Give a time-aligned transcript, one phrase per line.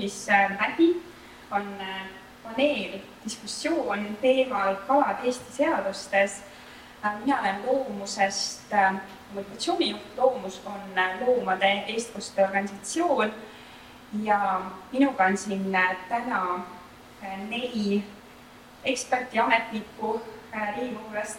[0.00, 0.26] ruumis
[0.60, 1.02] Mädi,
[1.50, 1.76] on
[2.42, 6.42] paneel, diskussioon teemal kalad Eesti seadustes.
[7.24, 8.62] mina olen loomusest
[9.28, 10.80] kommunikatsioonijuht, Loomus on
[11.26, 13.32] loomade eestkoste organisatsioon.
[14.22, 14.60] Ja
[14.92, 15.76] minuga on siin
[16.08, 16.64] täna
[17.48, 18.04] neli
[18.84, 20.22] eksperti, ametnikku
[20.76, 21.38] Riigikogust,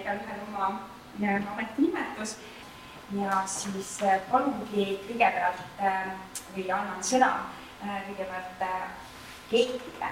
[0.00, 0.80] igalühel oma
[1.52, 2.38] ametinimetus.
[3.12, 3.98] Ja siis
[4.30, 5.84] palungi kõigepealt
[6.56, 7.30] või annan sõna
[7.84, 8.62] kõigepealt
[9.50, 10.10] Keitile.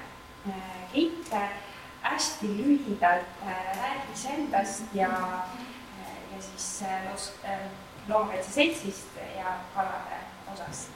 [0.92, 1.34] Keit
[2.02, 3.44] hästi lühidalt
[3.78, 5.08] räägis endast ja,
[6.32, 6.84] ja siis
[8.08, 10.20] Loomakaitse Seltsist ja kalade
[10.52, 10.90] osast.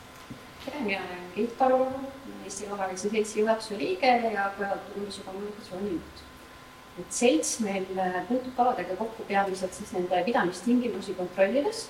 [0.80, 1.86] mina olen Keit Taru,
[2.44, 4.50] Eesti Loomakaitse Seltsi juhatuse liige ja ja
[5.24, 6.26] kommunikatsioonijuht
[6.98, 7.84] et selts meil
[8.28, 11.88] puutub kaladega kokku peamiselt siis nende pidamistingimusi kontrollides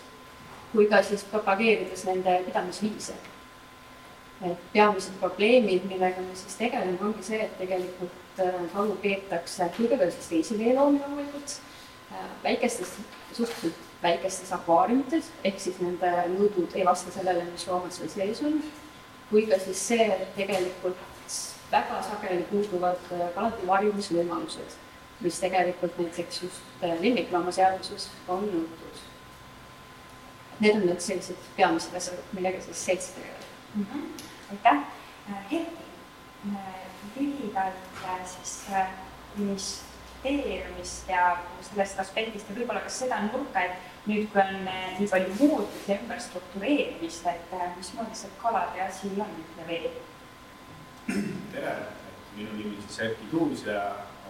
[0.72, 3.14] kui ka siis propageerides nende pidamisviise.
[4.44, 8.42] Et peamised probleemid, millega me siis tegeleme, ongi see, et tegelikult
[8.74, 11.54] kalu peetakse kõigepealt siis reisiveeloomi loomulikult
[12.44, 12.92] väikestes,
[13.32, 18.60] suhteliselt väikestes akvaariumites, ehk siis nende mõõdud ei vasta sellele, mis loomad seal sees on,
[19.30, 21.00] kui ka siis see, et tegelikult
[21.72, 23.00] väga sageli puuduvad
[23.34, 24.76] kalade varjumisvõimalused,
[25.24, 29.02] mis tegelikult näiteks just lemmikloomaseaduses on nõutud.
[30.60, 33.35] Need on need sellised peamised asjad, millega siis selts tegeleb
[33.76, 33.86] mm.
[33.92, 34.22] -hmm.
[34.50, 34.78] aitäh,
[35.28, 35.66] Herki,
[37.16, 37.74] lühidalt
[38.24, 38.66] siis
[39.36, 45.34] ministeeriumist ja sellest aspektist ja võib-olla ka seda nurka, et nüüd, kui on nii palju
[45.38, 49.90] muutusi ja ümberstruktureerimist, et mismoodi see kalade asi on ja veel?
[51.52, 51.76] tere,
[52.36, 53.82] minu nimi on siis Erki Tuus ja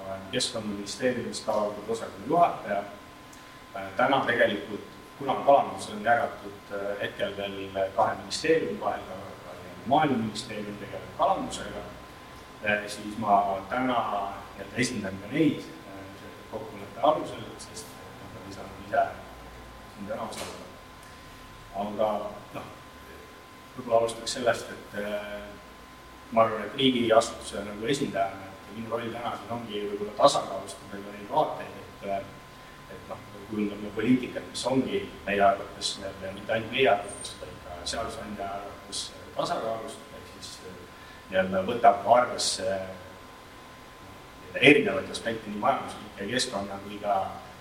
[0.05, 2.83] olen Keskkonnaministeeriumis kalanduse osakonna juhataja.
[3.97, 9.01] täna tegelikult kuna kalandus on jagatud hetkel veel kahe ministeeriumi vahel,
[9.87, 11.83] maaeluministeerium tegeleb kalandusega,
[12.87, 13.99] siis ma täna
[14.57, 15.65] nii-öelda esindan ka neid
[16.51, 17.93] kokkuleppe alusel, sest
[18.23, 19.05] nad ei saanud ise
[19.95, 20.65] siin täna osaleda.
[21.77, 22.09] aga
[22.55, 22.69] noh,
[23.77, 24.97] võib-olla alustaks sellest, et
[26.33, 31.19] ma arvan, et riigiasutuse nagu esindajana, et minu roll täna siin ongi võib-olla tasakaalustada ka
[31.19, 32.35] neid vaateid, et
[32.95, 33.19] et noh,
[33.51, 35.97] kujundame poliitikat, mis ongi meie arvates,
[36.35, 39.01] mitte ainult meie arvates, vaid ka seadusandja arvates
[39.37, 40.53] tasakaalus, ehk siis
[41.31, 42.79] nii-öelda võtab arvesse
[44.57, 47.17] erinevaid aspekte, nii majanduslikke ja keskkonna kui ka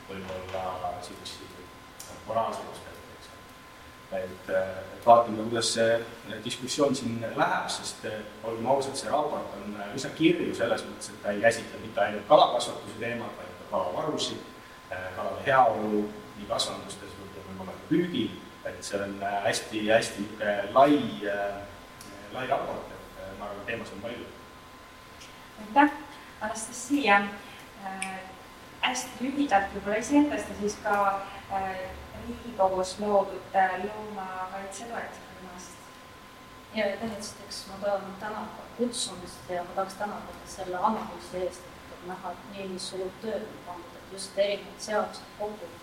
[0.09, 1.56] võib-olla selliseid
[2.28, 3.30] moraalseid aspekte, eks.
[4.22, 6.00] et, et vaatame, kuidas see
[6.46, 8.08] diskussioon siin läheb, sest
[8.44, 12.28] olgem ausad, see raport on üsna kirju selles mõttes, et ta ei käsitle mitte ainult
[12.31, 14.52] kalakasvatuse teemat, vaid ka kalavarusid
[15.16, 16.06] kalade heaolu
[16.38, 18.34] nii kasvandustes kui võib-olla ka püügil,
[18.66, 21.00] et see on hästi-hästi niisugune lai,
[22.34, 24.26] lai raport, et ma arvan, teemasid on palju.
[25.59, 25.92] aitäh,
[26.42, 27.18] Anastasia
[27.86, 28.20] äh,.
[28.81, 30.98] hästi lühidalt võib-olla iseendast ja siis ka
[31.52, 31.78] äh,
[32.26, 35.80] Riigikogus loodud äh, loomakaitse toetusrühmast.
[36.76, 42.08] ja aitäh, esiteks ma tahan tänada kutsumist ja ma tahaks tänada selle analüüsi eest, et
[42.08, 45.75] näha, et nii suur töö on pandud just erinevad seadused kokku.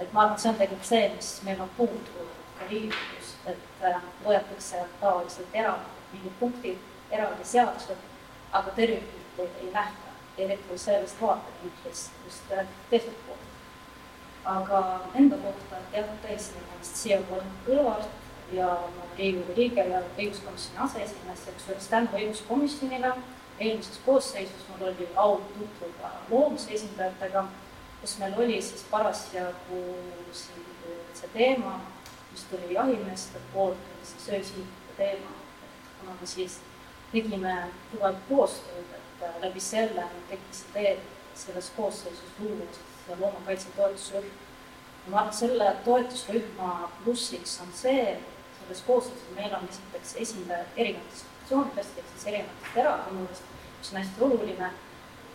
[0.00, 3.84] Et ma arvan, et see on tegelikult see, mis meil on puudu ka Riigikogus, et
[3.88, 8.08] äh, võetakse tavaliselt eraldi mingid punktid, eraldi seadused,
[8.52, 13.48] aga tervikpilti ei nähta, eriti sellest vaatevinklist just äh, tehtud poolt.
[14.44, 14.78] aga
[15.14, 17.20] enda kohta, jah, tõesti, Anastassia
[17.66, 18.08] Kõlvart
[18.52, 23.14] ja ma olen Riigikogu liige ja õiguskomisjoni aseesimees, eks ole, tänu õiguskomisjonile
[23.60, 27.44] eelmises koosseisus mul oli au tutvuda loomuse esindajatega,
[28.02, 29.80] kus meil oli siis parasjagu
[30.34, 30.66] siin
[31.14, 31.78] see teema,
[32.32, 35.34] mis tuli jahimeeste poolt, siis öösihikute teema,
[35.64, 36.58] et kuna me siis
[37.12, 37.56] tegime
[37.90, 40.96] tugevalt koostööd, et äh, läbi selle tekkis idee
[41.34, 44.30] selles koosseisus luua siis loomakaitse toetusrühm.
[45.06, 48.18] ma arvan, selle toetusrühma plussiks on see,
[48.60, 53.42] selles koosseisus meil on esiteks esindajad erinevatest institutsioonidest ehk siis erinevatest erakondadest,
[53.78, 54.70] mis on hästi oluline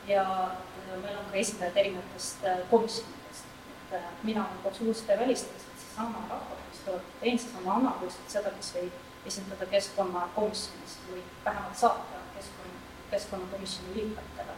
[0.07, 0.51] ja
[0.95, 3.45] meil on ka esindajad erinevatest äh, komisjonidest.
[3.87, 8.15] et äh, mina absoluutselt ei välista, et seesama raport, mis te olete teinud, seesama analüüs,
[8.15, 12.81] et seda, kes võib esindada keskkonnakomisjonis või vähemalt saata keskkonna,
[13.11, 14.57] keskkonnakomisjoni liikmetele.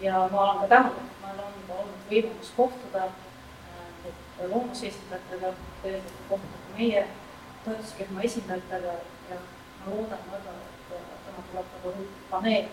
[0.00, 5.52] ja ma olen ka tänulik, et meil on ka olnud võimalus kohtuda äh, loomuse esindajatega,
[6.28, 7.06] kohtuda ka meie
[7.64, 8.96] toetusrühma esindajatega
[9.30, 9.42] ja
[9.80, 10.96] ma loodan väga, et
[11.26, 11.92] täna tuleb ka
[12.30, 12.72] paneel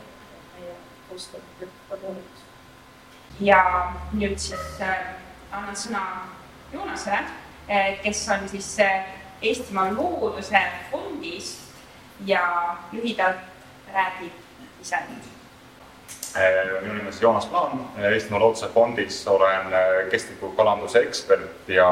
[0.54, 0.80] meie
[1.10, 2.51] koostööd lõpuks.
[3.40, 4.98] Ja nüüd siis äh,
[5.52, 6.04] annan sõna
[6.74, 7.24] Joonasele
[7.70, 9.06] äh,, kes on siis äh,
[9.42, 10.62] Eestimaa Looduse
[10.92, 11.72] Fondist
[12.26, 13.42] ja lühidalt
[13.94, 15.32] räägib ise minu
[16.82, 19.74] nimi on Joonas Plaan, Eestimaa Looduse Fondis olen
[20.12, 21.90] kestliku kalanduse ekspert ja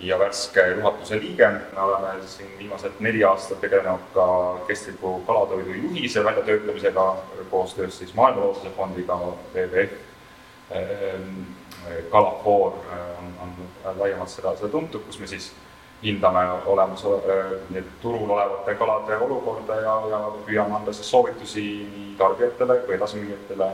[0.00, 1.48] ja värske juhatuse liige.
[1.48, 7.16] me oleme siin viimased neli aastat tegelenud ka kestliku kalatoidu juhise väljatöötamisega
[7.50, 9.90] koostöös siis Maailma Looduse Fondiga, WWF.
[12.10, 12.72] Kalafoor
[13.18, 15.50] on, on laiemalt seda, seda tuntud, kus me siis
[16.04, 17.04] hindame olemas
[18.02, 23.70] turul olevate kalade olukorda ja, ja püüame anda siis soovitusi nii tarbijatele kui edasimüüjatele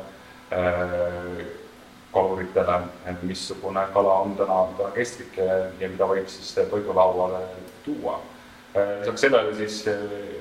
[2.12, 2.76] kaluritele,
[3.06, 4.60] et missugune kala on täna,
[4.94, 7.44] kestlik ja, mida võib siis toidulauale
[7.84, 8.18] tuua.
[8.74, 9.84] lisaks sellele siis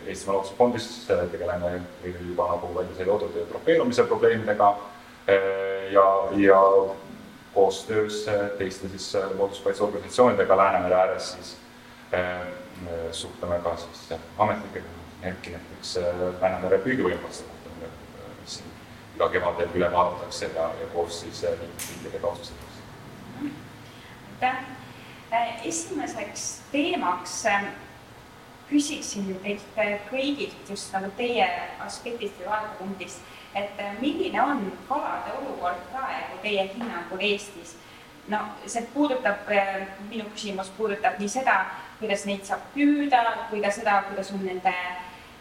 [0.07, 0.87] Eestimaa Looduse Fondis
[1.31, 4.75] tegeleme juba nagu välja sai toodud tropeerumise probleemidega
[5.91, 6.61] ja, ja
[7.53, 11.57] koostöös teiste siis looduskaitseorganisatsioonidega Läänemere ääres siis
[13.11, 14.85] suhtleme ka siis ametnikega,
[15.23, 15.99] eriti näiteks
[16.41, 17.91] Läänemere püügivõimaluste kohta,
[18.41, 18.71] mis siin
[19.15, 22.79] iga kevadel üle vaadatakse ja, ja koos siis liikmesriikidega otsustatakse.
[24.29, 24.57] aitäh.
[25.65, 27.43] esimeseks teemaks
[28.69, 29.65] küsiksin teilt
[30.11, 31.47] kõigilt just nagu teie
[31.85, 33.21] aspektist või vaatepunktist,
[33.55, 37.75] et milline on kalade olukord praegu teie hinnangul Eestis?
[38.29, 39.47] no see puudutab,
[40.09, 41.55] minu küsimus puudutab nii seda,
[41.99, 44.73] kuidas neid saab püüda, kui ka seda, kuidas on nende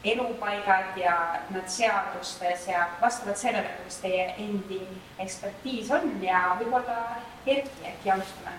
[0.04, 1.16] elupaigad ja
[1.50, 4.80] nad seadustes ja vastavalt sellele, kuidas teie endi
[5.18, 7.02] ekspertiis on ja võib-olla
[7.46, 8.56] Erki, äkki alustame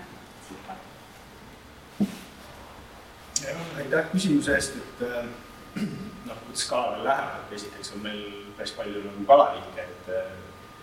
[0.48, 0.90] siitpoolt
[3.78, 5.26] aitäh küsimuse eest, et äh,
[6.28, 8.24] noh, kuidas kaladel läheb, et esiteks on meil
[8.60, 10.32] päris palju nagu kalaliike, et äh,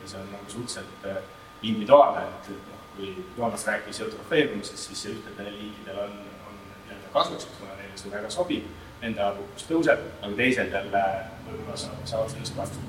[0.01, 1.23] ja see on nagu suhteliselt äh,
[1.63, 6.19] individuaalne, et noh, kui Joonas rääkis eutrofeerumisest, siis ühtedel liikidel on,
[6.49, 8.69] on nii-öelda kasuks, kuna neile see väga sobib,
[9.03, 11.05] nende arvukus tõuseb, aga teised jälle
[11.47, 12.85] võib-olla saavad sellest kasu.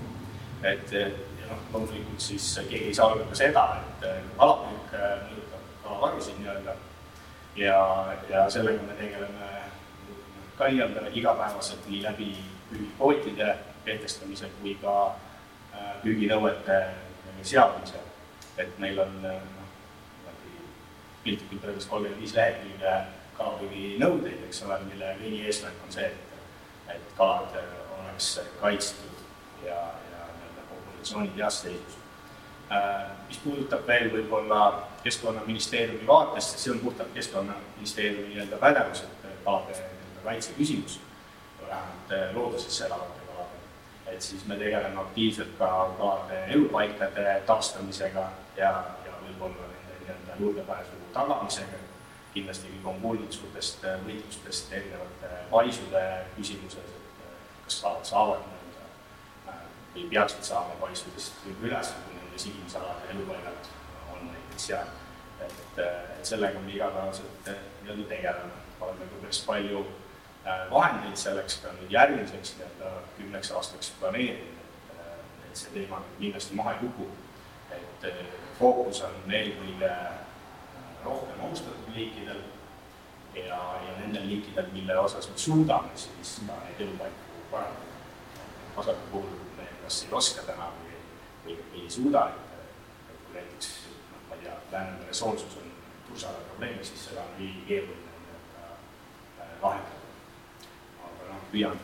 [0.64, 1.08] et ja
[1.50, 4.08] noh, loomulikult siis keegi ei saa öelda ka seda, et
[4.40, 6.78] kalapüük mõjutab kalavarusid nii-öelda
[7.60, 7.80] ja,
[8.30, 9.52] ja sellega me tegeleme
[10.58, 12.32] ka nii-öelda igapäevaselt nii läbi
[12.70, 13.56] püügikvootide
[13.88, 14.98] kehtestamise kui ka
[16.04, 16.82] püüginõuete
[17.42, 18.04] seadmise.
[18.58, 20.34] et meil on noh,
[21.24, 22.94] piltlikult öeldes kolmkümmend viis lehekülge
[23.38, 26.40] kalapüüginõudeid, eks ole, mille kõigi eesmärk on see, et,
[26.96, 27.54] et kalad
[28.00, 28.32] oleks
[28.62, 29.22] kaitstud
[29.66, 29.78] ja,
[30.10, 32.00] ja nii-öelda populatsioonid heas seisus.
[33.28, 34.64] mis puudutab veel võib-olla
[35.04, 39.78] Keskkonnaministeeriumi vaatest, siis see on puhtalt Keskkonnaministeeriumi nii-öelda pädevus, et kalade
[40.24, 41.00] kaitse küsimus,
[41.62, 43.27] vähemalt looduses elavate.
[44.12, 45.68] Et siis me tegeleme aktiivselt ka
[45.98, 48.72] kalade elupaikade taastamisega ja,
[49.06, 51.84] ja võib-olla nende nii-öelda juurdepääsu tagamisega.
[52.34, 56.04] kindlasti kõik on kuulnud suurtest võitlustest erinevate paisude
[56.36, 57.24] küsimuses, et
[57.66, 59.58] kas kalad saavad nii-öelda
[59.96, 63.72] või peaksid saama paisudest üles, kui nende sigimisalade elupaigad
[64.14, 64.94] on näiteks seal.
[65.46, 69.86] et, et sellega me igapäevaselt nii-öelda tegeleme, oleme ka päris palju
[70.72, 76.76] vahendeid selleks ka nüüd järgmiseks nii-öelda kümneks aastaks planeerida, et, et see teema kindlasti maha
[76.76, 77.08] ei kuku.
[77.72, 78.06] et
[78.60, 79.90] fookus on eelkõige
[81.04, 82.40] rohkem ohustatud liikidel
[83.36, 88.00] ja, ja nendel liikidel, mille osas me suudame siis ka neid elupaiku parandada.
[88.78, 91.04] osade puhul me kas ei oska täna või,
[91.46, 93.70] või, või ei suuda, et, kui näiteks
[94.14, 95.70] noh, ma ei tea, Läänemere soolsus on
[96.08, 98.74] tursale probleem, siis seda on nii keeruline nii-öelda
[99.62, 99.97] lahendada
[101.52, 101.80] püüan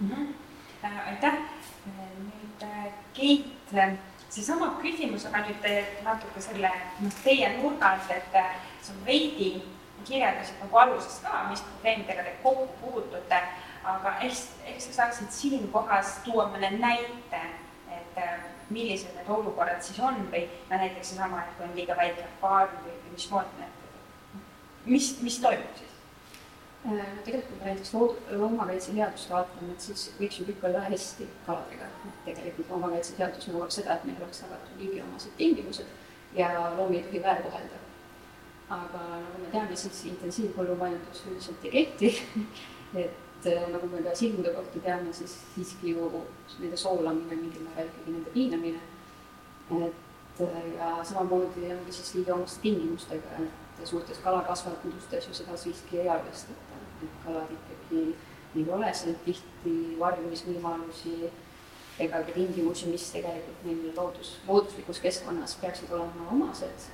[0.00, 0.10] mm.
[0.10, 0.98] -hmm.
[1.12, 1.38] aitäh,
[1.86, 2.66] nüüd
[3.14, 3.46] Keit,
[4.28, 5.70] seesama küsimus, aga nüüd
[6.04, 6.70] natuke selle
[7.00, 8.36] noh, teie nurga alt, et
[8.82, 9.62] sa veidi
[10.04, 13.40] kirjeldasid nagu alguses ka, mis probleemidega te kokku puutute,
[13.84, 17.42] aga eks, eks sa saaksid siinkohas tuua mõne näite,
[17.96, 18.20] et
[18.70, 22.72] millised need olukorrad siis on või no näiteks seesama, et kui on liiga väike farm
[22.84, 23.82] või mismoodi need,
[24.86, 25.85] mis, mis toimub siis?
[26.86, 27.94] Äh, tegelikult kui me näiteks
[28.30, 33.96] loomakaitseseadust vaatame, et siis võiks ju kõik olla hästi kaladega, et tegelikult loomakaitseseadus nõuab seda,
[33.96, 37.80] et meil oleks tagatud liigiomased tingimused ja loomi ei tohi väärkohelda.
[38.76, 42.12] aga nagu me teame, siis intensiivpõllumajandus üldiselt ei kehti
[43.04, 46.22] et äh, nagu me ka silmude kohta teame, siis siiski ju
[46.60, 48.80] nende soolamine mingil määral ikkagi nende piinamine.
[49.70, 55.98] et äh, ja samamoodi on ka siis liigiomaste tingimustega, et suurtes kalakasvatustes ju seda siiski
[55.98, 56.65] ei arvestata
[57.02, 58.04] et kalad ikkagi,
[58.56, 61.30] ei ole seal tihti varjumisvõimalusi
[61.98, 66.88] ega ka tingimusi, mis tegelikult neil loodus, looduslikus keskkonnas peaksid olema omased.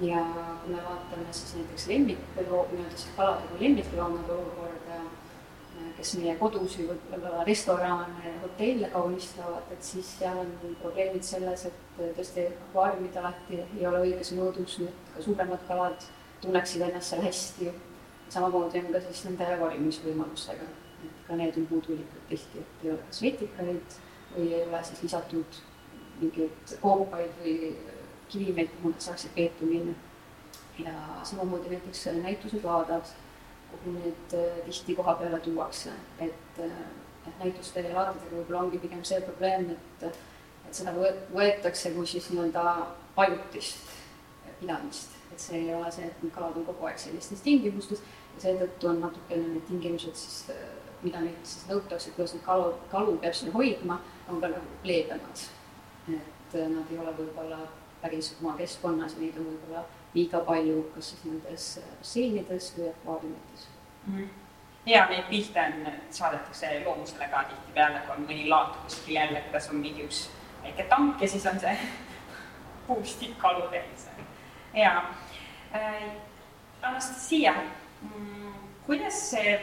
[0.00, 0.20] ja
[0.62, 5.00] kui me vaatame siis näiteks lemmikloom, nii-öelda siis kalade kui lemmikloomade olukorda,
[5.96, 12.46] kes meie kodusid, võib-olla restorane, hotelle kaunistavad, et siis seal on probleemid selles, et tõesti
[12.48, 16.08] akvaariumid alati ei ole õiges mõõdus, nii et ka suuremad kalad
[16.40, 17.70] tunneksid ennast seal hästi.
[18.30, 20.68] Samamoodi on ka siis nende valimisvõimalustega,
[21.06, 23.96] et ka need on puudulikud tihti, et ei ole kas vetikaid
[24.34, 25.58] või ei ole siis lisatud
[26.20, 27.56] mingeid koopaid või
[28.30, 29.96] kivimeid, kuhu nad saaksid peetu minna.
[30.78, 30.92] ja
[31.28, 33.08] samamoodi näiteks näitused, laadad
[33.70, 36.70] kuhu need äh, tihti koha peale tuuakse, et, äh,
[37.28, 40.94] et näituste ja laadadega võib-olla ongi pigem see probleem, et, et seda
[41.34, 42.64] võetakse kui siis nii-öelda
[43.16, 43.92] ajutist
[44.60, 48.02] pidamist, et see ei ole see, et need kalad on kogu aeg sellistes tingimustes
[48.38, 50.68] seetõttu on natukene need tingimused siis, äh,
[51.02, 55.46] mida neilt siis nõutakse, kuidas neid kalu, kalu peab siin hoidma, on ka nagu leebemad.
[56.10, 57.58] et nad ei ole võib-olla
[58.00, 59.84] päris oma keskkonnas ja neid on võib-olla
[60.14, 61.66] liiga palju, kas siis nendes
[61.98, 63.66] basseinides või akvaariumites
[64.06, 64.16] mm.
[64.16, 64.28] -hmm.
[64.86, 69.68] ja neid pilte on, saadetakse loomusele ka tihtipeale, kui on mõni laat kuskil jälle, kuidas
[69.70, 70.24] on mingi üks
[70.62, 71.76] väike tank ja siis on see
[72.86, 74.08] puustik kalu täis.
[74.74, 74.96] ja
[75.74, 76.02] äh,
[76.82, 77.54] Anastasia
[78.86, 79.56] kuidas see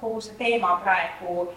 [0.00, 1.52] kogu see teema praegu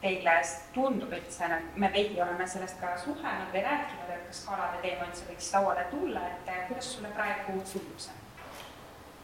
[0.00, 0.34] teile
[0.74, 5.26] tundub üldse, me veidi oleme sellest ka suhelnud või rääkinud, et kas kalade teema üldse
[5.28, 8.16] võiks lauale tulla, et eh, kuidas sulle praegu tundub see?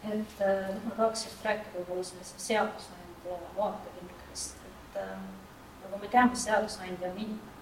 [0.06, 4.98] et äh, ma tahaks just rääkida võib-olla sellise seadusandja vaatevinklist, et
[5.82, 7.54] nagu me teame, seadusandja on inimene,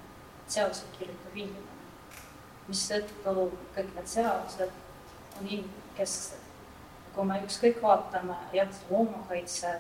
[0.57, 2.27] seadused kirjutab inimene,
[2.67, 3.37] mistõttu
[3.77, 4.75] kõik need seadused
[5.41, 6.44] on inimkesksed.
[7.15, 9.77] Kui me ükskõik vaatame jah, loomakaitse,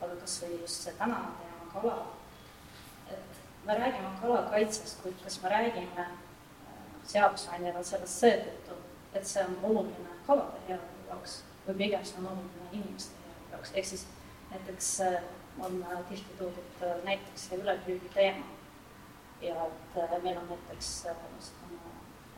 [0.00, 1.98] aga kasvõi just see tänane teema, kala
[3.68, 6.12] me räägime kalakaitsest, kuid kas me räägime äh,
[7.04, 8.76] seadusandjana sellest seetõttu,
[9.12, 11.34] et see on oluline kalade heaolu jaoks
[11.66, 14.06] või pigem see on oluline inimeste heaolu jaoks, ehk siis
[14.54, 15.18] näiteks äh,
[15.60, 18.46] on äh, tihti toodud näiteks ülepüügi teema.
[19.42, 21.06] Ja et meil on näiteks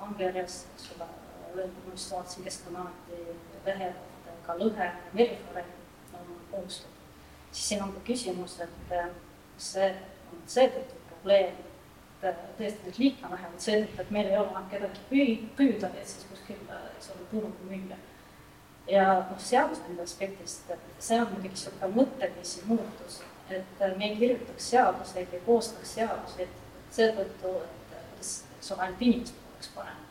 [0.01, 1.07] Angerjas, eks ole,
[1.55, 3.23] öeldud, ma just vaatasin Keskkonnaameti
[3.65, 3.93] lehel,
[4.51, 5.65] ka lõhe meriflora
[6.19, 7.03] on kohustatud,
[7.53, 8.95] siis siin on ka küsimus, et
[9.61, 9.91] see
[10.33, 11.59] on seetõttu probleem,
[12.21, 15.93] et tõesti need liike on vähenenud seetõttu, et meil ei ole enam kedagi püü-, püüda,
[15.95, 16.63] et siis kuskil,
[16.97, 17.99] eks ole, turul müüa.
[18.91, 25.35] ja noh, seadusandja aspektist, see on muidugi niisugune mõtteviisi muutus, et me ei kirjutaks seaduseid,
[25.35, 26.59] ei koostaks seaduseid
[26.91, 30.03] seetõttu, et kuidas, eks ole, ainult inimestel oleks parem.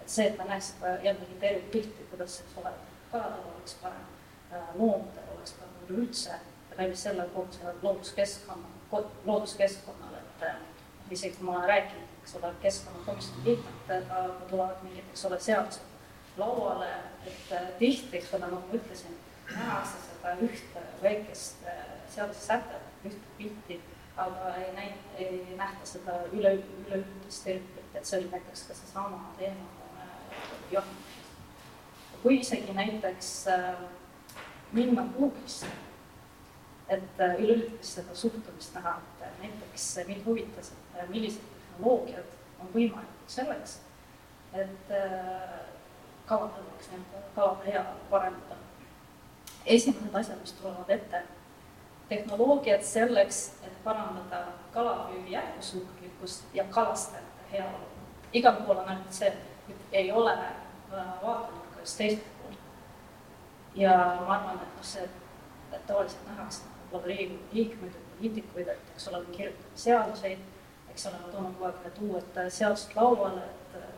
[0.00, 2.74] et see, et me näeks jällegi tervikpilti, kuidas, eks ole,
[3.14, 4.10] kaladel oleks parem,
[4.74, 6.40] loomadel oleks parem üleüldse,
[6.78, 8.74] läbi selle kogu selle looduskeskkonna,
[9.24, 15.24] looduskeskkonna et isegi kui ma olen rääkinud, eks ole, keskkonnakomisjoni liikmetega, kui tulevad mingid, eks
[15.28, 16.90] ole, seadused lauale,
[17.26, 19.18] et äh, tihti, eks ole, nagu ma ütlesin,
[19.50, 21.82] nähakse seda ühte väikest äh,
[22.14, 23.80] seadusesätet, ühte pilti,
[24.16, 26.56] aga ei näi-, ei nähta seda üle,
[26.86, 29.68] üleüldist tervikpilti, et see oli näiteks ka seesama teema
[30.00, 30.84] äh,
[32.24, 33.32] kui isegi näiteks
[34.72, 35.68] minna Google'isse
[36.88, 42.34] et äh, üleüldist seda suhtumist näha, et äh, näiteks äh, mind huvitas, et millised tehnoloogiad
[42.60, 43.78] on võimalikud selleks,
[44.54, 44.90] et
[46.28, 48.58] kalade jaoks nii-öelda kalade heaolu parandada.
[49.66, 51.22] esimesed asjad, mis tulevad ette,
[52.08, 57.88] tehnoloogiad selleks, et parandada kalapüügi jätkusuutlikkust ja kalastajate heaolu.
[58.32, 59.32] igal pool on ainult see,
[59.68, 60.36] et ei ole
[61.84, 62.56] vaatenurgas teisel pool.
[63.74, 63.90] ja
[64.26, 65.08] ma arvan, et noh, see,
[65.72, 66.62] et tavaliselt nähakse
[66.92, 70.44] võib-olla Riigikogu liikmeid või poliitikuid, et eks ole, me kirjutame seaduseid,
[70.90, 73.90] eks ole, me toome kogu aeg need uued äh, seadused lauale, et äh,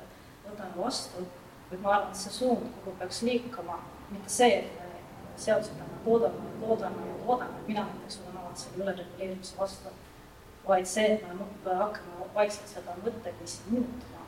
[0.46, 1.26] võtame vastu,
[1.68, 3.78] kuid ma arvan, et see suund, kuhu peaks liikuma,
[4.10, 8.42] mitte see, et me seadusi peame toodama ja toodama ja toodama, et mina näiteks olen
[8.42, 9.94] alati selle ülereguleerimise vastu,
[10.66, 14.24] vaid see, et me hakkame vaikselt seda mõtteviisi muutma.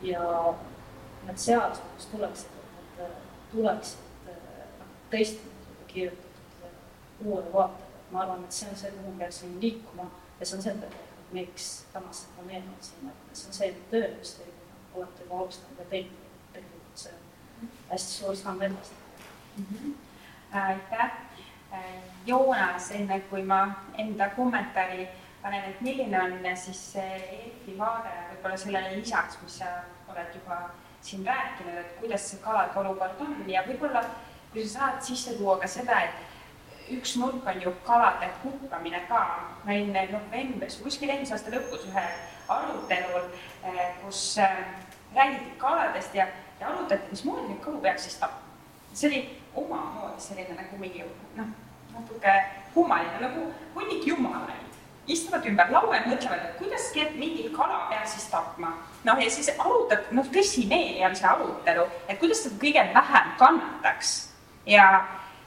[0.00, 0.22] Ja
[1.26, 2.59] need seadused, mis tuleksid,
[3.52, 7.86] tuleksid noh, teistmoodi kirjutatud uuele vaatele.
[8.10, 10.90] ma arvan, et see on see, kuhu me peaksime liikuma ja see on see,
[11.32, 14.48] miks tänased planeedid siin, et see on see töö, mis te
[14.94, 18.92] olete juba alustanud ja teinud, tegelikult see on hästi suur samm edasi
[19.56, 19.64] mm.
[19.64, 19.94] -hmm.
[20.58, 21.10] aitäh.
[22.26, 25.08] Joonas, enne kui ma enda kommentaari
[25.42, 29.70] panen, et milline on siis see EFI vaade võib-olla sellele lisaks, mis sa
[30.08, 30.58] oled juba
[31.02, 34.04] siin rääkinud, et kuidas see kalade olukord on ja võib-olla
[34.52, 39.22] kui sa saad sisse tuua ka seda, et üks nurk on ju kalade hukkamine ka.
[39.64, 42.14] ma olin novembris, kuskil eelmise aasta lõpus ühel
[42.48, 43.26] arutelul,
[43.64, 44.62] eh, kus eh,
[45.14, 46.26] räägiti kaladest ja,
[46.60, 48.40] ja arutati, mismoodi neid kalu peaks siis tapma.
[48.92, 49.20] see oli
[49.54, 51.04] omamoodi selline nagu mingi
[51.36, 51.52] noh,
[51.94, 52.34] natuke
[52.74, 54.69] kummaline, nagu hunnik jumalaid
[55.10, 58.74] istuvad ümber laua ja mõtlevad, et kuidas mingit kala peaks siis tapma.
[59.04, 64.12] noh, ja siis arutad, noh, tõsimeeli on see arutelu, et kuidas ta kõige vähem kannataks.
[64.66, 64.90] Ja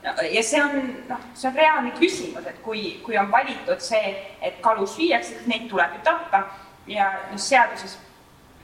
[0.03, 0.73] ja see on,
[1.07, 5.47] noh, see on reaalne küsimus, et kui, kui on valitud see, et kalu süüakse, siis
[5.47, 6.43] neid tuleb ju tappa.
[6.87, 7.97] Ja noh, seaduses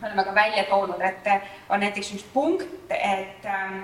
[0.01, 1.27] me oleme ka välja toonud, et
[1.69, 3.83] on näiteks üks punkt, et ähm,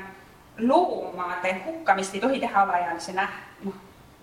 [0.58, 3.80] loomade hukkamist ei tohi teha alaealise näh-, noh,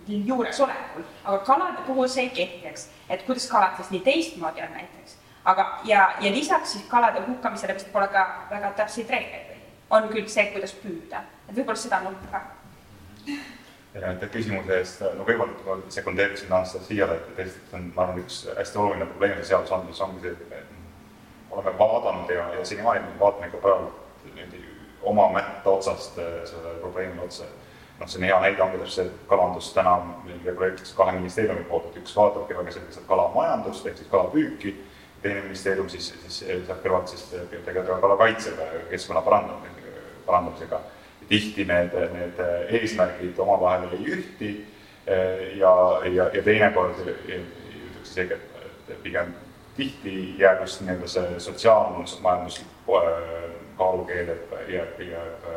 [0.09, 2.89] juuresolekul, aga kalade puhul see ei kehti, eks.
[3.09, 5.17] et kuidas kalad siis nii teistmoodi on näiteks.
[5.45, 9.59] aga, ja, ja lisaks siis kalade hukkamisele vist pole ka väga täpseid reegleid
[9.91, 12.41] on küll see, kuidas püüda, et võib-olla seda nurka
[14.01, 18.79] aitäh küsimuse eest, no kõigepealt ma sekundeeriksin Anastassiale, et esiteks on, ma arvan, üks hästi
[18.81, 23.91] oluline probleem seadusandlus ongi see, et oleme vaadanud ja, ja senimaani vaatame ikka praegu
[24.25, 24.63] niimoodi
[25.13, 27.45] oma mätta otsast eh, sellele probleemile otsa.
[28.03, 31.91] Noh, see on hea näide ongi täpselt see kalandus täna meil reguleeritakse kahe ministeeriumi poolt,
[31.91, 34.75] et üks vaatabki väga selgelt kalamajandust ehk siis kalapüüki,
[35.23, 40.81] teine ministeerium siis, siis sealt kõrvalt siis tegeleda kalakaitsega ja keskkonna parandamisega, parandamisega.
[41.29, 42.41] Tihti need, need
[42.81, 44.51] eesmärgid omavahel ei ühti
[45.61, 45.71] ja,
[46.11, 48.37] ja, ja teinekord ütleks isegi,
[48.91, 49.31] et pigem
[49.77, 54.35] tihti jääb just nii-öelda see sotsiaalmajanduslik äh, kaalukeel
[54.69, 55.49] jääb, jääb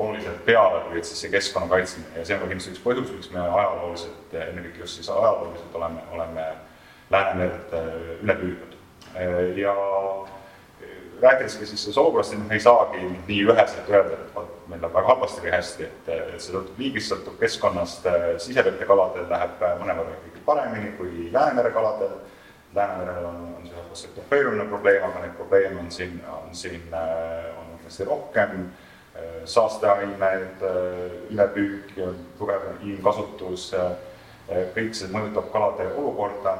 [0.00, 3.30] oluliselt peale, et siis see keskkonna kaitsmine ja see on ka kindlasti üks põhjus, miks
[3.34, 6.50] me ajalooliselt, ennekõike just siis ajalooliselt oleme, oleme
[7.10, 7.88] Läänemerd äh,
[8.22, 8.76] üle püüdnud.
[9.18, 9.74] Äh, ja
[11.22, 14.94] rääkides ka siis sellest olukorrast, et ei saagi nii üheselt öelda, et vot meil läheb
[14.94, 18.06] väga halvasti või hästi, et, et see sõltub liigist, sõltub keskkonnast,
[18.44, 22.14] sisevete kaladel läheb mõnevõrra ikkagi paremini kui Läänemere kaladel,
[22.74, 28.08] Läänemerel on, on see fosfatopeerumine probleem, aga neid probleeme on siin, on siin, on kindlasti
[28.08, 28.70] rohkem,
[29.44, 30.62] saasteained,
[31.30, 31.94] ülepüük,
[32.38, 33.70] tugev inimkasutus,
[34.74, 36.58] kõik see mõjutab kalade olukorda.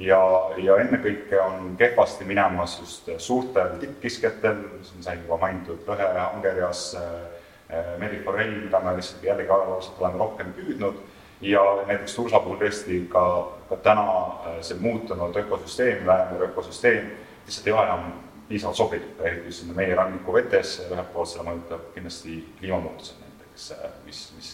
[0.00, 0.20] Ja,
[0.56, 7.90] ja ennekõike on kehvasti minemas just suurtel tippkisketel, siin sai juba mainitud lõhe, angerjas, äh,
[8.00, 11.02] meriforell, mida me lihtsalt jällegi ajalooliselt oleme rohkem püüdnud.
[11.44, 13.24] Ja näiteks tursa puhul tõesti ka,
[13.68, 17.12] ka täna äh, see muutunud ökosüsteem, Läänemere ökosüsteem,
[17.44, 18.08] lihtsalt ei ole enam
[18.50, 23.72] piisavalt sobilik, eriti just sinna meie ranniku vetes, ühelt poolt seda mõjutab kindlasti kliimamuutused näiteks,
[24.04, 24.52] mis, mis,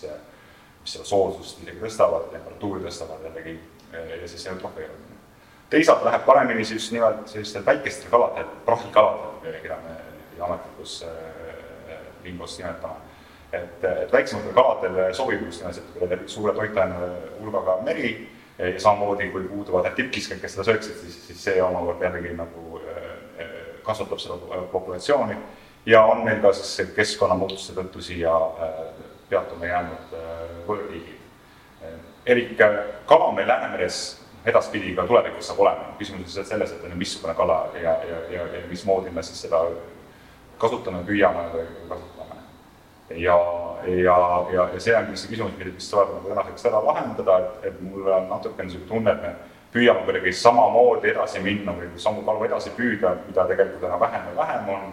[0.85, 3.59] mis seda soosust isegi tõstavad, temperatuuri tõstavad jällegi
[3.97, 5.17] ja siis eutrofeerumine
[5.71, 9.97] teisalt läheb paremini siis nimelt sellistel väikestel kaladel, prahikaladel, keda me
[10.45, 12.95] ametlikus äh, lingos nimetame.
[13.53, 18.11] et, et väiksematel kaladel sobib just nimelt see, kui teil suure toitaine hulgaga meri
[18.59, 22.66] ja samamoodi, kui puuduvad need tippkiskjad, kes seda sööksid, siis, siis see omakorda jällegi nagu
[23.87, 25.37] kasvatab seda populatsiooni
[25.87, 28.79] ja on meil ka siis keskkonnamuutuste tõttu siia äh,
[29.31, 30.15] peatuma jäänud
[30.67, 31.15] võõrliigid.
[32.27, 32.59] elik
[33.07, 35.95] kala meil Läänemeres edaspidi ka tulevikus saab olema.
[35.99, 39.63] küsimus on selles, et missugune kala ja, ja, ja, ja mismoodi me siis seda
[40.59, 42.41] kasutame, püüame või kasutame.
[43.11, 43.37] ja,
[43.87, 44.17] ja,
[44.53, 48.07] ja, ja see on kindlasti küsimus, mis tuleb nagu tänaseks ära lahendada, et, et mul
[48.07, 49.35] on natukene niisugune tunne, et me
[49.75, 54.37] püüame kuidagi samamoodi edasi minna või samu kalu edasi püüda, mida tegelikult aina vähem ja
[54.37, 54.87] vähem on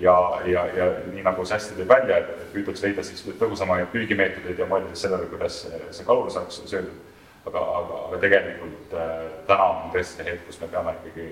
[0.00, 0.16] ja,
[0.48, 4.68] ja, ja nii nagu see hästi tõi välja, et püütakse leida siis tõhusamaid püügimeetodeid ja
[4.70, 7.10] mõelda sellele, kuidas see kalur saaks söödud
[7.46, 11.28] aga, aga, aga tegelikult äh, täna on tõesti see hetk, kus me peame ikkagi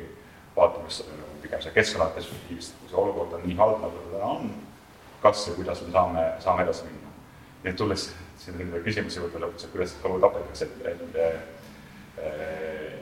[0.57, 4.49] vaatama pigem seda keskkonna perspektiivist, kui see olukord on nii halb, nagu ta täna on,
[5.23, 7.13] kas ja kuidas me saame, saame edasi minna.
[7.63, 8.09] nii et tulles
[8.55, 11.58] nende küsimuse juurde lõpuks, et kuidas kalu tapetakse, et, et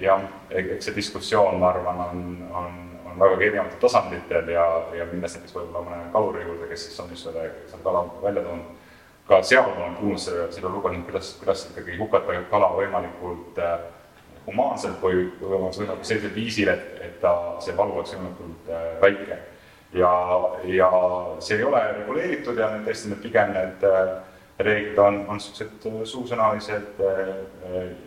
[0.00, 5.38] jah, eks see diskussioon, ma arvan, on, on, on vägagi erinevatel tasanditel ja, ja minnes
[5.38, 8.74] näiteks võib-olla mõne kaluri juurde, kes siis on just selle, selle kala välja toonud
[9.28, 13.80] ka seal olen kuulnud selle, selle lugu, kuidas, kuidas ikkagi hukata kala võimalikult äh,
[14.46, 19.38] humaanselt või võimalikult sellisel viisil, et, et ta, see valu oleks võimalikult äh, väike.
[19.96, 20.12] ja,
[20.70, 20.90] ja
[21.40, 24.14] see ei ole reguleeritud ja need tõesti need pigem need äh,
[24.58, 27.00] reeglid on, on niisugused suusõnalised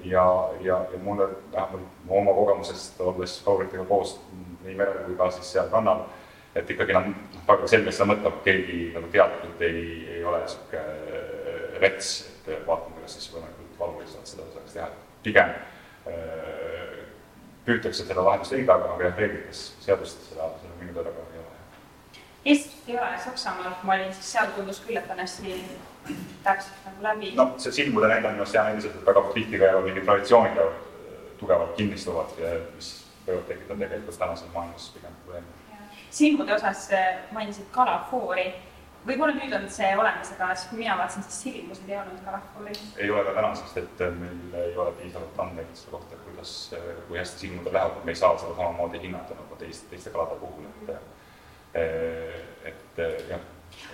[0.10, 0.24] ja,
[0.66, 4.16] ja, ja mulle vähemalt oma kogemusest, olles kaluritega koos
[4.64, 6.08] nii merel kui ka siis seal rannal,
[6.58, 7.12] et ikkagi nad
[7.48, 9.84] väga selgelt seda mõtleb, keegi nagu teadlikult ei,
[10.18, 11.22] ei ole niisugune
[11.80, 14.90] rets, et vaatame, kuidas siis võimalikult valuliselt seda saaks teha,
[15.24, 15.54] pigem
[16.10, 17.00] äh,
[17.68, 21.29] püütakse seda lahendust leida, aga, jah, reeglites, seadustes seda, seda minu teada ka.
[22.50, 25.56] Eestis ei ole, Saksamaal, ma olin, siis seal tundus küll, et on hästi
[26.44, 27.34] täpselt nagu läbi.
[27.38, 30.64] noh, see silmude näide on hea näide, et väga tihti käivad mingid traditsioonid
[31.40, 32.34] tugevalt kinnistuvad,
[32.76, 32.90] mis
[33.28, 35.58] võivad tekitada tegelikult tänases maailmas pigem probleeme
[36.10, 36.88] silmude osas
[37.32, 38.48] mainisid kalafoori
[39.08, 42.82] võib-olla nüüd on see olemas, aga siis kui mina vaatasin, siis silimused ei olnud kalafooris.
[42.98, 46.56] ei ole ka täna, sest et meil ei ole piisavalt andmeid selle kohta, kuidas,
[47.08, 50.40] kui hästi silmudel läheb, et me ei saa seda samamoodi hinnata nagu teist, teiste kalade
[50.42, 50.92] puhul, et
[51.74, 53.40] et jah.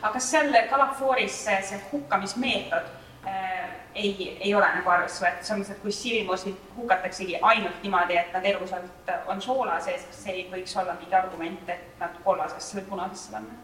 [0.02, 2.88] aga kas seal kalafooris see, see hukkamismeetod
[3.28, 8.18] äh, ei, ei ole nagu arvesse võetud, selles mõttes, et kui silmusid hukataksegi ainult niimoodi,
[8.20, 12.18] et nad elusalt on soola sees, kas see ei võiks olla mingi argument, et nad
[12.24, 13.62] kollasesse või punasesse panna?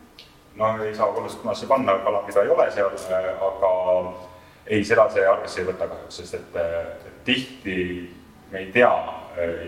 [0.56, 2.98] no ei saa kollast punasesse panna kala, mida ei ole seal,
[3.50, 3.74] aga
[4.68, 6.62] ei, seda see arvesse ei võta kahjuks, sest et,
[7.08, 7.78] et tihti
[8.52, 8.92] me ei tea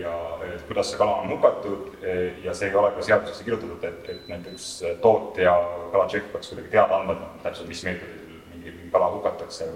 [0.02, 0.14] ja
[0.54, 2.04] et kuidas see kala on hukatud
[2.44, 4.68] ja see ei ole ka seadusesse kirjutatud, et, et näiteks
[5.02, 5.54] tootja
[5.92, 9.70] kalatšehh peaks kuidagi teada andma, täpselt mis meetodil mingi, mingi kala hukatakse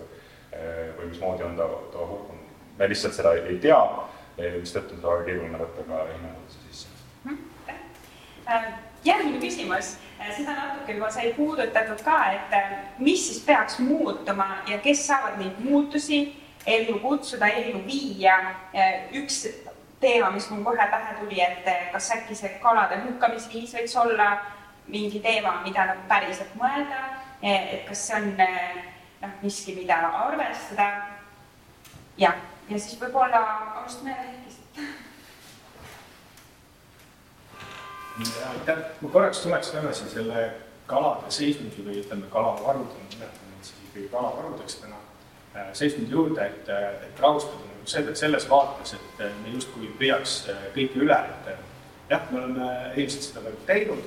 [0.99, 2.55] või mismoodi on ta, ta hukkunud.
[2.79, 3.81] me lihtsalt seda ei, ei tea,
[4.39, 6.89] mistõttu on seda väga keeruline võtta ka hinnangusse sisse.
[8.49, 8.69] Äh,
[9.05, 14.63] järgmine küsimus, äh, seda natuke juba sai puudutatud ka, et äh, mis siis peaks muutuma
[14.71, 16.23] ja kes saavad neid muutusi
[16.67, 18.39] ellu kutsuda, ellu viia.
[19.13, 19.47] üks
[20.01, 24.29] teema, mis mul kohe pähe tuli, et kas äkki see kalade hukkamisviis võiks olla
[24.89, 27.01] mingi teema, mida nagu päriselt mõelda,
[27.43, 30.89] et kas see on noh, miski, mida arvestada.
[32.19, 33.43] jah, ja siis võib-olla
[33.81, 34.81] alustame Heikist.
[38.51, 40.49] aitäh, ma korraks tuleks tagasi selle
[40.87, 44.99] kalade seisundi või ütleme, kalavarude, nimetame neid siis ikkagi kalavarudeks täna,
[45.73, 46.71] seisundi juurde, et,
[47.09, 50.41] et rahustada selle, selles vaates, et me justkui püüaks
[50.77, 51.53] kõike üle, et
[52.11, 54.05] jah, me oleme ilmselt seda veel teinud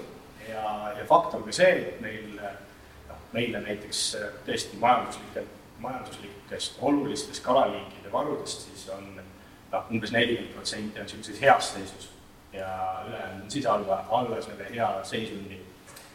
[0.48, 0.66] ja,
[0.98, 2.42] ja fakt on ka see, et meil
[3.34, 5.48] meile näiteks äh, tõesti majanduslikel,
[5.80, 12.10] majanduslikest olulistest kalaliikide varudest, siis on noh, umbes nelikümmend protsenti on niisuguses heas seisus
[12.54, 12.72] ja
[13.08, 15.62] ülejäänud on siis alla, alla selle hea seisundi.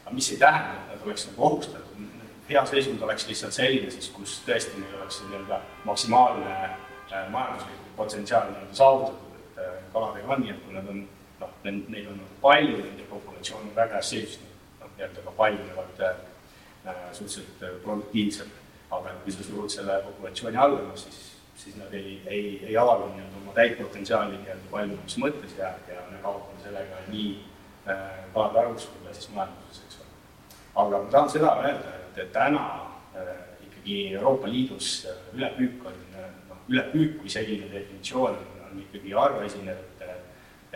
[0.04, 2.02] aga mis ei tähenda, et nad oleks nagu ohustatud,
[2.48, 6.76] hea seisund oleks lihtsalt selline siis, kus tõesti neil oleks nii-öelda maksimaalne äh,
[7.30, 11.04] majanduslik potentsiaal nii-öelda saavutatud, et äh, kaladega on nii, et kui nad on
[11.40, 14.40] noh, neid on palju, nende populatsioon on väga seisus,
[14.80, 16.16] noh, nii-öelda ka paljunevad äh,
[16.86, 18.50] Äh, suhteliselt äh, produktiivsed,
[18.90, 21.16] aga kui sa surud selle populatsiooni alla, no siis,
[21.58, 26.04] siis nad ei, ei, ei avalda nii-öelda oma täit potentsiaali nii-öelda paljunemise mõttes ja, ja
[26.12, 27.32] me kaotame sellega nii
[27.90, 30.14] äh, kalade arvus kui ka siis majanduses, eks ole.
[30.84, 32.62] aga ma tahan seda öelda, et, täna
[33.18, 33.34] äh,
[33.66, 36.05] ikkagi Euroopa Liidus äh, ülepüük on, noh,
[36.68, 39.84] ülepüük kui selline definitsioon on, on ikkagi harvaesinev,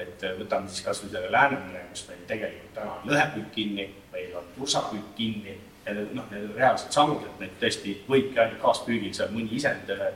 [0.00, 4.36] et võtame siis kas või selle Läänemere, kus meil tegelikult täna on lõhepüük kinni, meil
[4.38, 5.56] on tursapüük kinni.
[5.86, 10.10] Ja noh, need reaalsed sammud, et neid tõesti võibki ainult kaaspüügil seal mõni isend äh,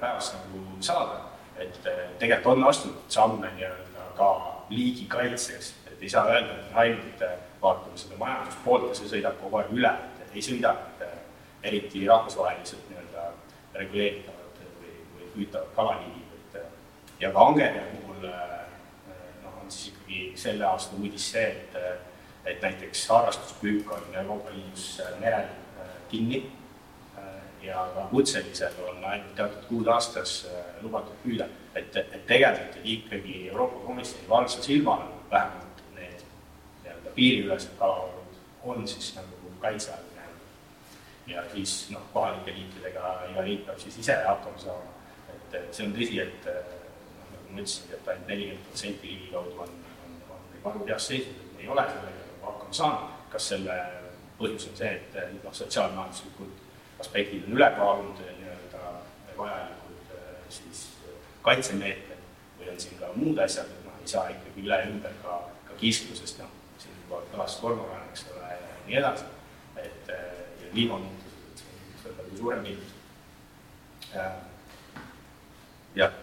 [0.00, 1.24] päevas nagu saada.
[1.58, 4.28] et äh, tegelikult on astutud samme nii-öelda ka
[4.70, 9.36] liigi kaitseks, et ei saa öelda, et ainult äh, vaatame seda majanduspoolt ja see sõidab
[9.42, 10.74] kogu aeg üle, et ei sõida,
[11.62, 13.28] eriti rahvusvaheliselt nii-öelda
[13.74, 14.12] või
[15.34, 21.48] püütavad kalaliigid, et ja ka angerja puhul noh, on siis ikkagi selle aasta uudis see,
[21.48, 21.80] et
[22.48, 26.50] et näiteks harrastuspüük on Euroopa Liidus äh, merel äh, kinni
[27.18, 27.24] äh,
[27.62, 30.46] ja ka kutselisel on ainult teatud kuud aastas
[30.82, 31.48] lubatud püüda.
[31.74, 36.24] et, et tegelikult ikkagi Euroopa Komisjoni valvsa silmal vähemalt need
[36.84, 40.08] nii-öelda piiriülesed kalavarud on siis nagu kaitse all
[41.26, 44.97] ja siis noh, kohalike liikidega iga liik peab siis ise hakkama saama.
[45.48, 49.54] Et, et see on tõsi, et noh, nagu ma ütlesin, et ainult nelikümmend protsenti ligikaudu
[49.64, 53.78] on, on, on, varud heas seisus, et ei ole sellega hakkama saanud, kas selle
[54.38, 58.92] põhjus on see, et noh, sotsiaalmajanduslikud aspektid on üle kaalunud nii-öelda
[59.38, 60.14] vajalikud
[60.52, 60.84] siis
[61.46, 62.24] kaitsemeetmed
[62.58, 65.38] või on siin ka muud asjad, et noh, ei saa ikkagi üle ja ümber ka,
[65.68, 69.30] ka kisklusest, noh, siin juba kõlas kormoran, eks ole, ja nii edasi,
[69.84, 71.64] et ja kliimamuutused,
[72.02, 72.94] see on kõige suurem miinus.
[75.98, 76.16] Jah,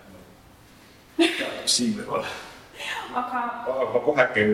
[1.65, 2.27] siin võib-olla
[3.15, 3.41] aga.
[3.93, 4.45] ma kohe äkki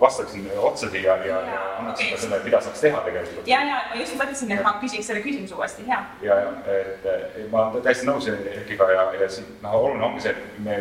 [0.00, 2.12] vastaksin otsa siia ja, ja, ja annaks okay.
[2.12, 3.48] ka selle, mida saaks teha tegelikult.
[3.48, 6.00] ja, ja ma just mõtlesin, et ma küsiks selle küsimuse uuesti, hea.
[6.22, 10.34] ja, ja, et ma olen täiesti nõus Erkiga ja, ja siin noh, oluline ongi see,
[10.34, 10.80] et me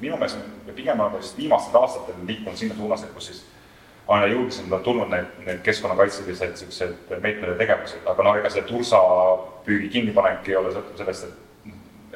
[0.00, 3.44] minu meelest me pigem oleme vist viimastel aastatel liikunud sinna suunas, et kus siis
[4.08, 8.66] on jõulisemalt on tulnud need, need keskkonnakaitselised niisugused meetmed ja tegevused, aga no ega see
[8.68, 11.43] tursapüügi kinnipanek ei ole sõltuv sellest, et,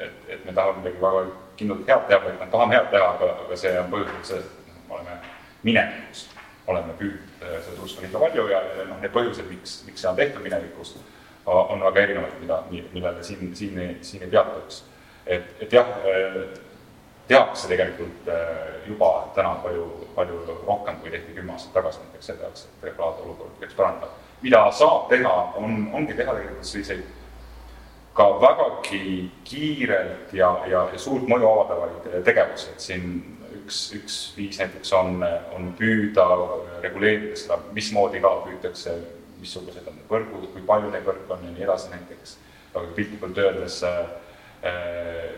[0.05, 1.23] et, et me tahame midagi väga
[1.59, 4.69] kindlalt head teha, vaid me tahame head teha, aga, aga see on põhjustatud sellest, et
[4.71, 5.17] noh, me oleme
[5.63, 6.23] minevikus,
[6.67, 10.11] oleme püüdnud äh, seda tuska liiga palju ja, ja noh, need põhjused, miks, miks see
[10.11, 10.95] on tehtud minevikus,
[11.49, 14.83] on väga erinevad, mida, millele siin, siin ei, siin ei peatuks.
[15.25, 16.41] et, et jah, äh,
[17.29, 19.85] tehakse tegelikult äh, juba täna palju,
[20.15, 24.09] palju rohkem, kui tehti kümme aastat tagasi näiteks selle jaoks, et regulaarne olukord võiks paraneda.
[24.41, 27.03] mida saab teha, on, ongi teha tegelikult selliseid
[28.19, 33.05] ka vägagi kiirelt ja, ja, ja suurt mõju avaldavaid tegevusi, et siin
[33.61, 35.23] üks, üks viis näiteks on,
[35.55, 36.25] on püüda
[36.83, 38.97] reguleerida seda, mismoodi ka püütakse,
[39.39, 42.35] missugused on need võrgud, kui palju neid võrke on ja nii edasi näiteks,
[42.73, 44.01] aga piltlikult öeldes äh,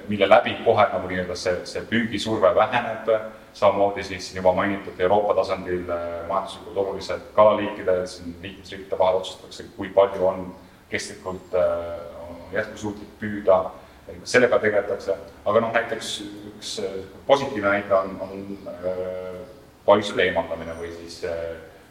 [0.10, 3.12] mille läbi kohe nagu nii-öelda see, see püügisurve väheneb,
[3.54, 9.94] samamoodi siis juba mainitud Euroopa tasandil äh, majanduslikult olulised kalaliikide, siin liikmesriikide vahel otsustatakse, kui
[9.94, 10.48] palju on
[10.90, 12.11] kestlikult äh,
[12.54, 13.58] jätkusuutlik püüda,
[14.24, 16.14] sellega tegeletakse, aga noh, näiteks
[16.52, 16.96] üks äh,
[17.28, 19.36] positiivne näide on, on äh,
[19.86, 21.38] paisude eemaldamine või siis äh,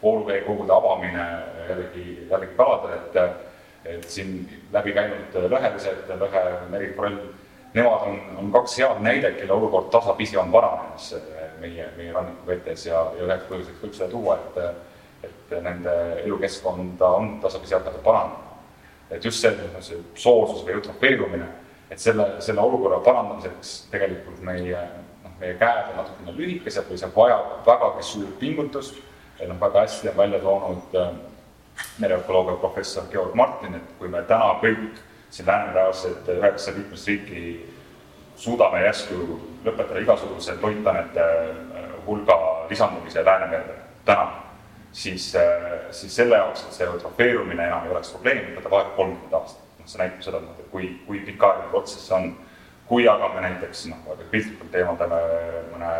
[0.03, 1.27] vooluveekogude avamine
[1.69, 3.47] jällegi, jällegi kaladele, et
[3.91, 4.43] et siin
[4.75, 7.15] läbi käinud lõhelised, lõhe, meriforell,
[7.73, 11.15] nemad on, on kaks head näidet, kelle olukord tasapisi on paranemas
[11.63, 14.87] meie, meie rannikuvetes ja, ja üheks põhjuseks võib seda tuua, et
[15.25, 15.93] et nende
[16.27, 18.50] elukeskkonda on tasapisi hakata paranema
[19.11, 21.47] et just see, see soolsus või eutrofeerumine,
[21.91, 24.83] et selle, selle olukorra parandamiseks tegelikult meie,
[25.25, 29.01] noh, meie käed on natukene lühikesed või see vajab vägagi suurt pingutust,
[29.41, 31.13] noh, väga hästi on välja toonud äh,
[31.99, 37.43] mereökoloogia professor Georg Martin, et kui me täna kõik siin Läänemere-äärsed üheksa liikmesriiki
[38.37, 42.39] suudame järsku lõpetada igasuguse toitainete äh, hulga
[42.71, 44.50] lisandumise Läänemerre täna
[44.93, 49.37] siis, äh, siis selle jaoks, et see eutrofeerumine enam ei oleks probleem, võtab aega kolmkümmend
[49.41, 49.67] aastat.
[49.79, 52.33] noh, see näitab seda, et kui, kui pikaajaline protsess see on.
[52.91, 55.19] kui aga me näiteks noh, väga piltlikult eemaldame
[55.71, 55.91] mõne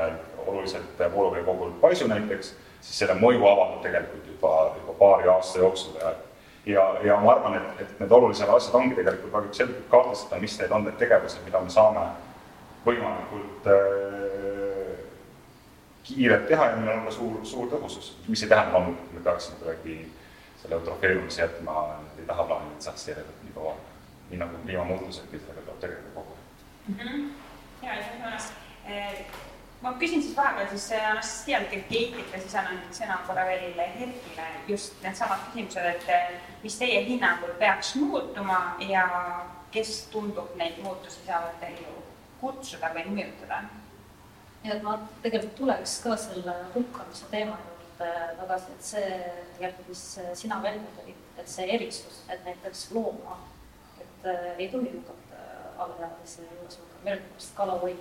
[0.47, 4.51] oluliselt vooluveekogul paisu näiteks, siis selle mõju avaldub tegelikult juba,
[4.81, 6.11] juba paari aasta jooksul ja
[6.67, 10.59] ja, ja ma arvan, et, et need olulised asjad ongi tegelikult väga selgelt kaardistada, mis
[10.61, 12.05] need on need tegevused, mida me saame
[12.85, 14.60] võimalikult äh,
[16.15, 19.21] kiirelt teha ja millel on ka suur, suur tõhusus, mis ei tähenda loomulikult, et me
[19.27, 19.97] peaksime kuidagi
[20.63, 21.77] selle eutrofeerumise jätma
[22.27, 23.77] tahaplaanile, et saaks järelikult nii kaua,
[24.31, 26.99] nii nagu kliimamuutusedki, sellega tuleb tegeleda kogu aeg mm.
[26.99, 27.31] -hmm.
[27.83, 28.53] ja, aitäh, Joonas
[28.87, 29.25] eh,.
[29.83, 31.01] ma küsin siis vahepeal siis eh,
[32.33, 37.55] ja siis annan sõna korra veel Herkile just needsamad küsimused, et eh, mis teie hinnangul
[37.59, 39.09] peaks muutuma ja
[39.71, 42.03] kes tundub neid muutusi saavat ellu
[42.41, 43.63] kutsuda või mõjutada
[44.65, 49.09] ja et ma tegelikult tuleks ka selle hukkamise teema juurde tagasi, et see
[49.57, 50.05] tegelikult, mis
[50.41, 53.39] sina välja tõid, et see erisus, et näiteks looma,
[54.01, 55.43] et äh, ei tohi hukata
[55.81, 57.97] alaealise juures millegipärast kalavõi.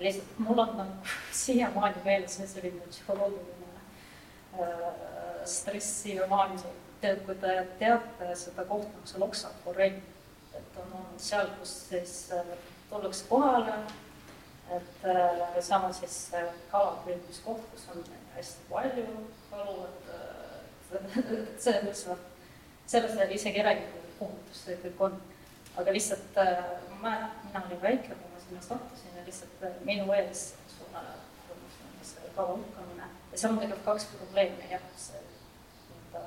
[0.00, 3.72] lihtsalt mul on nagu siiamaani meeles selline psühholoogiline
[4.58, 4.86] äh,
[5.44, 6.58] stress siiamaani,
[7.00, 10.00] tead, kui te teate seda kohta, kus on Oksa forell,
[10.54, 12.54] et on olnud seal, kus siis äh,
[12.90, 13.76] tullakse kohale
[14.76, 18.04] et äh, samas siis äh, kalapüüdmiskoht, kus on
[18.34, 19.06] hästi palju
[19.50, 22.20] kalu, et äh, selles mõttes noh,
[22.86, 25.18] selles isegi ei räägi, kui puhutus see kõik on.
[25.80, 26.38] aga lihtsalt
[26.90, 31.04] ma mäletan, mina olin väike, kui ma sinna sattusin ja lihtsalt minu ees suure
[32.36, 36.24] kala hukkamine ja seal on tegelikult kaks probleemi, jah, see nii-öelda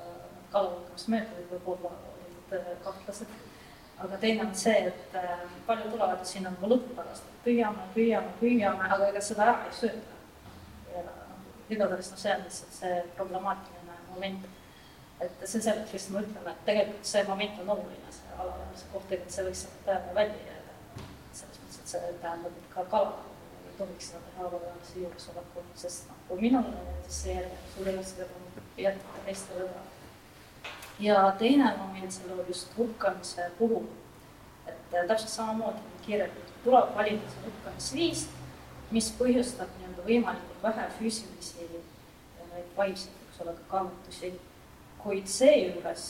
[0.52, 3.36] kala hukkamismeetodid võib-olla olid kahtlased
[4.00, 8.34] aga teine on see, et äh, paljud tulevad sinna nagu lõpu pärast, et püüame, püüame,
[8.40, 10.18] püüame, aga ega seda ära ei sööda.
[10.94, 11.22] ja noh,
[11.70, 14.50] igatahes noh, see on lihtsalt see problemaatiline moment.
[15.24, 19.14] et see selleks lihtsalt ma ütlen, et tegelikult see moment on oluline, see alaealise koht,
[19.16, 20.76] et see võiks sealt välja jääda.
[21.34, 23.16] selles mõttes, et see tähendab, et ka kala
[23.70, 27.40] ei tohiks seda teha alaealise juuresolekul, sest noh, kui minul näiteks see
[27.80, 28.30] ole seda
[28.78, 29.93] jätta teistele ka
[31.00, 33.86] ja teine moment selle just hukkamise puhul,
[34.68, 38.28] et äh, täpselt samamoodi kirjeldatud, tuleb valida see hukkamisviis,
[38.92, 41.70] mis põhjustab nii-öelda võimalikult vähe füüsilisi
[42.54, 44.34] neid vaimseid, eks ole, ka kannatusi.
[45.04, 46.04] kuid seejuures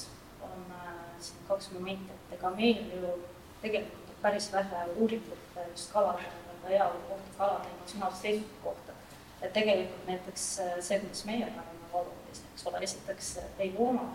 [0.46, 3.13] on äh, siin kaks momenti, et ega meil ju
[3.62, 6.28] tegelikult on päris vähe uuritud just kalade
[6.67, 8.91] heaolu kohta, kalade emotsionaalse seisukohta.
[9.41, 14.12] et tegelikult näiteks äh, see, kuidas meie oleme valunud, eks ole, esiteks ei looma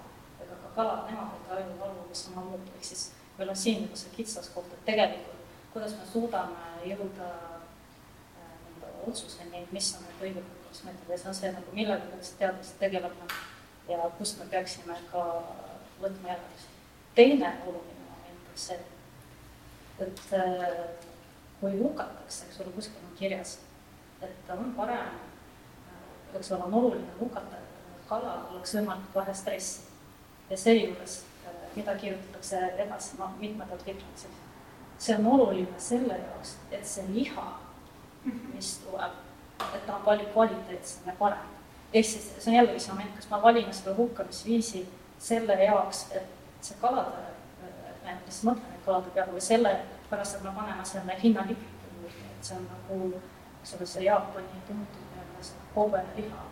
[0.78, 4.86] kalad, nemad ei taju valu samamoodi, ehk siis meil on siin nagu see kitsaskoht, et
[4.86, 5.38] tegelikult
[5.72, 11.38] kuidas me suudame jõuda äh, nii-öelda otsuseni, mis on need õiged kosmeetikad ja see on
[11.38, 13.28] see nagu, millega peaks teadlased tegelema
[13.88, 15.24] ja kust me peaksime ka
[16.00, 16.70] võtma järeldusi.
[17.14, 18.78] teine oluline moment on see,
[20.06, 20.78] et äh,
[21.60, 23.58] kui hukatakse, eks ole, kuskil on kirjas,
[24.22, 25.20] et on parem,
[25.92, 29.87] äh, eks ole, on oluline hukata, et kalal oleks võimalikult vähe stressi
[30.50, 34.30] ja seejuures, äh, mida kirjutatakse edasi, noh, mitmendal liikmelisel.
[34.98, 37.46] see on oluline selle jaoks, et see liha,
[38.24, 39.12] mis tuleb,
[39.74, 41.52] et ta on palju kvaliteetsem ja parem.
[41.92, 46.26] ehk siis see on jällegi see moment, kas ma valin selle hukkamisviisi selle jaoks, et
[46.60, 47.22] see kalade,
[48.04, 49.74] me lihtsalt mõtleme kalade peale või selle
[50.10, 53.22] pärast, et me paneme selle hinnalipiku juurde, et see on nagu,
[53.62, 55.08] eks ole, see Jaapani tuntud
[55.74, 56.44] Kobe liha.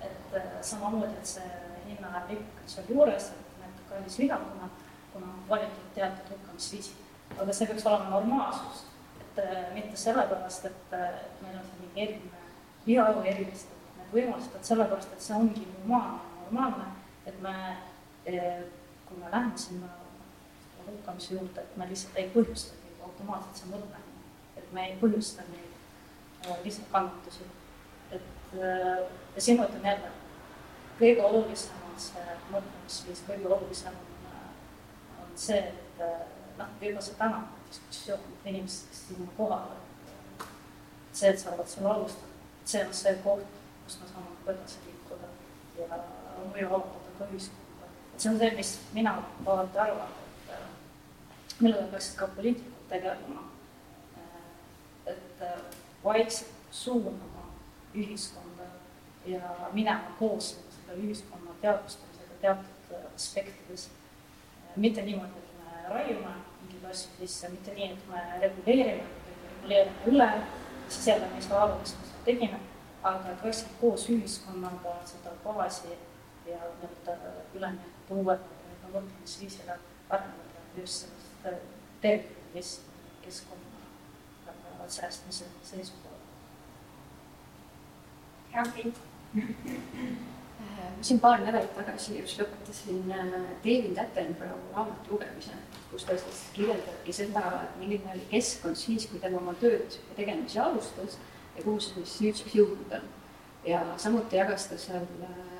[0.00, 4.70] et äh, samamoodi, et see hinnalipp seal juures, et need kallis liha, kuna,
[5.14, 6.98] on valitud teatud hukkamisviisid.
[7.40, 8.84] aga see peaks olema normaalsus,
[9.20, 12.42] et äh, mitte sellepärast, et äh, meil on see mingi eriline
[12.86, 16.88] lihaõu erilistamine, need võimalused, et sellepärast, et see ongi normaalne, normaalne,
[17.26, 17.56] et me,
[18.24, 19.88] kui me läheme sinna
[20.86, 24.24] hukkamise juurde, et me lihtsalt ei põhjustagi automaatselt see mõtlemine,
[24.56, 27.46] et me ei põhjusta neid lihtsalt kannatusi.
[28.10, 28.56] et
[29.34, 30.10] ja siin ma ütlen jälle,
[30.98, 34.36] kõige olulisem on see mõtlemisviis, kõige olulisem on,
[35.22, 36.02] on see, et
[36.58, 39.78] noh, juba see tänane diskussioon, inimesed, kes sinna kohale,
[41.12, 45.30] see, et sa oled seal alustanud, see on see koht, kus me saame edasi liikuda
[45.78, 46.00] ja
[46.52, 47.92] mõju avaldada ka ühiskonda.
[48.14, 49.14] et see on see, mis mina
[49.46, 53.48] alati arvan, et millega peaksid ka poliitikud tegelema.
[55.06, 55.46] et
[56.04, 57.48] vaikselt suunama
[57.94, 58.68] ühiskonda
[59.26, 59.40] ja
[59.72, 63.90] minema koos selle ühiskonna teadvustamisega teatud aspektides.
[64.76, 69.04] mitte niimoodi, et me raiume mingeid asju sisse, mitte nii, et me reguleerime,
[69.56, 70.28] reguleerime üle,
[70.88, 72.60] siis jälle me ei saa aru, mis me seal tegime,
[73.02, 75.98] aga et vaikselt koos ühiskonnaga seda baasi ja
[76.46, 77.18] nii-öelda
[77.54, 78.38] üleminekut uuele
[78.92, 79.78] mõtlemisviisile
[80.10, 81.04] arendada just
[81.42, 81.60] sellest
[82.00, 82.80] terviklikust
[83.22, 86.20] keskkonna säästmise seisukohalt.
[88.52, 89.00] hea Priit.
[91.02, 93.08] siin paar nädalat tagasi just lõpetasin
[93.64, 95.56] David Attenborough raamatu lugemise,
[95.90, 97.42] kus ta siis kirjeldabki seda,
[97.80, 101.18] milline oli keskkond siis, kui tema oma tööd ja tegemisi alustas
[101.56, 103.10] ja kuhu see siis nüüdseks jõudnud on.
[103.66, 105.06] ja samuti jagas ta seal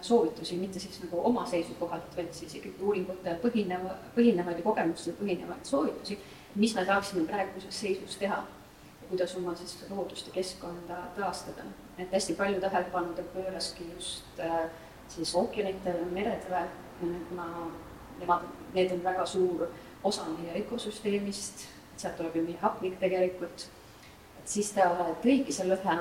[0.01, 5.67] soovitusi, mitte siis nagu oma seisukohalt, vaid siis ikkagi uuringutel põhineva, põhinevaid ja kogemustel põhinevaid
[5.67, 6.19] soovitusi,
[6.55, 8.43] mis me saaksime praeguses seisus teha
[9.13, 11.63] kuidas oma siis loodust ja keskkonda taastada.
[11.99, 14.71] et hästi palju tähelepanu ta pööraski just äh,
[15.17, 16.67] siis ookeanitele, meredele,
[17.01, 17.47] kuna
[18.21, 19.67] nemad, need on väga suur
[20.05, 23.67] osa meie ökosüsteemist, sealt tuleb ju meie hapnik tegelikult,
[24.41, 24.89] et siis ta
[25.25, 25.99] tõigi selle ühe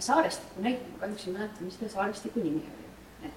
[0.00, 3.30] saarestiku näite, ma kahjuks ei mäleta, mis selle saarestiku nimi oli.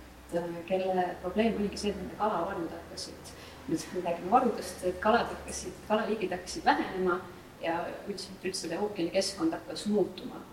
[0.68, 3.32] Kelle probleem oligi see, et nende kalavarud hakkasid,
[3.68, 7.20] nüüd räägime varudest, et kalad hakkasid, kalaliigid hakkasid vähenema
[7.64, 7.78] ja
[8.10, 10.44] üldse, üldse ookeani keskkond hakkas muutuma.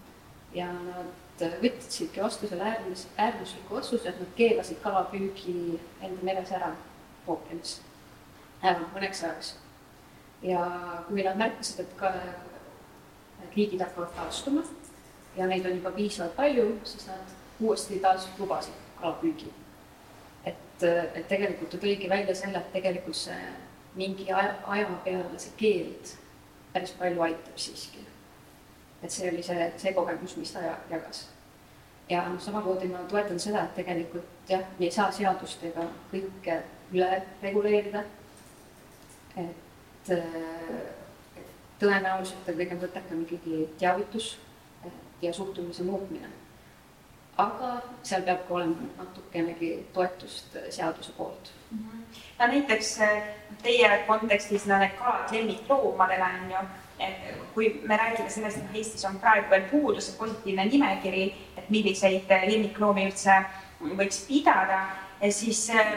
[0.55, 6.71] ja nad võtsidki vastu selle äärmus, äärmusliku otsuse, et nad keelasid kalapüügi enda meres ära
[7.27, 7.81] ookeanis
[8.65, 9.57] mõneks ajaks.
[10.43, 10.61] ja
[11.09, 12.13] kui nad märkasid, et ka
[13.57, 14.63] liigid hakkavad taastuma
[15.37, 19.53] ja neid on juba piisavalt palju, siis nad uuesti taas lubasid kalapüügi
[20.85, 23.39] et, et tegelikult ta tõigi välja selle, et tegelikult see
[23.99, 26.15] mingi aja, aja peale see keeld
[26.75, 28.03] päris palju aitab siiski.
[29.05, 31.29] Et see oli see, see kogemus, mis ta jagas.
[32.09, 36.61] ja noh, samamoodi ma toetan seda, et tegelikult jah, me ei saa seadustega kõike
[36.93, 37.11] üle
[37.43, 38.05] reguleerida.
[39.37, 41.45] et, et
[41.81, 44.37] tõenäoliselt on kõige mõttekam ikkagi teavitus
[45.23, 46.31] ja suhtumise muutmine
[47.41, 47.71] aga
[48.07, 51.79] seal peab ka olema natukenegi toetust seaduse poolt mm.
[51.79, 52.21] -hmm.
[52.39, 53.23] no näiteks äh,
[53.63, 56.59] teie kontekstis no need kalad lemmikloomadele on ju,
[56.99, 61.25] et kui me räägime sellest, et Eestis on praegu veel puudu see positiivne nimekiri,
[61.57, 63.41] et milliseid äh, lemmikloomi üldse
[63.85, 64.85] võiks pidada,
[65.31, 65.93] siis äh,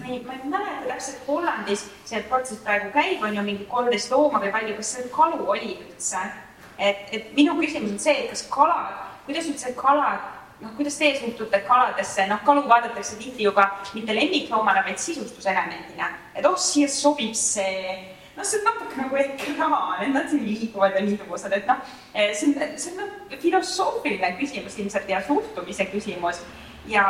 [0.00, 4.12] ma ei, ma ei mäleta täpselt, Hollandis see protsess praegu käib, on ju mingi kolmteist
[4.12, 6.24] looma või palju, kas seal kalu oli üldse?
[6.78, 10.22] et, et minu küsimus on see, et kas kalad, kuidas üldse kalad
[10.60, 16.46] noh, kuidas teie suhtute kaladesse, noh, kalu vaadatakse tihti juba mitte lemmikloomana, vaid sisustuselemendina, et
[16.46, 17.94] oh, siia sobib see,
[18.38, 21.82] noh, see on natuke nagu ekraan, et nad siin liiguvad ja niisugused, et noh,
[22.14, 26.42] see on, see on noh, filosoofiline küsimus ilmselt ja suhtumise küsimus.
[26.88, 27.04] ja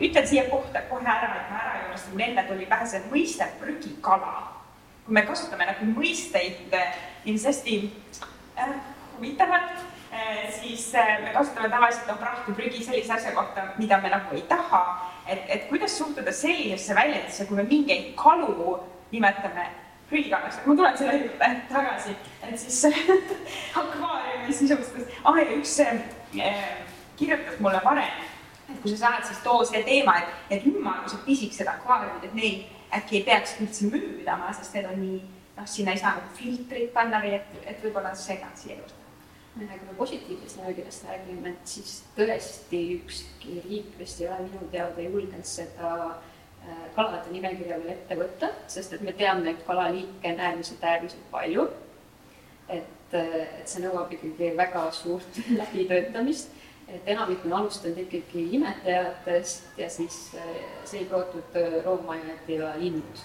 [0.00, 3.50] ütlen siia kohta kohe ära, et ma ära joonustan, mul enne tuli pähe see mõiste
[3.60, 4.32] prügikala.
[5.04, 6.72] kui me kasutame nagu mõisteid
[7.24, 7.76] ilmselt hästi
[8.56, 8.74] äh,
[9.16, 14.08] huvitavalt Eh, siis eh, me kasutame tavaliselt noh, prahti, prügi sellise asja kohta, mida me
[14.08, 14.80] nagu ei taha.
[15.28, 18.78] et, et kuidas suhtuda sellisesse väljendisse, kui me mingeid kalu
[19.12, 19.66] nimetame
[20.08, 22.78] prügikalaks, ma tulen selle juurde tagasi, et siis
[23.82, 26.62] akvaariumis niisugustes, ah ja üks eh,
[27.16, 28.22] kirjutas mulle varem,
[28.68, 32.94] et kui sa saad, siis too see teema, et, et ümmargused pisikesed akvaariumid, et neid
[32.98, 35.18] äkki ei peaks üldse müüdama, sest need on nii,
[35.58, 38.96] noh, sinna ei saa nagu filtrit panna või et, et võib-olla segan siia juurde.
[39.58, 45.02] Kui me positiivsest nimekirjast räägime, et siis tõesti ükski riik vist ei ole minu teada
[45.02, 45.90] julgenud seda
[46.96, 51.68] kalade nimekirja veel ette võtta, sest et me teame, et kalaliike on äärmiselt, äärmiselt palju.
[52.68, 56.56] et, et see nõuab ikkagi väga suurt läbitöötamist
[56.88, 60.18] et enamik on alustanud ikkagi imetajatest ja siis
[60.88, 63.24] seikootud roomajad ja linnud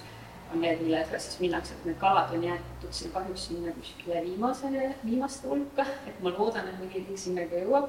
[0.52, 4.90] on need, millega siis minnakse, et need kalad on jäetud siin kahjuks sinna kuskile viimasele,
[5.04, 7.88] viimaste hulka, et ma loodan, et mõni liik sinna ka jõuab.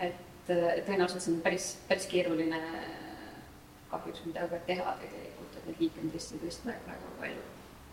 [0.00, 2.60] et tõenäoliselt see on päris, päris keeruline
[4.02, 7.44] kahjuks midagi teha tegelikult, et neid liike on tõesti, tõesti väga, palju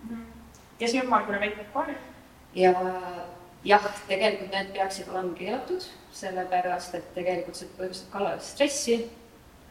[0.09, 0.25] mm.
[0.79, 2.09] ja see ümmargune väike akvaarium?
[2.55, 2.73] ja
[3.65, 5.87] jah, tegelikult need peaksid olema keelatud,
[6.17, 8.97] sellepärast et tegelikult see põhjustab kalale stressi.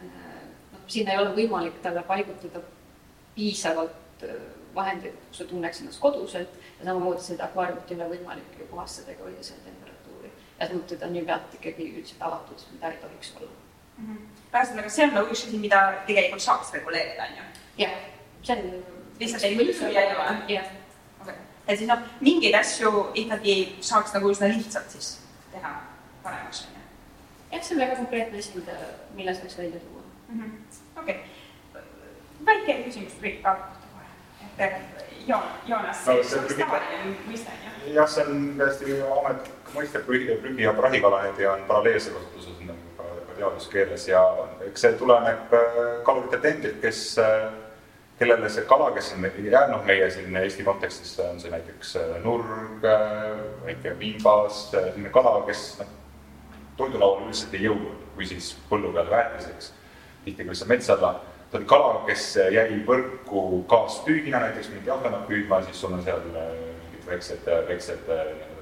[0.00, 2.62] noh, sinna ei ole võimalik talle paigutada
[3.34, 4.38] piisavalt äh,
[4.74, 9.14] vahendeid, kus ta tunneks ennast koduselt ja samamoodi seda akvaariumit ei ole võimalik ju puhastada
[9.14, 10.30] ega hoida selle temperatuuri.
[10.60, 13.50] ja samuti ta on ju pealt ikkagi üldiselt avatud, mida ei tohiks olla.
[14.50, 17.48] Ühesõnaga, see on nagu üks asi, mida tegelikult saaks reguleerida, on ju?
[17.84, 17.96] jah,
[18.42, 18.84] see on
[19.20, 20.36] lihtsalt ei mõju ja ei ole?
[20.56, 20.76] jah
[21.70, 22.90] et siis noh, mingeid asju
[23.22, 25.12] ikkagi saaks nagu üsna lihtsalt siis
[25.52, 25.74] teha
[26.24, 26.86] paremaks, on ju.
[27.52, 28.78] jah, see on väga konkreetne asi, mida,
[29.18, 31.02] mille saaks välja tuua mm -hmm..
[31.02, 31.82] okei okay.,
[32.46, 37.94] väike küsimus prügikaal kohta kohe, et Joon, Joonas see on tavaline mõiste, on ju?
[37.94, 42.89] jah, see on täiesti ametlik mõiste, prügi, prügi ja prahikalahedi on paralleelse kasutuses nagu
[43.40, 44.20] teaduskeeles ja
[44.66, 47.48] eks see tuleneb äh, kaluritelt endilt, kes äh,
[48.20, 52.84] kellele see kala, kes on jäänud meie siin Eesti kontekstis, on see näiteks äh, nurg,
[53.64, 55.96] väike viibas, selline kala, kes noh,
[56.76, 59.72] toidulauale üldiselt ei jõudnud, kui siis põllu peal väetiseks,
[60.24, 61.14] tihti ka lihtsalt metsa alla.
[61.50, 66.22] ta oli kala, kes jäi võrku kaaspüügina, näiteks mingit ahvenat püüdma, siis sul on seal
[66.30, 68.06] mingid väiksed, väiksed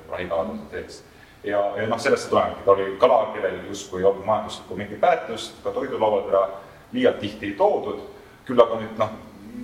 [0.09, 1.03] prahikalad sees.
[1.45, 5.01] Ja, ja noh, sellest see tulenebki, ta oli kala, kellel justkui ei olnud majanduslikku mingit
[5.01, 6.45] väärtust, ka toidulauadele
[6.93, 8.01] liialt tihti ei toodud,
[8.49, 9.13] küll aga nüüd noh,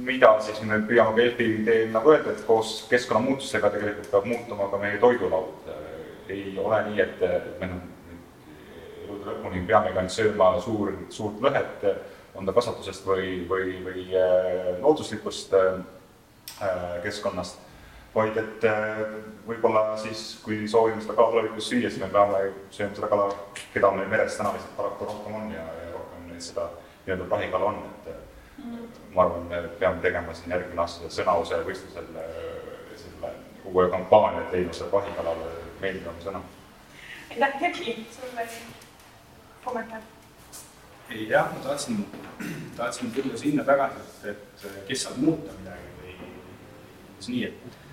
[0.05, 4.81] mida siis me püüame Delfi teel nagu öelda, et koos keskkonnamuutustega tegelikult peab muutuma ka
[4.83, 5.73] meie toidulaud.
[6.29, 7.21] ei ole nii, et
[7.61, 7.83] me noh,
[9.05, 11.85] elude lõpuni peamegi ainult sööma suur, suurt lõhet,
[12.35, 15.77] on ta kasvatusest või, või, või äh, looduslikust äh,
[17.05, 17.61] keskkonnast,
[18.15, 19.01] vaid et äh,
[19.47, 22.45] võib-olla siis, kui soovime seda kala tulevikus süüa, siis me peame
[22.75, 23.27] sööma seda kala,
[23.75, 26.69] keda meil meres täna lihtsalt paraku rohkem on ja, ja rohkem neid seda
[27.07, 32.97] nii-öelda prahikala on, et ma arvan, me peame tegema siin järgmine aasta sõnause võistlusel äh,
[33.03, 33.35] selle
[33.73, 35.53] uue kampaania, et leidma seda vahikalale
[35.83, 36.43] meeldivam sõna.
[37.31, 38.49] aitäh, Erki, sulle
[39.65, 40.11] kommentaar?
[41.29, 42.07] jah, ma tahtsin,
[42.77, 44.29] tahtsin tulla sinna tagasi, et,
[44.65, 46.15] et kes saab muuta midagi või
[47.25, 47.84] umbes nii, et,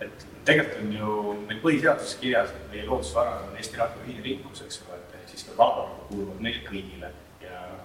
[0.00, 4.62] et tegelikult on ju meil põhiseaduses kirjas, et meie loodusvarad on Eesti rahva ühine rikkus,
[4.66, 7.12] eks ole, et ehk siis ka kalavaru kuuluvad meile kõigile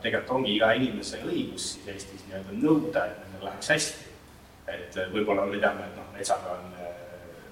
[0.06, 4.12] tegelikult ongi iga inimese õigus siis Eestis nii-öelda nõuda, et nendel läheks hästi.
[4.68, 6.94] et äh, võib-olla me teame, et noh, metsaga on äh,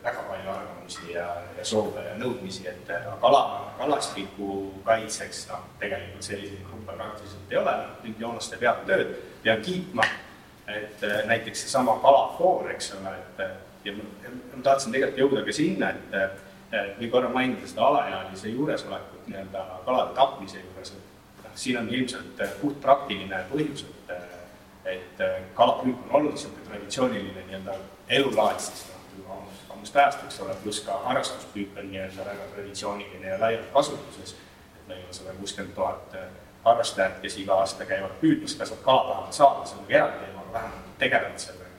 [0.04, 3.42] väga palju arvamusi ja, ja soove ja nõudmisi, et äh, kala,
[3.78, 4.56] kalastiku
[4.86, 10.08] kaitseks, noh, tegelikult selliseid gruppe praktiliselt ei ole, nüüd Joonaste peab tööd, pean kiitma,
[10.74, 13.46] et näiteks seesama kalafoor, eks ole, et
[13.86, 14.04] ja ma,
[14.64, 16.42] tahtsin tegelikult jõuda ka sinna, et
[17.00, 20.94] või korra mainida seda alaealise juuresolekut nii-öelda kalade tapmise juures,
[21.46, 24.24] et siin on ilmselt äh, puht praktiline põhjus, et,
[24.96, 25.22] et
[25.56, 27.76] kalapüük on olnud niisugune traditsiooniline nii-öelda
[28.10, 28.88] elulaad siis
[29.28, 34.36] noh, ammust ajast, eks ole, pluss ka harrastuspüük on nii-öelda väga traditsiooniline ja laialt kasutuses.
[34.76, 36.18] et meil on sada kuuskümmend tuhat
[36.64, 40.26] harrastajat, kes iga aasta käivad püüdmas, kas nad kala tahavad saada, see on nagu eraldi
[40.26, 41.70] teema, aga vähemalt tegelevad sellega.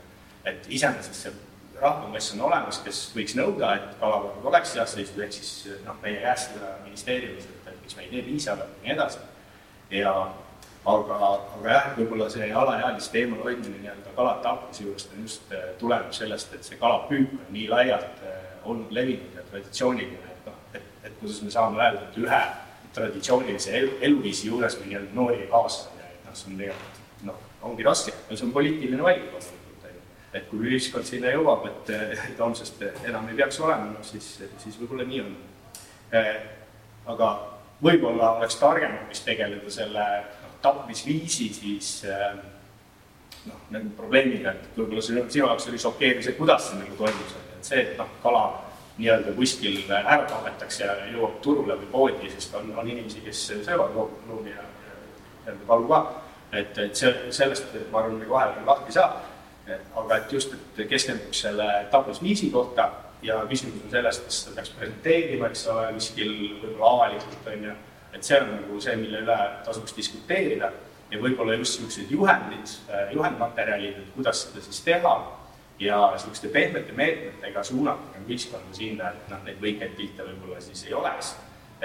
[0.44, 1.32] et iseenesest see
[1.80, 6.20] rahvamass on olemas, kes võiks nõuda, et kalavarud oleks heas seisus, ehk siis noh, meie
[6.22, 9.22] käest seda ministeeriumis, et, et miks me ei tee piisavalt ja nii edasi
[9.94, 10.12] ja
[10.84, 15.70] aga, aga jah, võib-olla see alaealiste eemal hoidmine nii-öelda kalade tapmise juurest on just, äh,
[15.80, 20.60] tuleneb sellest, et see kalapüük on nii laialt äh, olnud levinud ja traditsiooniline, et noh,
[20.74, 22.42] et, et kuidas me saame öelda, et ühe
[22.94, 27.44] traditsioonilise elu, eluviisi juures me nii-öelda noori ei kaasa, et noh, see on tegelikult noh,
[27.64, 29.52] ongi raske ja see on poliitiline valik.
[30.34, 34.78] Et kui ühiskond sinna jõuab, et, et homsest enam ei peaks olema, noh siis, siis
[34.80, 35.36] võib-olla nii on.
[36.14, 36.32] Äh,
[37.10, 37.30] aga
[37.84, 42.34] võib-olla oleks targem hoopis tegeleda selle noh, tapmisviisi siis äh,
[43.46, 47.34] noh, nagu probleemiga, et võib-olla sinu, sinu jaoks oli šokeeriv see, kuidas see nagu toimus,
[47.40, 48.44] et see, et noh, kala
[48.98, 53.94] nii-öelda kuskil ära tapetakse ja jõuab turule või poodi, sest on, on inimesi, kes söövad
[53.96, 56.02] loomi ja nii-öelda kalu ka.
[56.52, 59.33] et, et see, sellest ma arvan, nagu vahel lahti saab.
[59.70, 62.90] Aga et just, et keskenduks selle tapmisviisi kohta
[63.22, 67.76] ja küsimus on selles, kas seda peaks presenteerima, eks ole, kuskil võib-olla avalikult, on ju,
[68.14, 70.70] et see on nagu see, mille üle tasuks diskuteerida
[71.10, 72.76] ja võib-olla just niisugused juhendid,
[73.14, 75.14] juhendmaterjalid, et kuidas seda siis teha
[75.80, 80.84] ja niisuguste pehmete meetmetega suunata nagu ühiskonda sinna, et noh, neid võikeid pilte võib-olla siis
[80.86, 81.34] ei oleks.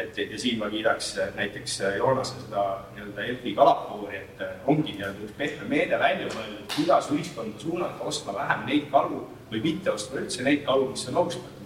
[0.01, 5.35] Et ja siin ma kiidaks näiteks Joonase seda nii-öelda Elfi kalapuuri, et ongi nii-öelda üks
[5.37, 10.45] pehme meede välja mõeldud, kuidas ühiskonda suunata ostma vähem neid kalu või mitte ostma üldse
[10.45, 11.65] neid kalu, mis on ohustatud.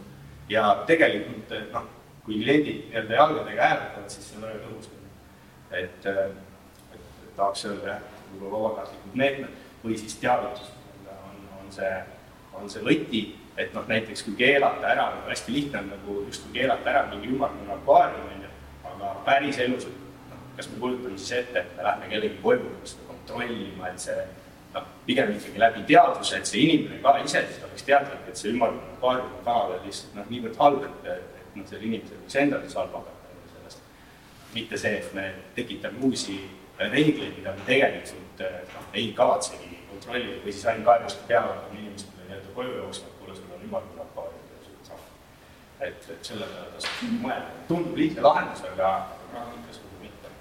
[0.49, 1.85] ja tegelikult noh,
[2.25, 4.89] kui kliendid nii-öelda jalgadega hääletavad, siis see on väga tõhus.
[5.71, 6.05] et,
[6.95, 10.71] et tahaks öelda jah, võib-olla vabatahtlikud meetmed või siis teavitus
[11.11, 11.95] on, on see,
[12.59, 13.23] on see võti,
[13.57, 17.73] et noh, näiteks kui keelata ära, hästi lihtne on nagu justkui keelata ära mingi ümmargune
[17.75, 18.53] akvaarium, on ju,
[18.91, 19.87] aga päris elus,
[20.29, 24.25] noh, kas me kujutame siis ette, et me lähme kellegi koju seda kontrollima, et see
[24.73, 28.53] noh, pigem ikkagi läbi teadvuse, et see inimene ka ise siis oleks teadlik, et see
[28.55, 32.97] ümmargune akvaarium on kanal lihtsalt noh, niivõrd halb, et noh, sellel inimesel võiks endale halb
[32.99, 33.85] hakata sellest.
[34.53, 36.41] mitte see, et me tekitame uusi
[36.79, 38.43] reegleid, mida me tegelikult
[38.73, 43.19] noh, ei kavatsegi kontrollida või siis ainult kaebuste peale hakkame inimestele nii-öelda koju jooksma, et
[43.19, 45.03] kuule, sul on ümmargune akvaarium ja sul on sahv.
[45.87, 48.93] Et, et selle peale tasub mõelda, tundub lihtne lahendus, aga
[49.31, 50.33] praktikas võib-olla mitte.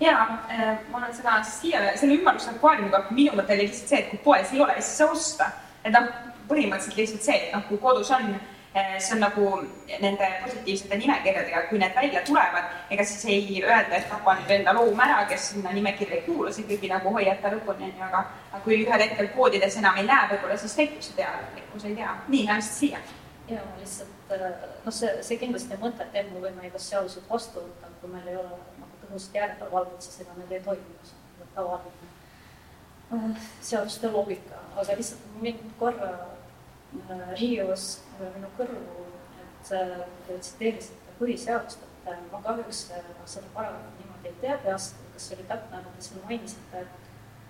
[0.00, 4.10] ja äh, ma olen seda siia, selle ümmarguse akvaariumiga, minu mõte oli lihtsalt see, et
[4.12, 5.50] kui poes ei ole, siis sa osta.
[5.84, 6.10] et noh,
[6.50, 8.36] põhimõtteliselt lihtsalt see, et noh, kui kodus on
[8.76, 9.44] Eh, see on nagu
[10.00, 14.74] nende positiivsete nimekirjadega, kui need välja tulevad, ega siis ei öelda, et tapa nüüd enda
[14.76, 18.20] loom ära, kes sinna nimekirja ei kuulu, see ikkagi nagu hoiata lõpuni, on ju, aga
[18.50, 22.12] aga kui ühel hetkel poodides enam ei näe, võib-olla siis tekib see teadlikkus, ei tea.
[22.28, 23.00] nii, lähme siis siia.
[23.48, 24.32] Ja lihtsalt
[24.84, 28.58] noh, see, see kindlasti mõte, et me võime seadused vastu võtta, kui meil ei ole
[28.80, 32.10] nagu tõhusat järelevalvet, siis ega need ei toimi, see on nagu tavaline
[33.14, 37.88] äh, seaduste loogika, aga lihtsalt mind korra äh, Riios
[38.34, 39.08] minu kõrvu,
[39.42, 39.72] et
[40.26, 45.28] te tsiteerisite põhiseadust, et äh, ma kahjuks äh, seda paragrahvi niimoodi ei tea peast, kas
[45.28, 46.86] see oli täpne, aga te siin mainisite,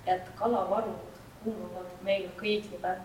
[0.06, 2.96] et kalavarud kuuluvad meile kõigile.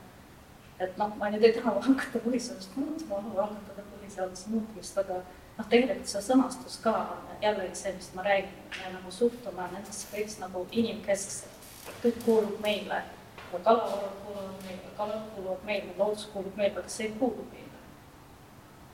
[0.82, 6.12] Et noh, ma nüüd ei taha hakata põhiseadust muutma, algatada põhiseaduse muutmist, aga noh, tegelikult
[6.12, 6.96] see sõnastus ka
[7.44, 11.72] jällegi see, mis ma räägin, me nagu suhtume nendesse kõigist nagu inimkeskselt,
[12.04, 13.04] kõik kuulub meile
[13.60, 17.68] kalavarud kuuluvad meile, kalad kuuluvad meile, loodus kuulub meile, aga see ei kuulu meile.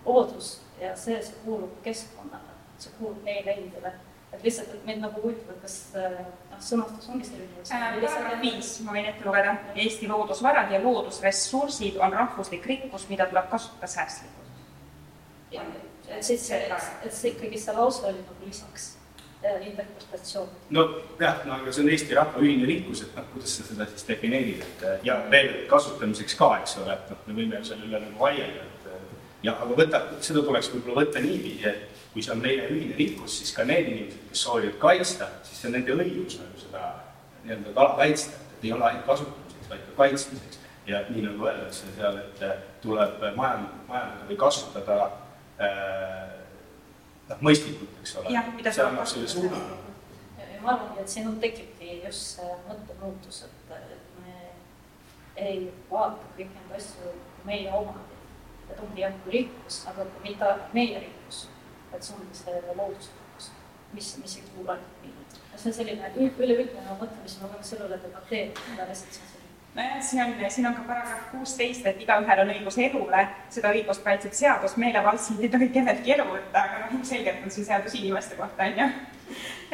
[0.06, 3.94] loodus ja see, see kuulub keskkonnale, see kuulub meile endile.
[4.38, 7.98] Et lihtsalt, et mind nagu huvitab, et kas noh, sõnastus ongi selline äh,.
[8.04, 9.56] paragrahv viis, ma võin ette lugeda.
[9.76, 14.54] Eesti loodusvarad ja loodusressursid on rahvuslik rikkus, mida tuleb kasutada säästlikult.
[16.08, 16.62] et siis see,
[17.04, 18.94] et see ikkagi, see lause oli nagu lisaks
[19.62, 20.48] interpretatsioon.
[20.70, 24.08] nojah, no aga see on Eesti rahva ühine rikkus, et noh, kuidas sa seda siis
[24.08, 28.20] defineerid, et ja veel kasutamiseks ka, eks ole, et noh, me võime selle üle nagu
[28.20, 32.64] vaielda, et ja aga võta, seda tuleks võib-olla võtta niiviisi, et kui see on meie
[32.74, 36.58] ühine rikkus, siis ka need inimesed, kes soovivad kaitsta, siis see on nende õigus nagu
[36.58, 36.86] seda
[37.44, 40.58] nii-öelda kala kaitsta, et ei ole ainult kasutamiseks, vaid ka kaitsmiseks.
[40.88, 42.40] ja nii nagu öeldakse seal, et
[42.82, 44.96] tuleb majandada, majandada või kasutada
[45.62, 46.32] äh,
[47.28, 48.42] noh, mõistlikult, eks ole.
[48.66, 49.60] see annab selle suuna.
[50.64, 54.40] ma arvangi, et siin tekibki just see mõttemuutus, et, et me
[55.36, 57.14] ei vaata kõiki neid asju
[57.46, 58.18] meie omad.
[58.72, 61.46] et ongi jah, kui rikkus, aga mitte meie rikkus,
[61.94, 63.52] et see ongi see loodusrikkus,
[63.94, 65.26] mis, mis ei kuulu ainult meile.
[65.56, 69.38] see on selline üleüldine mõte, mis ma võiks selle üle debateerida, lihtsalt see on
[69.78, 73.22] nojah, siin on, siin on ka paragrahv kuusteist, et igaühel on õigus elule,
[73.54, 77.68] seda õigust kaitseb seadus, meelevaldselt ei tohi kelleltki elu võtta, aga noh, ilmselgelt on see
[77.68, 78.88] seadus inimeste kohta, on ju.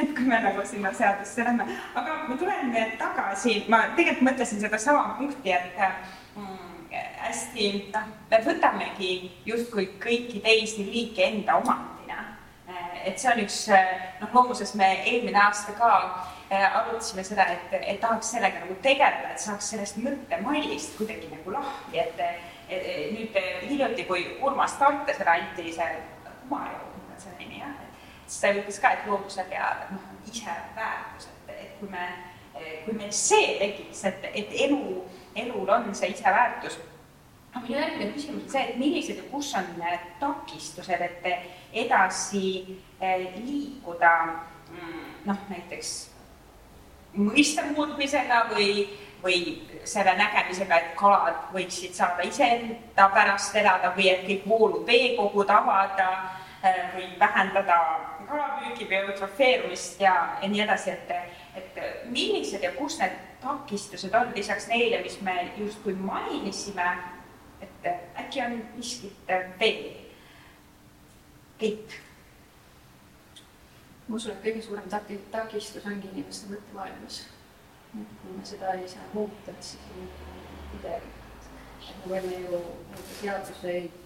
[0.02, 5.16] et kui me nagu sinna seadusse lähme, aga ma tulen tagasi, ma tegelikult mõtlesin sedasama
[5.22, 5.80] punkti, et
[6.36, 6.74] mm,
[7.24, 9.14] hästi, noh, me võtamegi
[9.48, 11.93] justkui kõiki teisi liike enda omandina.
[13.04, 13.60] Et see on üks,
[14.22, 15.92] noh, loomuses me eelmine aasta ka
[16.54, 21.54] Äh, arutasime seda, et, et tahaks sellega nagu tegeleda, et saaks sellest mõttemallist kuidagi nagu
[21.56, 22.20] lahti, et,
[22.70, 25.88] et nüüd hiljuti, kui Urmas Tartesele anti see
[26.44, 27.72] humajoon, on see nimi jah,
[28.28, 32.10] siis ta ütles ka, et loodusel ja noh, ise väärtus, et, et kui me,
[32.84, 34.84] kui meil see tekiks, et, et elu,
[35.46, 36.78] elul on see ise väärtus
[37.54, 38.44] noh, minu järgmine küsimus.
[38.44, 39.70] On see, et millised ja kus on
[40.20, 41.30] takistused, et
[41.86, 42.48] edasi
[43.02, 45.94] eh, liikuda mm, noh, näiteks
[47.18, 48.88] mõiste muutmisega või,
[49.24, 49.42] või
[49.86, 56.10] selle nägemisega, et kalad võiksid saada iseenda pärast elada või et kõik voolud veekogud avada
[56.64, 57.78] äh, või vähendada
[58.30, 61.12] kalapüügi või eutrofeerumist ja, ja nii edasi, et,
[61.60, 66.88] et millised ja kus need takistused on lisaks neile, mis me justkui mainisime,
[68.20, 69.94] äkki on miskit veel?
[71.60, 72.02] Keit
[74.08, 77.24] ma usun, et kõige suurem taki-, takistus ongi inimeste mõttemaailmas.
[77.94, 80.08] et kui me seda ei saa muuta, siis ei
[80.74, 81.12] midagi.
[81.90, 84.00] et me võime ju muuta seaduseid,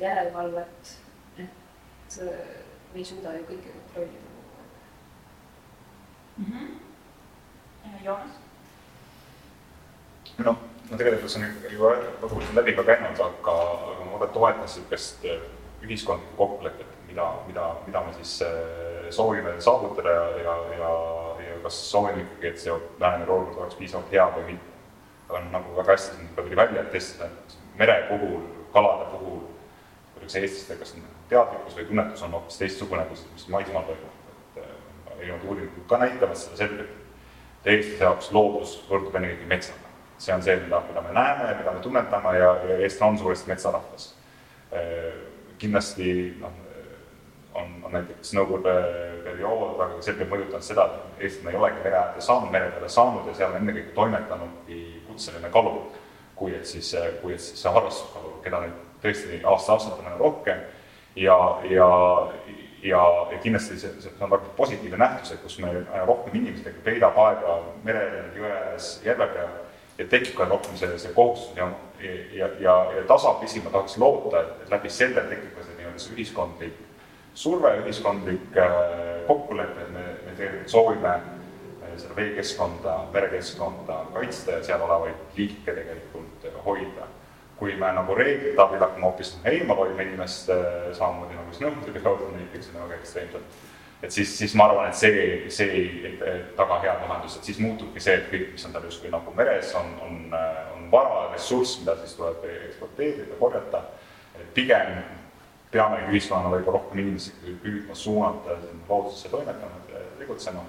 [0.00, 0.94] järelevalvet,
[1.38, 4.28] et me ei suuda ju kõike kontrollida
[6.36, 6.44] mm.
[6.44, 8.04] -hmm.
[8.04, 8.36] Joonas?
[10.38, 10.58] noh,
[10.90, 13.54] no tegelikult see on juba kodukord läbi ka käinud, aga,
[13.92, 15.40] aga ma toetan niisugust äh,
[15.84, 20.92] ühiskondlikku kokkulepet, mida, mida, mida me siis äh, soovime saavutada ja, ja, ja,
[21.46, 24.70] ja kas soovime ikkagi, et see lähenev olukord oleks piisavalt hea või mitte.
[25.34, 27.30] on nagu väga hästi siin tuli välja, et tõesti
[27.78, 29.40] mere puhul, kalade puhul,
[30.14, 30.92] kuidas eestlastel, kas
[31.28, 34.14] teadlikkus või tunnetus on hoopis teistsugune, kui mis maismaal toimub
[35.18, 36.90] erinevad uuringud ka näitavad seda selgelt,
[37.64, 39.83] et eestlase jaoks loodus võrdub ennekõike metsaga.
[40.18, 43.50] See on see, mida, mida me näeme, mida me tunnetame ja, ja eestlane on suuresti
[43.50, 44.14] metsarahvas.
[45.58, 46.52] kindlasti noh,
[47.54, 48.74] on, on näiteks Nõukogude
[49.24, 53.28] periood väga selgelt mõjutanud seda, et eestlane ei olegi mere äärde saanud, mere peale saanud
[53.30, 55.80] ja seal on ennekõike toimetanudki kutseline kalur,
[56.34, 56.90] kui et siis,
[57.22, 60.64] kui et siis see harrastuskalur, keda nüüd tõesti aasta-aastalt on aina rohkem
[61.16, 61.38] ja,
[61.70, 61.88] ja
[62.84, 63.00] ja,
[63.32, 67.16] ja kindlasti see, see on väga positiivne nähtus, et kus meil aina rohkem inimesi veedab
[67.22, 69.54] aega merel, jõe ääres, järve peal
[69.98, 71.68] ja tekib ka rohkem see, see kohustus ja,
[72.32, 76.02] ja, ja, ja tasapisi ma tahaks loota, et, et läbi selle tekib ka see nii-öelda
[76.02, 76.80] see ühiskondlik
[77.34, 84.64] surve, ühiskondlik äh, kokkulepe, et me, me tegelikult soovime äh, seda veekeskkonda, merekeskkonda kaitsta ja
[84.66, 87.10] seal olevaid liike tegelikult hoida.
[87.54, 90.50] Kui me nagu reeglite abil hakkame hoopis eemal hoidma inimest
[90.98, 93.60] samamoodi nagu Nõukogude perioodil näiteks on väga ekstreemselt,
[94.04, 96.14] et siis, siis ma arvan, et see, see ei,
[96.58, 99.72] taga head lahendust, et siis muutubki see, et kõik, mis on tal justkui nagu meres,
[99.80, 100.20] on, on,
[100.76, 103.82] on vara, ressurss, mida siis tuleb ekspluateerida, korjata,
[104.36, 104.98] et pigem
[105.74, 109.82] peamegi ühiskonnana võib-olla rohkem inimesi püüdma suunata loodusesse toimetama,
[110.20, 110.62] tegutsema,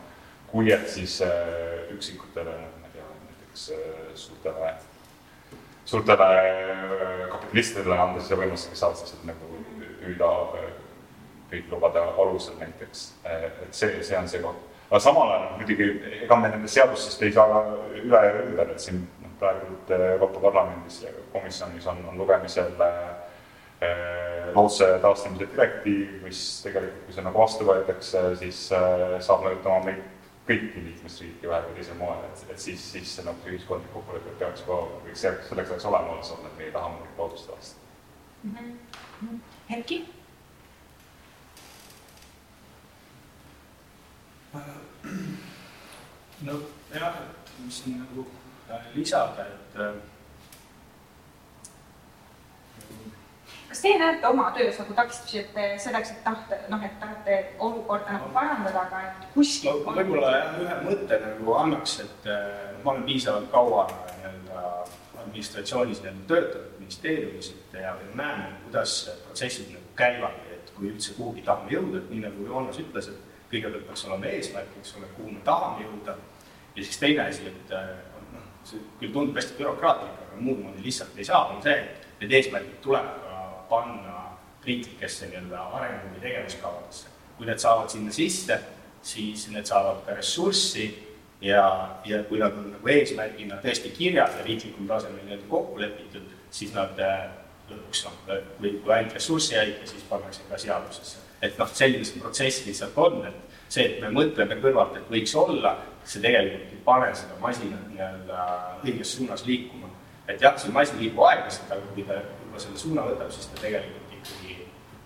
[0.50, 4.74] kui et siis äh, üksikutele, ma ei tea, näiteks äh, suurtele
[5.86, 9.52] suurtele äh, kapitalistidele anda siis võimalus, kes saavad siis nagu
[10.02, 10.32] püüda
[11.52, 14.64] püüdlubade äh, alusel näiteks, et see, see on see koht.
[14.90, 15.90] aga samal ajal muidugi,
[16.24, 17.62] ega me nendest seadustest ei saa
[18.02, 22.76] üle ja ümber, et siin noh, praegu Euroopa Parlamendis ja komisjonis on, on lugemisel
[24.56, 30.04] looduse taastamise direktiiv, mis tegelikult, kui see nagu vastu võetakse, siis saab mõjutama meid
[30.46, 34.66] kõiki liikmesriike ühel või teisel moel, et, et siis, siis nagu see ühiskondlik kokkulepe peaks
[34.68, 34.78] ka,
[35.08, 37.82] võiks selleks ajaks olema olemas olnud, et me ei taha mingit loodust taastada
[38.44, 38.78] mm.
[39.24, 39.40] -hmm.
[44.56, 45.46] Erki?
[46.46, 48.28] nojah, et mis siin nagu
[48.70, 49.94] äh, lisada, et äh,
[53.70, 58.18] kas teie näete oma töös nagu takistusi, et selleks, et tahte, noh, et tahate olukorda
[58.18, 62.40] nagu parandada, aga et kuskil ma võib-olla jah, ühe mõtte nagu annaks, et äh,
[62.84, 64.66] ma olen piisavalt kaua nii-öelda
[65.26, 71.16] administratsioonis nii-öelda töötanud, ministeeriumis, et ja, ja näen, kuidas protsessid nagu käivad, et kui üldse
[71.18, 75.12] kuhugi tahame jõuda, et nii nagu Joonas ütles, et kõigepealt peaks olema eesmärk, eks ole,
[75.18, 76.18] kuhu me tahame jõuda,
[76.76, 77.94] ja siis teine asi, et äh,
[78.34, 82.20] noh, see küll tundub hästi bürokraatlik, aga muud moodi lihtsalt ei saa, on see, et
[82.22, 83.14] need eesmärgid tuleb
[83.70, 87.08] panna riiklikesse nii-öelda arengu- või tegevuskavadesse.
[87.38, 88.60] kui need saavad sinna sisse,
[89.04, 90.86] siis need saavad ka ressurssi
[91.42, 96.30] ja, ja kui nad on nagu eesmärgina tõesti kirjas ja riiklikul tasemel nii-öelda kokku lepitud,
[96.50, 97.28] siis nad äh,
[97.70, 98.16] lõpuks noh,
[98.58, 101.25] kui, kui ainult ressurssi aita, siis pannakse ka seadusesse.
[101.46, 105.36] Et noh, selline see protsess lihtsalt on, et see, et me mõtleme kõrvalt, et võiks
[105.40, 105.76] olla,
[106.06, 108.48] see tegelikult ei pane seda masinat nii-öelda
[108.84, 109.90] õiges suunas liikuma.
[110.28, 113.62] et jah, see masin liigub aeglaselt, aga kui ta juba selle suuna võtab, siis ta
[113.62, 114.56] tegelikult ikkagi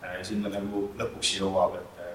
[0.04, 2.06] äh, sinna nagu lõpuks jõuab, et,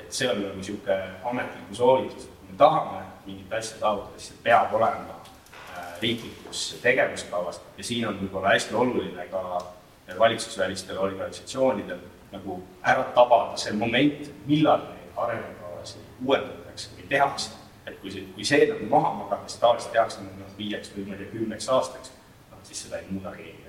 [0.00, 0.96] et see on nagu niisugune
[1.30, 6.64] ametliku soovitus, et kui me tahame mingit asja saavutada, siis see peab olema äh, riiklikus
[6.84, 9.44] tegevuskavas ja siin on võib-olla hästi oluline ka
[10.18, 12.00] valitsusvälistel organisatsioonidel
[12.34, 17.50] nagu ära tabada see moment, millal neid arengukavasid uuendatakse või tehakse.
[17.86, 21.14] et kui see, kui see nagu maha magada, siis tavaliselt tehakse nagu viieks või ma
[21.14, 22.14] ei tea, kümneks aastaks,
[22.50, 23.64] noh siis seda ei muuda keegi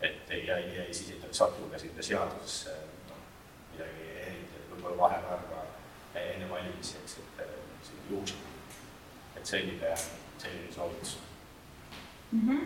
[0.00, 2.72] et ja, ja siis ei satu ka sinna seadusesse
[3.08, 3.18] noh,
[3.72, 7.42] midagi eriti, et võib-olla vahepeal ka enne valimisi, eks, et
[7.84, 8.46] see juhuslik.
[9.36, 9.94] et selline,
[10.38, 11.18] selline soovitus
[12.32, 12.48] mm.
[12.48, 12.60] -hmm.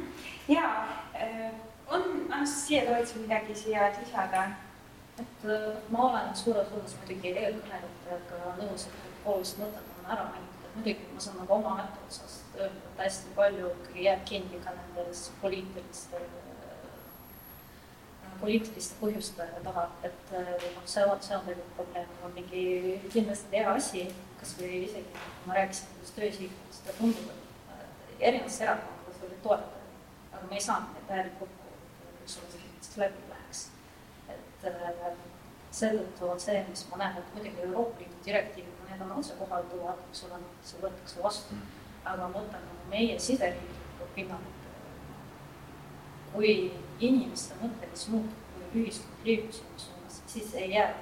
[0.49, 1.53] ja äh,
[1.89, 4.45] on, Anastassia, soovid sa midagi siia lisada?
[5.19, 10.65] et äh, ma olen suures osas muidugi eelkõnelejatega nõus, et olulised mõtted on ära mainitud,
[10.65, 14.75] et muidugi ma saan nagu oma etteotsast öelda, et hästi palju ikkagi jääb kinni ka
[14.75, 16.09] nendes poliitilistes
[18.41, 22.65] poliitiliste põhjuste taha, et noh, see on, see on tegelikult probleem, on mingi
[23.13, 24.07] kindlasti hea asi,
[24.41, 27.31] kas või isegi, kui ma rääkisin nendest töösihtidest ja tundub,
[27.79, 31.64] et erinevates erakondades olid toetajad, aga me ei saanud neid üks
[32.95, 33.71] oleks läbi läheks.
[34.29, 35.17] et äh,
[35.71, 40.25] seetõttu on see, mis ma näen, et muidugi Euroopa Liidu direktiivid, need on otsekohalduvad, eks
[40.25, 41.57] ole, see võetakse vastu,
[42.05, 44.69] aga ma mõtlen nagu meie siseriiklikku pinnalt,
[46.33, 46.53] kui
[47.01, 50.93] inimeste mõttevis muutub, kui ühiskond liigub sinna suunas, siis ei jää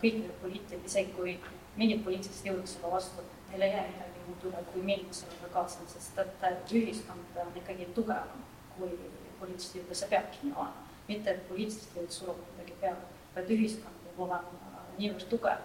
[0.00, 1.36] kõigile poliitil, isegi kui
[1.76, 5.84] mingid poliitilised jõud selle vastu, neil ei jää midagi muud üle, kui minna sellega kaasa,
[5.92, 8.48] sest et ühiskond on ikkagi tugevam
[8.78, 8.96] kui
[9.40, 10.91] poliitilised jõud ja see peabki nii olema.
[11.08, 15.64] Mitte, et poliitilised jõud suruvad midagi peale, vaid ühiskond peab olema niivõrd tugev,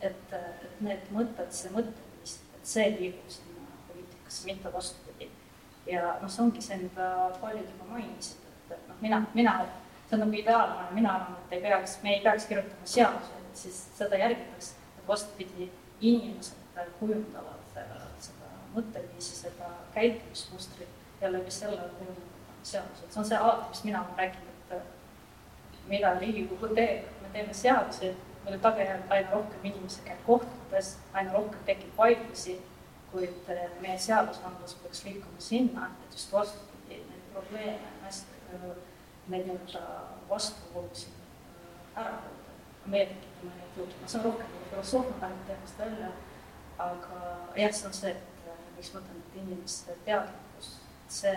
[0.00, 5.30] et, et need mõtted, see mõtteviis, et see liigub sinna poliitikasse, mitte vastupidi.
[5.86, 7.10] ja noh, see ongi see, mida
[7.40, 9.56] paljud juba mainisid, et, noh, mina, mina,
[10.06, 13.62] see on nagu ideaalne, mina arvan, et ei peaks, me ei peaks kirjutama seadusi, et
[13.64, 15.70] siis seda järgitakse, et vastupidi,
[16.00, 23.40] inimesed kujundavad seda, seda mõtteviisi, seda käitumismustrit ja läbi selle kujundavad seadused, see on see
[23.40, 24.49] alati, mis mina olen rääkinud,
[25.88, 28.14] mida Riigikogu teeb, me teeme seadusi,
[28.44, 32.56] mille tagajärjel aina rohkem inimesi käib kohtutes, aina rohkem tekib vaidlusi,
[33.12, 38.60] kuid eh, meie seadusandlus peaks liikuma sinna, et just vastupidi, neid probleeme, hästi,
[39.28, 39.82] neid nii-öelda
[40.28, 42.56] vastuolusid eh, ära hoida.
[42.86, 46.12] meie tekitame neid juurde, see on rohkem filosoofia läheb teemast välja,
[46.78, 47.20] aga
[47.56, 50.72] jah, see on see, et eh, miks ma ütlen, et inimeste teadlikkus,
[51.08, 51.36] see,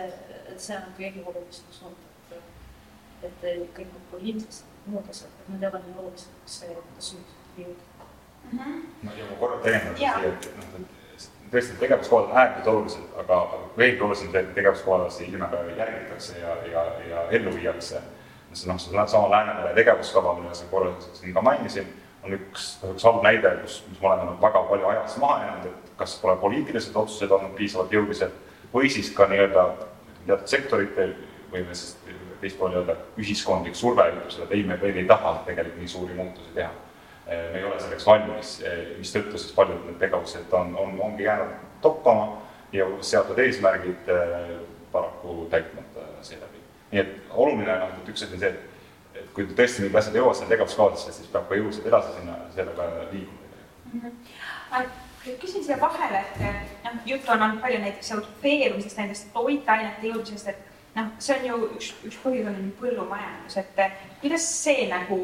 [0.56, 2.10] see on kõige olulisem suund,
[3.28, 3.46] et,
[3.76, 7.14] kõik need poliitilised muud asjad, et need ei ole nii olulised, kas see, kuidas
[9.04, 13.40] no ja ma korra täiendan siia, et noh, et tõesti tegevuskohad on äärmiselt olulised, aga
[13.78, 18.02] veelgi olulisem see, et tegevuskohadasi nimega järgitakse ja, ja, ja ellu viiakse.
[18.54, 21.88] see noh, seesama Läänemere tegevuskava, mida sa korra siin ka mainisin,
[22.22, 25.90] on üks, üks halb näide, kus, kus me oleme väga palju ajas maha jäänud, et
[25.98, 28.36] kas pole poliitilised otsused olnud piisavalt jõulised
[28.74, 29.66] või siis ka nii-öelda
[30.26, 31.16] teatud sektoritel
[31.52, 31.96] või siis
[32.44, 36.16] teispool nii-öelda ühiskondlik surve ütleb seda, et ei, me veel ei taha tegelikult nii suuri
[36.18, 36.70] muutusi teha.
[37.26, 38.56] me ei ole selleks valmis,
[38.98, 42.26] mistõttu siis paljud need tegevused on, on, ongi jäänud toppama
[42.74, 44.50] ja seatud eesmärgid eh,
[44.92, 46.60] paraku täitmata seeläbi.
[46.92, 50.18] nii et oluline noh, et üks asi on see, et, et kui tõesti mingid asjad
[50.20, 53.40] jõuavad sinna tegevuskavadesse, siis peab ka jõuliselt edasi sinna, sellega liikuma
[53.92, 54.00] mm.
[54.04, 55.02] -hmm
[55.40, 60.73] küsin siia vahele, et noh, juttu on olnud palju näiteks eutrofeerumisest, nendest toitainete jõudmisest, et
[60.94, 63.80] noh, see on ju üks, üks põhjus on põllumajandus, et
[64.22, 65.18] kuidas see nagu,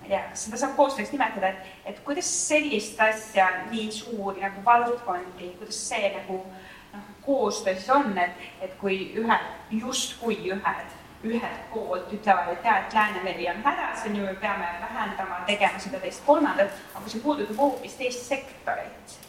[0.00, 4.42] ma ei tea, kas seda saab koostööks nimetada, et, et kuidas sellist asja, nii suuri
[4.42, 9.48] nagu valdkondi, kuidas see nagu noh, koostöö siis on, et, et kui ühed,
[9.78, 14.72] justkui ühed, ühelt poolt ütlevad, et jaa, et Läänemeri on hädas, on ju, me peame
[14.82, 19.20] vähendama, tegema seda teist, kolmandat, aga see puudutab hoopis teist sektorit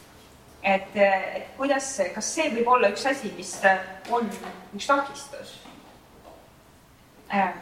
[0.64, 3.52] et, et kuidas, kas see võib olla üks asi, mis
[4.10, 4.30] on
[4.74, 5.54] üks takistus?
[7.34, 7.52] Äh..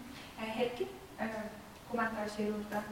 [0.58, 0.88] Heiki,
[1.20, 1.36] äh,
[1.90, 2.82] kommentaar siia juurde?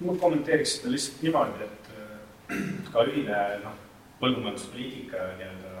[0.00, 3.80] ma kommenteeriks seda lihtsalt niimoodi, et äh, ka ühine noh,
[4.20, 5.72] põllumajanduspoliitika nii-öelda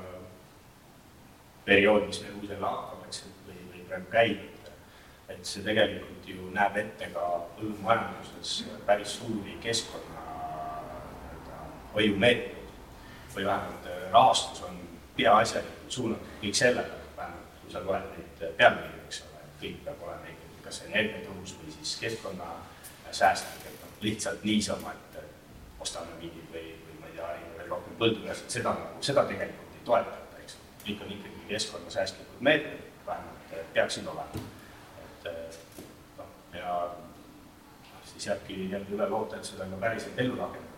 [1.64, 4.68] periood, mis meil uuel hakkab, eks, või, või praegu käib,
[5.28, 10.13] et see tegelikult ju näeb ette ka põllumajanduses päris suuri keskkonna
[11.94, 14.78] hoiumeetmed või vähemalt äh, rahastus on
[15.16, 19.80] peaasjalikult suunatud kõik sellele, vähemalt kui sa loed neid äh, pealkirju, eks ole, et kõik
[19.86, 22.50] peab olema ikkagi kas energiatõhus või siis keskkonna
[23.10, 25.20] säästlik, et noh, lihtsalt niisama, et
[25.80, 29.86] ostame mingi või, või ma ei tea, veel rohkem põldudest, seda nagu, seda tegelikult ei
[29.86, 30.58] toetata, eks.
[30.84, 34.44] kõik on ikkagi keskkonnasäästlikud meetmed, vähemalt äh, peaksid olema.
[35.04, 35.30] et
[36.18, 36.76] noh, ja
[38.12, 40.73] siis jääbki jälle üle loota, et seda ka päriselt ellu rakendada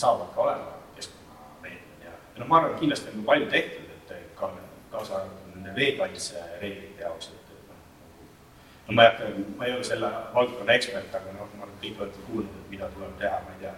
[0.00, 4.34] saavad ka olema keskkonnameetmed ja, ja noh, ma arvan, et kindlasti on palju tehtud, et
[4.38, 4.50] ka
[4.94, 7.84] kaasa arvatud nende veekaitsereeglite jaoks, et, et noh,
[8.88, 11.76] nagu no ma ei hakka, ma ei ole selle valdkonna ekspert, aga noh, ma arvan,
[11.76, 13.74] et kõik olete kuulnud, et mida tuleb teha, ma ei tea,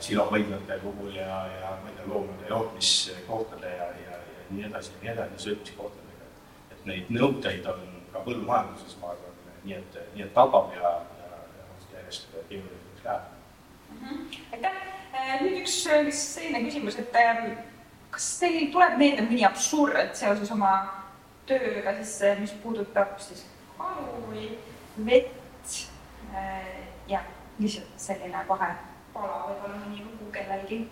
[0.00, 5.02] silohoidlate puhul ja, ja ma ei tea, loomade jootmiskohtade ja, ja, ja nii edasi ja
[5.02, 6.30] nii edasi, söötmiskohtadega.
[6.72, 11.42] et neid nõudeid on ka põllumajanduses, ma arvan, nii et, nii et tabab ja, ja,
[11.58, 11.68] ja
[11.98, 13.22] järjest keerulisemaks läheb
[13.90, 14.00] mm.
[14.06, 14.40] -hmm.
[14.52, 14.99] aitäh,
[15.40, 17.52] nüüd üks selline küsimus, et ähm,
[18.14, 20.72] kas teil tuleb meelde mõni absurd seoses oma
[21.48, 23.44] tööga siis, mis puudutab siis
[23.78, 24.46] kalu või
[25.06, 25.76] vett,
[26.34, 27.26] äh, jah,
[27.58, 30.84] lihtsalt selline vahepala, võib-olla mõni lugu kellelgi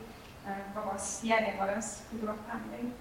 [0.74, 2.93] vabas järjekorras, kui tuleb pähe midagi.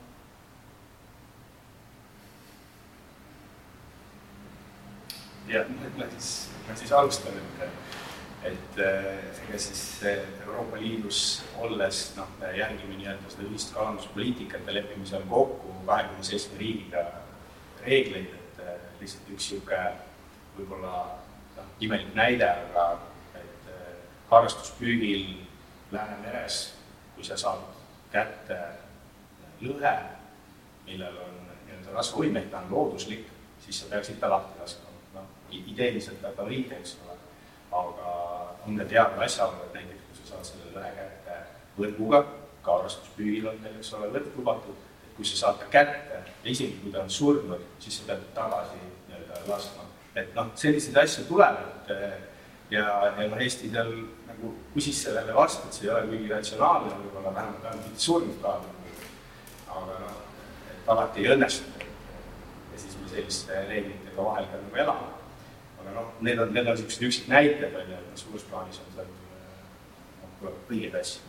[5.47, 6.31] Jah, ma siis,
[6.67, 8.06] ma siis alustan, et
[8.43, 9.07] et eh,
[9.47, 10.03] ega siis
[10.45, 16.25] Euroopa Liidus olles noh, me järgime nii-öelda seda ühist kalanduspoliitikat ja lepime seal kokku kahekümne
[16.27, 17.05] seitsme riigiga
[17.85, 19.81] reegleid, et eh, lihtsalt üks niisugune
[20.57, 20.93] võib-olla
[21.57, 22.87] noh, imelik näide, aga
[23.41, 23.91] et eh,
[24.31, 25.27] harrastuspüügil
[25.87, 26.73] Läänemeres,
[27.15, 27.61] kui sa saad
[28.11, 28.57] kätte
[29.63, 29.93] lõhe,
[30.83, 33.29] millel on nii-öelda rasvavõimeid, ta on looduslik,
[33.63, 34.91] siis sa peaksid ta lahti laskma.
[35.15, 37.16] noh, ideeliselt ta on õige, eks ole
[37.79, 38.11] aga
[38.67, 41.39] on ka teada asjaolu, et näiteks kui sa saad selle lõhe kätte
[41.77, 42.23] võrguga,
[42.65, 46.51] ka harrastuspüügil on teil, eks ole, võrk lubatud, et kui sa saad ta kätte ja
[46.51, 49.87] isegi kui ta on surnud, siis sa pead tagasi nii-öelda laskma.
[50.15, 51.91] et noh, selliseid asju tuleb, et
[52.73, 52.85] ja,
[53.17, 53.93] ja noh, Eesti seal
[54.27, 58.07] nagu küsis sellele vastu, et see ei ole kuigi ratsionaalne, võib-olla vähemalt ta on mitte
[58.07, 58.57] surnud ka.
[59.67, 60.17] aga noh,
[60.73, 61.85] et alati ei õnnestu.
[62.73, 65.16] ja siis me selliste reeglitega vahel ka nagu elame
[65.87, 68.93] aga noh, need on, need on niisugused üksikud näited, on ju, et suures plaanis on
[68.95, 69.09] seal
[70.41, 71.23] noh, õigeid asju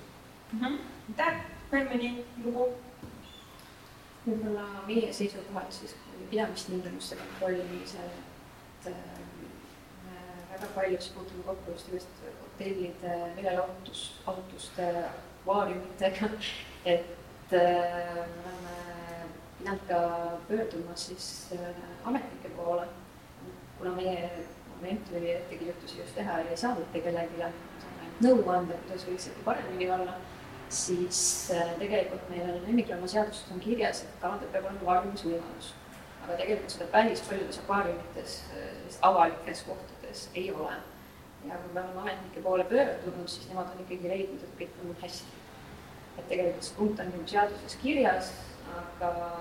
[0.52, 0.60] mm.
[0.60, 0.78] -hmm.
[1.08, 1.40] aitäh,
[1.72, 2.12] veel mõni
[2.44, 2.68] lugu?
[4.26, 5.94] võib-olla meie seisukohalt siis
[6.30, 8.10] pidamistingimuste kontrollimisel,
[8.80, 9.28] et äh,
[10.52, 16.30] väga palju siis puutume kokku just just hotellide meelelahutus, asutuste akvaariumitega,
[16.84, 18.76] et äh, me oleme
[19.58, 20.00] pidanud ka
[20.48, 22.88] pöörduma siis äh, ametnike poole
[23.78, 24.30] kuna meie
[24.82, 27.50] mentori ettekirjutusi just teha ei saa mitte kellelegi,
[28.22, 30.14] nõu anda, kuidas võiks ikka paremini olla,
[30.74, 31.20] siis
[31.54, 35.72] äh, tegelikult meil on lemmikloomaseaduses on kirjas, et kaladel peab olema varjumisvõimalus.
[36.24, 40.76] aga tegelikult seda päris paljudes akvaariumites, äh, avalikes kohtades ei ole.
[41.46, 44.96] ja kui me oleme ametnike poole pöördunud, siis nemad on ikkagi leidnud, et kõik on
[45.02, 45.40] hästi.
[46.18, 48.32] et tegelikult see punkt on seaduses kirjas,
[48.76, 49.32] aga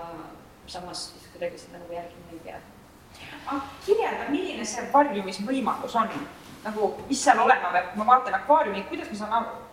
[0.68, 2.60] samas siis kuidagi seda nagu järgima ei pea
[3.86, 6.12] kirjelda, milline see varjumisvõimalus on,
[6.66, 9.64] nagu mis seal olema peab, kui ma vaatan akvaariumi, kuidas ma saan aru?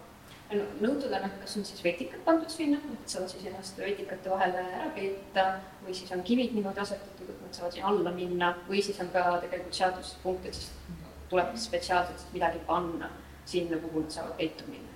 [0.54, 4.30] no nõutud on, et kas on siis vetikad pandud sinna, et saavad siis ennast vetikate
[4.30, 5.46] vahele ära peita
[5.84, 9.10] või siis on kivid niimoodi asetatud, et nad saavad sinna alla minna või siis on
[9.14, 11.00] ka tegelikult seaduspunkt, et siis
[11.32, 13.10] tuleb spetsiaalselt midagi panna
[13.48, 14.92] sinna, kuhu nad saavad peitu minna.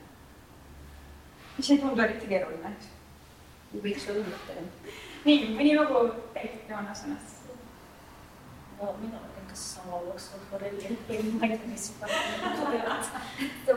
[1.56, 2.92] mis ei tundu eriti keeruline, eks?
[3.82, 4.94] võiks olla mõte, jah.
[5.24, 6.04] nii, mõni lugu
[6.36, 7.37] täitsa Joonas ennast
[8.80, 9.12] olin
[9.48, 12.08] kas sama jooksvalt forelli või ma ei tea, mis ma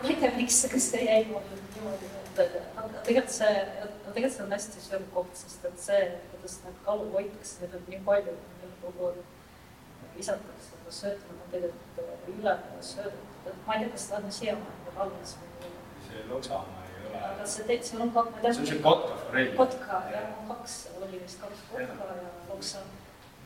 [0.10, 2.10] ei tea, miks, kas see jäi mul niimoodi,
[2.44, 3.64] et aga tegelikult see,
[4.08, 6.02] tegelikult see on hästi sööv koht, sest et see,
[6.34, 8.38] kuidas neid kalu hoitakse, neid on nii palju,
[8.84, 12.56] kogu aeg visatakse, sööta on tegelikult üle
[12.92, 15.76] söödetud, et ma ei tea, kas ta on siiamaani veel alles või.
[16.08, 17.22] see loksamaa ei ole.
[17.32, 19.54] aga see seal on kaks, see on see kotka forell.
[19.62, 22.84] kotka, jah, kaks, oli vist kaks kotka ja loksa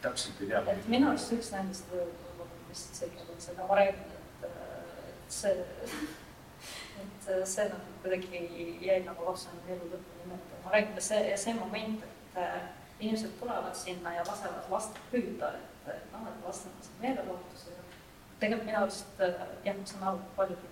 [0.02, 0.62] täpselt ei tea.
[0.72, 4.48] et minu arust üks nendest võib-olla vist isegi on see Navaregen, et,
[5.12, 5.54] et see,
[6.96, 8.42] et see nagu kuidagi
[8.86, 10.64] jäi nagu lapsena elu lõpuni meelde.
[10.66, 12.60] ma räägin, see, see moment, et äh,
[13.00, 15.54] inimesed tulevad sinna ja lasevad lastel püüda,
[15.88, 17.86] et noh, et lastel on see meelelahutus ja
[18.40, 20.68] tegelikult minu arust äh, jah, ma saan aru, paljud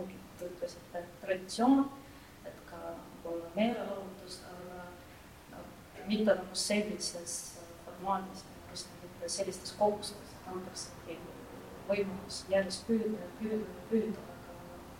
[0.00, 1.84] ongi, te ütlesite, traditsioon,
[2.48, 4.88] et ka võib-olla meelelahutus, aga
[5.52, 5.62] no,
[6.08, 7.36] mitte nagu sellises
[7.84, 8.44] formaadis
[9.28, 11.18] sellistes kogustes antaksegi
[11.88, 13.60] võimalus järjest püüda püüda
[13.90, 14.26] püüda,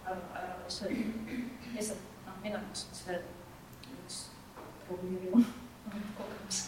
[0.05, 1.37] aga ära, ei sööda.
[1.75, 3.21] lihtsalt noh, minu jaoks on see
[3.99, 4.19] üks
[4.89, 5.45] ruumi
[6.19, 6.65] kogemus.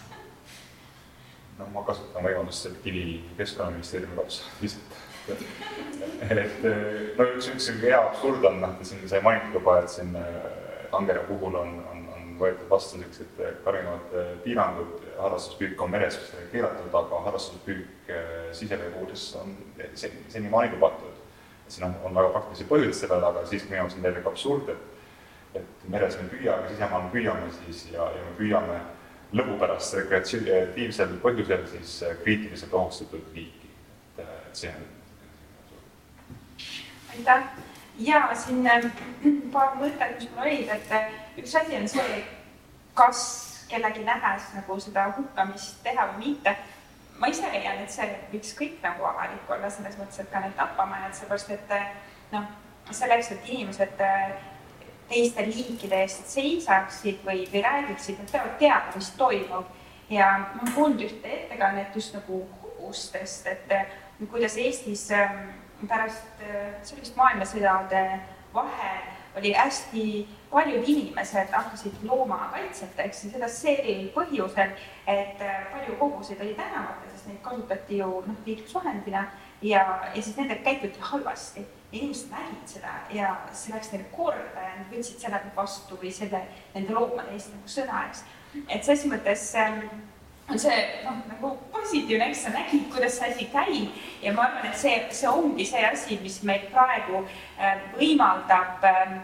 [1.59, 3.05] no ma kasutan võimalust selle kivi
[3.41, 6.67] Keskkonnaministeeriumi lapse lihtsalt et
[7.19, 10.15] no üks, üks hea absurd on, noh, siin sai mainitud juba, et siin
[10.97, 11.96] Angera puhul on, on
[12.41, 16.18] võetud vastu niisugused karmimad eh, piirangud, harrastuspüük on meres
[16.53, 19.55] keelatud, aga harrastuspüük eh, siseveekogudes on
[19.95, 21.22] seni, senimaani lubatud.
[21.68, 24.93] siin on, on väga praktilisi põhjuseid sellele, aga siiski minu jaoks on täielik absurd, et
[25.57, 28.80] et meres me ei püüa, aga sisemaal me püüame siis ja, ja me püüame
[29.37, 33.70] lõbu pärast rekreatiivsel põhjusel siis kriitiliselt ohustatud liiki,
[34.18, 34.84] et, et see on.
[37.14, 37.49] aitäh
[37.99, 38.84] ja siin äh,
[39.53, 42.24] paar mõtet, mis mul olid, et äh, üks asi on see,
[42.95, 43.22] kas
[43.68, 46.57] kellegi nähes nagu seda hukkamist teha või mitte.
[47.18, 50.53] ma ise leian, et see võiks kõik nagu avalik olla, selles mõttes, et ka need
[50.57, 51.70] tapamajad, sellepärast et
[52.32, 52.51] noh,
[52.91, 54.03] selleks, et inimesed
[55.09, 59.72] teiste liikide eest seisaksid või, või räägiksid, nad peavad teadma, mis toimub.
[60.11, 63.72] ja ma olen kuulnud ühte ettekannet just nagu hobustest, et
[64.30, 65.49] kuidas Eestis ähm,
[65.89, 68.05] pärast äh, sellist maailmasõdade
[68.55, 69.03] vahel
[69.37, 70.05] oli hästi
[70.57, 74.73] paljud inimesed hakkasid loomakaitseteks ja seda seelil põhjusel,
[75.07, 79.27] et äh, palju hobuseid oli tänavatel, sest neid kasutati ju noh, liiklusvahendina
[79.63, 79.83] ja,
[80.15, 81.67] ja siis nendega käituti halvasti.
[81.93, 86.41] inimesed nägid seda ja see läks neile korda ja nad võtsid selle vastu või selle,
[86.75, 88.25] nende loomade eest nagu sõna, eks.
[88.69, 89.85] et ses mõttes ähm,
[90.51, 94.67] on see noh, nagu positiivne, eks sa nägid, kuidas see asi käib ja ma arvan,
[94.71, 99.17] et see, see ongi see asi, mis meil praegu äh, võimaldab äh,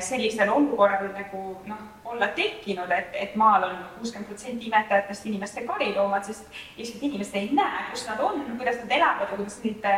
[0.00, 6.24] sellisel olukorral nagu noh, olla tekkinud, et, et maal on kuuskümmend protsenti imetajatest inimeste kariloomad,
[6.24, 6.48] sest
[6.78, 9.88] lihtsalt inimesed ei näe, kus nad on, kuidas nad elavad ja kuidas neid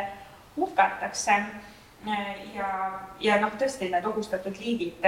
[0.57, 1.37] hukatakse
[2.55, 2.69] ja,
[3.21, 5.07] ja noh, tõesti need ohustatud liigid,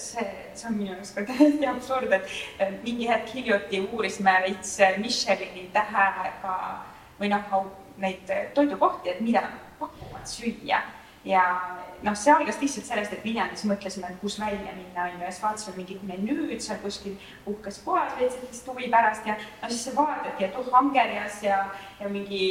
[0.00, 5.68] see, see on minu arust ka täiesti absurd, et mingi hetk hiljuti uurisime veits Michelini
[5.74, 6.58] tähega
[7.20, 7.70] või noh,
[8.02, 9.46] neid toidukohti, et mida
[9.78, 10.82] pakuvad süüa.
[11.24, 11.44] Ja
[12.04, 15.32] noh, see algas lihtsalt sellest, et Viljandis mõtlesime, et kus välja minna, on ju, ja
[15.32, 17.16] siis vaatasime mingit menüüd seal kuskil
[17.50, 21.64] uhkes kohas veits sellist huvi pärast ja no siis vaadati, et oh, Angerjas ja,
[22.00, 22.44] ja mingi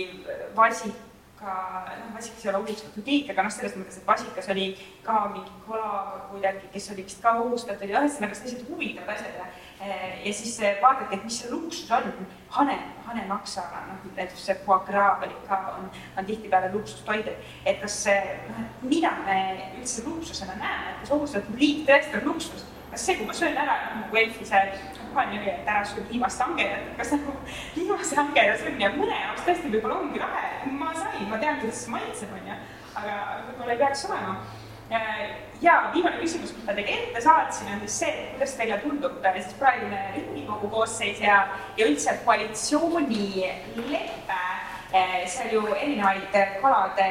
[0.57, 0.95] vasik
[1.43, 1.53] ka
[1.99, 4.67] noh, vasikas ei ole ohustatud liik, aga noh, selles mõttes, et vasikas oli
[5.05, 9.49] ka mingi kalaga kuidagi, kes oli vist ka ohustatud ja ühesõnaga sellised huvitavad asjad ja
[10.25, 12.11] ja siis vaadati, et mis see luksus on,
[12.57, 17.81] hane, hanemaksa, noh näiteks see foie gras oli ka, on, on tihtipeale luksustoid, et, et
[17.81, 17.97] kas
[18.49, 19.39] noh, et mida me
[19.79, 23.57] üldse luksusena näeme, et kas ohustatud liik tõesti on luksus, kas see, kui ma söön
[23.57, 24.63] ära, nagu Elfi see
[25.13, 27.37] kohani oli, et ära söö viimast angelat, kas nagu
[27.75, 31.93] viimase angela söömine mõne jaoks tõesti võib-olla ongi lahe, ma sain, ma tean, kuidas see
[31.93, 32.59] maitseb, on ju,
[33.01, 33.17] aga
[33.47, 34.37] võib-olla ei peaks olema.
[35.61, 39.15] Ja viimane küsimus, mis ma teile ette saatsin, on siis see, et kuidas teile tundub
[39.33, 41.37] siis praegune Riigikogu koosseis ja,
[41.77, 44.41] ja üldse koalitsioonilepe,
[45.25, 47.09] seal ju erinevaid kalade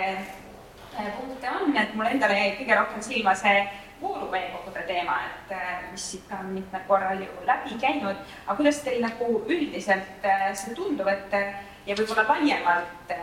[1.17, 3.63] punkte on, et mulle endale jäi kõige rohkem silma see
[4.03, 9.03] vooluveekogude teema, et äh, mis siit on mitmel korral ju läbi käinud, aga kuidas teil
[9.05, 11.55] nagu üldiselt äh, see tundub, et äh,
[11.87, 13.15] ja võib-olla laiemalt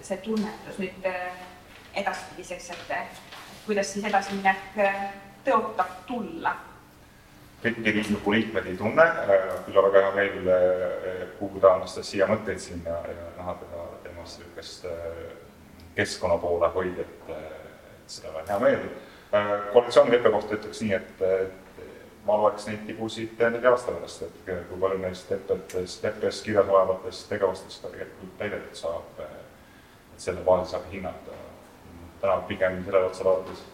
[0.00, 1.08] see tunnetus nüüd
[1.98, 2.92] edaspidiseks, et
[3.68, 4.80] kuidas siis edasiminek
[5.46, 6.54] tõotab tulla?
[7.62, 9.04] kõiki Riigikogu liikmed ei tunne,
[9.66, 14.86] küll aga väga hea meel kuulda Anastasia mõtteid siin ja, ja näha teda temast niisugust
[15.98, 18.88] keskkonna poole hoidjat, et seda on hea meel
[19.34, 21.18] Äh, koalitsioonileppe kohta ütleks nii, et
[22.24, 24.38] ma loeks neid tibusid nelja aasta pärast, et
[24.70, 30.70] kui palju neist lepetest, leppes kirjas olevatest tegevustest ka tegelikult täidetud saab, et selle baasil
[30.72, 31.36] saab hinnata.
[32.20, 33.64] Täna pigem sellele otsa vaadates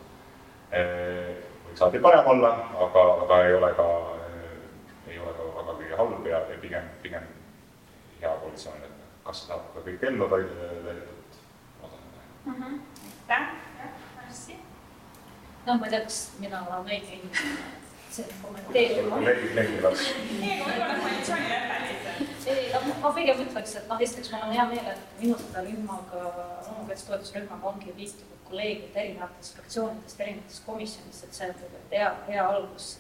[0.73, 1.37] eh,
[1.69, 2.51] võiks alati parem olla,
[2.87, 3.87] aga, aga ei ole ka,
[5.09, 7.31] ei ole ka väga kõige halb ja, ja pigem, pigem
[8.21, 11.41] hea koalitsioon, et kas saab ka kõik ellu täidetud,
[11.83, 12.75] ma saan näha.
[13.31, 13.49] aitäh.
[15.65, 17.84] Noh, ma ei tea, kas mina olen õige inimene
[18.43, 19.17] kommenteerima.
[22.47, 26.23] ei, ma pigem ütleks, et noh, esiteks mul on hea meel, et minu seda rühmaga,
[26.69, 32.47] loomukaitse toetusrühmaga ongi liitunud kolleegid erinevatest fraktsioonidest, erinevatest komisjonidest, et see on tegelikult hea, hea
[32.53, 32.93] algus.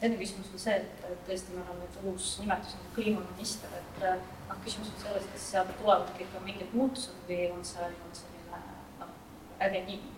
[0.00, 4.60] teine küsimus on see, et tõesti, meil on nüüd uus nimetus on kliimaminister, et noh,
[4.66, 8.62] küsimus on selles, kas seal tulevadki ikka mingid muutused või on see ainult selline
[9.00, 9.18] noh,
[9.66, 10.17] äge nimi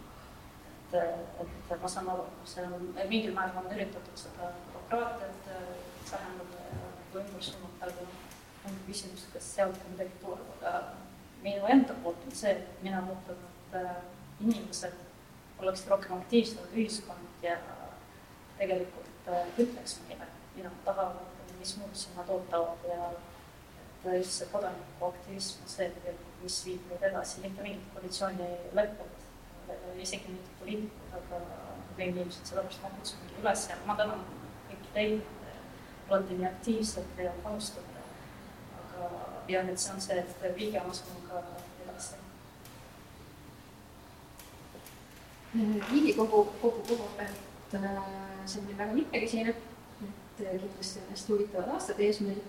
[0.94, 5.68] et, et ma saan aru, see on, mingil määral on üritatud seda bürokraatiat äh,
[6.12, 8.18] vähendada ja ümber suunata, aga noh,
[8.68, 10.74] on küsimus, kas sealt ka midagi tuleb, aga
[11.44, 13.96] minu enda poolt on see, et mina mõtlen, et äh,
[14.40, 14.98] inimesed
[15.60, 17.56] oleksid rohkem aktiivsemad ühiskond ja
[18.58, 21.26] tegelikult äh, ütleks meile, mida nad tahavad,
[21.60, 27.08] mis muutusi nad ootavad ja et just see kodanikuaktivism on see tegelikult, mis viib meid
[27.10, 29.19] edasi, mitte mingid koalitsioonilepped
[30.02, 31.40] isegi mitte poliitikud, aga
[31.96, 34.22] kõik inimesed, sellepärast ma kutsungi üles ja ma tänan
[34.68, 35.22] kõiki teid,
[36.10, 38.04] olete nii aktiivsed ja panustate.
[38.80, 39.10] aga
[39.48, 41.42] jah, et see on see, et viige oma sammuga
[41.84, 42.16] edasi.
[45.90, 48.02] riigikogu kogu koha pealt äh,
[48.46, 52.40] see on meil väga mitmekesine, et kindlasti on hästi huvitavad aastad ees meil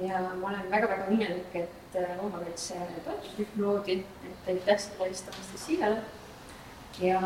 [0.00, 3.98] ja ma olen väga-väga õnnelik, et loomakaitse toetusrühm loodi,
[4.30, 6.02] et aitäh selle eest Anastassiale
[7.00, 7.20] ja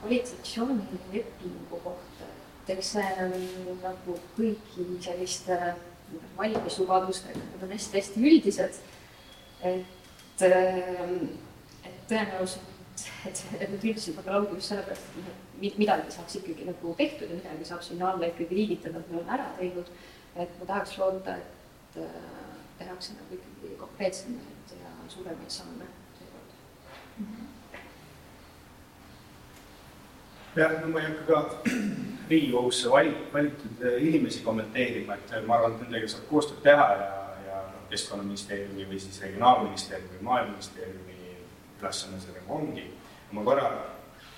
[0.00, 2.24] kvalifikatsioonilepingu kohta,
[2.62, 3.32] et eks see on
[3.82, 5.56] nagu kõigi selliste
[6.36, 8.80] valimislubadustega, need on hästi-hästi üldised.
[9.62, 15.20] et, et tõenäoliselt, et, et need üldiselt väga lauge just sellepärast,
[15.60, 19.20] et midagi saaks ikkagi nagu tehtud ja midagi saab sinna alla ikkagi liigitada, et me
[19.20, 19.92] oleme ära teinud.
[20.36, 22.10] et ma tahaks loota, et äh,
[22.78, 25.88] tehakse nagu ikkagi konkreetsemaid ja suuremaid samme
[26.18, 26.52] seekord
[27.18, 27.26] mm.
[27.26, 27.60] -hmm
[30.60, 31.72] jah, no ma ei hakka ka
[32.30, 37.08] Riigikogusse vali-, valitud inimesi kommenteerima, et ma arvan, et nendega saab koostööd teha ja,
[37.46, 41.16] ja Keskkonnaministeeriumi või siis Regionaalministeeriumi või Maaeluministeeriumi
[41.80, 42.86] ülesanne see nagu ongi.
[43.32, 43.66] ma korra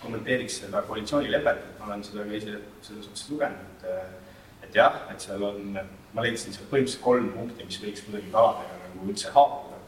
[0.03, 4.18] kommenteeriks seda koalitsioonilepet, et ma olen seda ka ise selles suhtes lugenud, et
[4.62, 5.77] et jah, et seal on,
[6.14, 9.81] ma leidsin seal põhimõtteliselt kolm punkti, mis võiks kuidagi kaladega nagu üldse haakuda.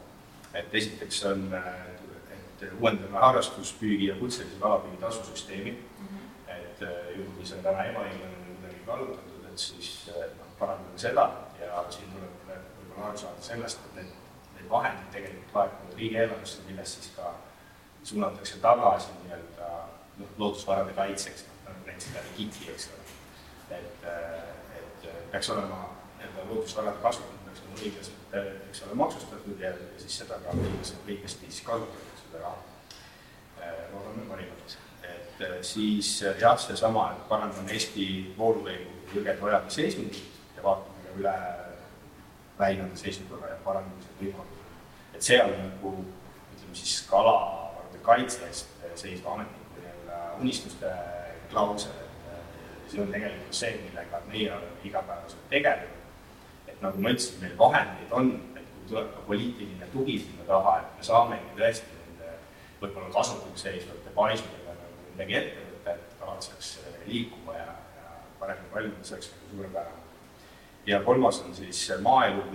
[0.53, 5.94] et esiteks on, et uuendame harrastuspüügi ja kutselise kalapüügi tasusüsteemi äh,
[7.19, 11.25] juhul, kui see on täna ebaõiglane või kuidagi kallutatud, et siis äh, noh, parandame seda
[11.59, 14.13] ja siin tuleb võib-olla aru saada sellest, et need,
[14.57, 17.33] need vahendid tegelikult laekuvad riigieelarvesse, millest siis ka
[18.03, 19.71] suunatakse tagasi nii-öelda
[20.19, 23.07] noh, loodusvarade kaitseks, noh nagu näiteks seda KIK-i, eks ole.
[23.79, 25.81] et, äh, et peaks olema
[26.19, 28.39] nii-öelda loodusvarade kasutamine peaks olema õiglaselt,
[28.69, 32.63] eks ole, maksustatud ja, ja siis seda ka õiglaselt, õigesti siis kasutatakse seda raha.
[33.93, 34.77] loodame parimat
[35.39, 38.07] et äh, siis äh, jah, seesama, et parandame Eesti
[38.37, 40.21] voolulõigu jõgede-ojade seisundit
[40.55, 41.35] ja vaatame üle
[42.59, 44.63] väinade seisukorra ja parandamise võimalused.
[45.15, 45.91] et see on nagu
[46.55, 50.91] ütleme siis kalavarade kaitse eest seisva ametniku nii-öelda unistuste
[51.51, 51.91] klausel,
[52.31, 56.03] et see on tegelikult see, millega meie oleme igapäevaselt tegelenud.
[56.67, 60.77] et nagu ma ütlesin, meil vahendeid on, et kui tuleb ka poliitiline tugi sinna taha,
[60.79, 62.37] et me saamegi tõesti nende
[62.81, 64.64] võib-olla kasutuks seisvate paisudega
[65.15, 68.09] midagi ette võtta, et kalad saaks äh, liikuma ja, ja
[68.39, 70.03] paremini valmida, see oleks nagu suurepärane.
[70.85, 72.51] ja kolmas on siis maaelu äh,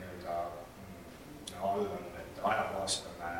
[0.00, 3.30] nii-öelda mm, all on, et ajakohastame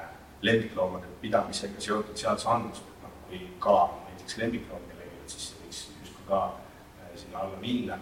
[0.42, 5.84] lemmikloomade pidamisega seotud seadusandlust, et noh, kui kala on näiteks lemmikloom kellelgi, siis see võiks
[5.98, 7.98] justkui ka äh, sinna alla minna.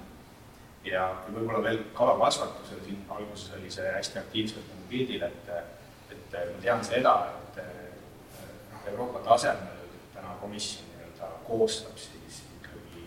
[0.85, 5.53] ja, ja võib-olla veel kalakasvatusel siin alguses oli see hästi aktiivselt nagu pildil, et,
[6.13, 9.80] et ma tean seda, et Euroopa tasemel
[10.41, 13.05] komisjon nii-öelda koostab siis ikkagi,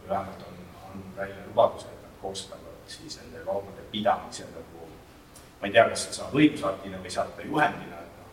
[0.00, 0.60] või vähemalt on,
[0.90, 4.88] on välja lubadus, et nad koostavad siis nende loomade pidamise nagu,
[5.60, 8.32] ma ei tea, kas seda saab õigusaktina või saab ta juhendina, et noh,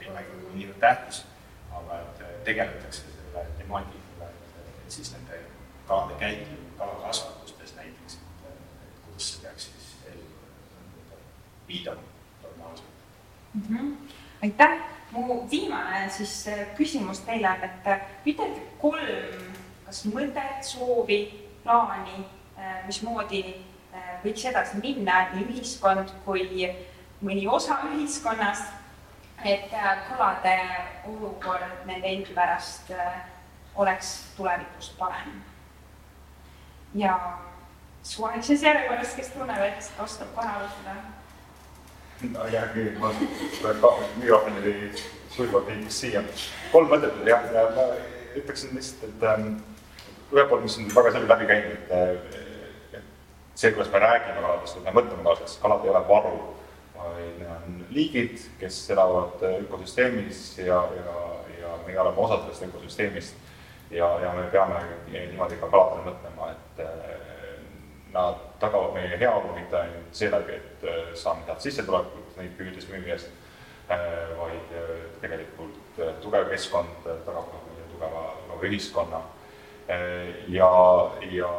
[0.00, 1.22] ei olegi võib-olla niivõrd tähtis,
[1.80, 5.44] aga et tegeletakse selle temaatikaga, et, et siis nende
[5.88, 8.18] kalade käitlemine kalakasvatustes näiteks,
[8.48, 10.26] et kuidas see peaks siis ellu
[11.68, 12.10] viidama
[12.42, 12.88] normaalselt
[13.54, 13.62] mm.
[13.68, 13.96] -hmm.
[14.42, 19.52] aitäh mu viimane siis äh, küsimus teile et äh, ütelge kolm
[19.86, 21.20] kas mõtet, soovi,
[21.62, 22.24] plaani,
[22.58, 23.44] äh, mismoodi
[24.24, 26.66] võiks edasi minna nii ühiskond kui
[27.22, 28.72] mõni osa ühiskonnast,
[29.44, 29.70] et
[30.08, 30.54] kalade
[31.12, 32.90] olukord nende endi pärast
[33.76, 35.42] oleks tulevikus parem.
[36.94, 37.14] ja
[38.02, 40.96] suvalises järjekorras, kes tunneb, et oskab kohe alustada
[42.32, 43.12] no hea küll, ma
[44.20, 44.74] mikrofoni
[45.34, 46.22] sujuvalt liikus siia.
[46.72, 47.86] kolm mõtet oli jah, ja ma
[48.38, 49.54] ütleksin lihtsalt, et ähm,
[50.32, 54.40] ühelt poolt, mis on väga selgelt läbi käinud, et, äh, et see, kuidas me räägime
[54.40, 56.34] kaladest, et me mõtleme kaladest, kalad ei ole varu,
[56.98, 61.18] vaid need on liigid, kes elavad äh, ökosüsteemis ja, ja,
[61.60, 63.42] ja meie oleme osa sellest ökosüsteemist.
[63.90, 64.80] ja, ja me peame
[65.12, 67.22] niimoodi ka kaladele mõtlema, et äh,
[68.14, 73.26] nad tagavad meie heaolu mitte ainult seeläbi, et äh, saame head sissetulekut neid püüdes müües,
[73.92, 74.04] äh,
[74.38, 74.92] vaid äh,
[75.22, 79.20] tegelikult tugev keskkond tagab ka meie tugeva nagu ühiskonna.
[80.48, 80.68] ja,
[81.30, 81.50] ja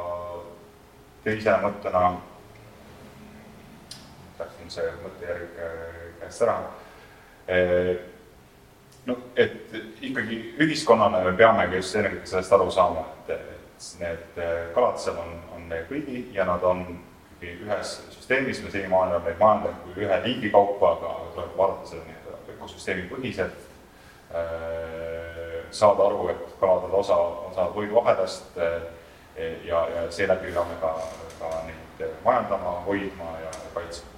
[1.24, 2.02] teise mõttena,
[4.40, 5.60] läksin see mõttejärg
[6.20, 6.56] käest ära,
[9.06, 9.78] no et
[10.10, 14.42] ikkagi ühiskonnana me peamegi just sellest aru saama, et, et need
[14.74, 16.86] kalad seal on, on kõigi ja nad on
[17.36, 21.90] ikkagi ühes süsteemis, me senimaani oleme neid majandanud kui ühe liigi kaupa, aga tuleb vaadata
[21.90, 23.66] seda nii-öelda ökosüsteemi põhiselt,
[24.32, 27.18] äh, saada aru, et kalad on osa,
[27.52, 28.82] osa toiduahelast äh,
[29.68, 30.94] ja, ja seeläbi peame ka,
[31.40, 34.14] ka neid majandama, hoidma ja kaitsma.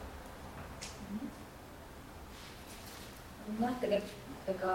[3.57, 4.73] noh, tegelikult ega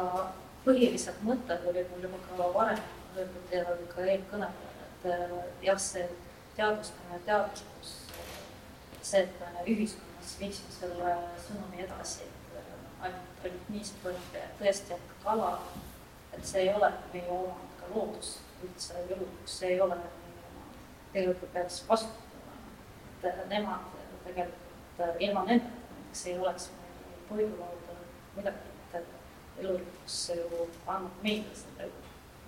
[0.64, 2.80] põhilised mõtted olid mul juba ka varem
[3.16, 5.34] öeldud ja ka eelkõnelejal, et äh,
[5.68, 6.06] jah, see
[6.56, 7.92] teadustamine, teaduskus
[9.02, 11.14] see, et me ühiskonnas viiksime selle
[11.46, 12.56] sõnumi edasi, et
[13.06, 15.52] ainult, ainult nii saab olla tõesti, et kala
[16.32, 20.80] et see ei ole meie omand ka loodus üldse julguks, see ei ole meie omand.
[21.12, 22.58] tegelikult peaks vastutama,
[23.22, 27.94] et nemad tegelikult ilma nendeta näiteks ei oleks meil toidulauda
[28.36, 29.06] midagi, et
[29.58, 31.88] elurikkus ju annab meile seda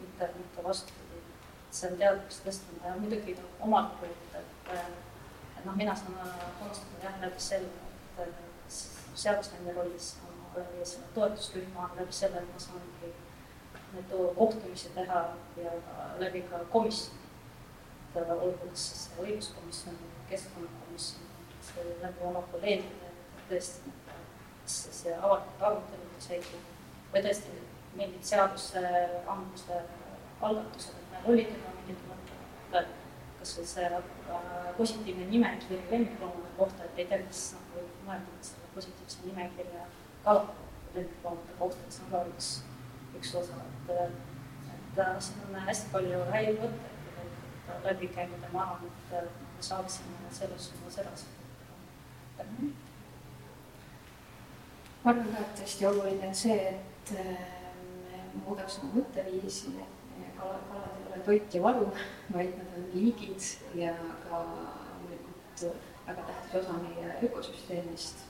[0.01, 1.04] mitte, mitte vastupidi.
[1.75, 3.37] See on teadlikkuse tõstmine ja muidugi
[3.67, 6.15] omalt poolt, et, et noh, mina saan
[6.61, 7.73] panustada jah läbi selle,
[8.23, 8.79] et
[9.15, 10.15] seadusandja rollis
[10.55, 13.13] läbi selle toetusrühma, läbi selle, et ma saangi
[13.95, 15.25] neid kohtumisi teha
[15.57, 15.75] ja
[16.19, 17.21] läbi ka komisjoni.
[18.15, 19.97] et olgu siis õiguskomisjon,
[20.31, 21.25] keskkonnakomisjon,
[22.03, 23.09] läbi oma kolleegide,
[23.49, 23.95] tõesti
[24.67, 26.61] see avalikud arutelud isegi
[27.13, 27.57] või tõesti
[27.99, 29.81] mingid seaduseandmuse
[30.41, 32.93] algatused, et juba mingid mõtted,
[33.39, 38.71] kas või see äh, positiivne nimekiri lemmikloomade kohta, et ei tea, kas nagu mõelda selle
[38.75, 39.87] positiivse nimekirja
[40.27, 42.51] lemmikloomade kohta, see on ka üks,
[43.21, 48.53] üks osa, et, et äh, siin on hästi palju häid mõtteid tegelikult läbi käinud ja
[48.53, 51.33] ma arvan, et me saaksime selles suunas edasi
[55.05, 57.27] ma arvan ka, et hästi oluline on see, et äh,
[58.09, 59.75] me muudaks oma mõtteviisi,
[60.39, 61.89] kala, kalad ei ole toit ja varu,
[62.35, 63.95] vaid nad on liigid ja
[64.29, 65.67] ka loomulikult
[66.07, 68.25] väga tähtis osa meie ökosüsteemist.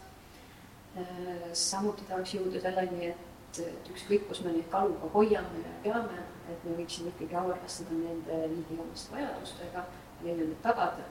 [0.97, 5.75] Äh, samuti tahaks jõuda selleni, et, et ükskõik, kus me neid kalu ka hoiame ja
[5.83, 11.11] peame, et me võiksime ikkagi arvestada nende liigiomaste vajadustega ja neile need tagada.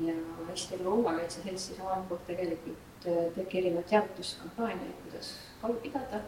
[0.00, 0.12] ja
[0.52, 5.30] Eesti Loomakaitse Selts siis omalt poolt tegelikult äh, teebki erinevaid teavituskampaaniaid, kuidas
[5.62, 6.20] kalu pidada.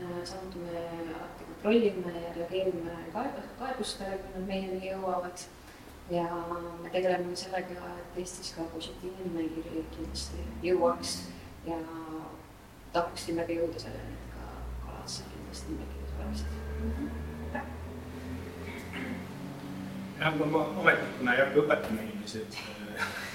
[0.00, 0.86] Äh, samuti me
[1.18, 5.38] alati kontrollime ja reageerime kaebus, kaebustele, kui nad meieni jõuavad.
[6.10, 6.24] ja
[6.82, 11.14] me tegeleme sellega, et Eestis ka positiivne nimekiri kindlasti jõuaks
[11.64, 11.78] ja
[12.92, 14.44] tahaksime ka jõuda selleni, et ka
[14.84, 16.52] kalad seal kindlasti nimekirjas oleksid.
[20.20, 22.54] jah, ma ametnikuna ei hakka õpetama inimesi, et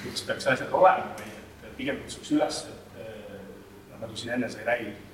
[0.04, 3.04] kuidas peaks asjad olema, vaid et pigem kutsuks üles, et
[3.90, 5.09] noh, nagu siin enne sai räägitud,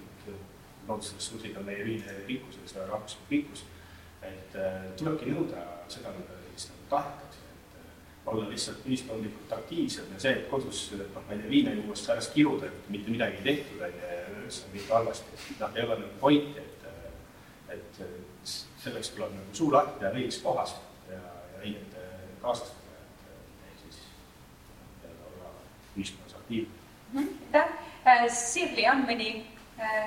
[0.88, 3.66] loodusressursid on meie ühine rikkus, eks ole, rahvuslik rikkus,
[4.26, 4.57] et
[4.99, 7.41] tulebki nõuda seda, mida siis nagu tahetakse,
[7.80, 12.06] et olla lihtsalt ühiskondlikult aktiivsed ja see, et kodus, noh, ma ei tea, viina juues
[12.07, 15.86] pärast kiruda, et mitte midagi ei tehtud, on ju, ja üldse kõik halvasti, noh, ei
[15.88, 16.72] ole nagu pointi, et
[17.76, 18.02] et
[18.80, 20.76] selleks tuleb nagu suu lahti teha õiges kohas
[21.10, 22.03] ja, ja õigete
[22.44, 22.86] kaaslastega,
[25.95, 27.26] ühiskonnas aktiivne.
[28.06, 29.30] aitäh, Sirli, on mõni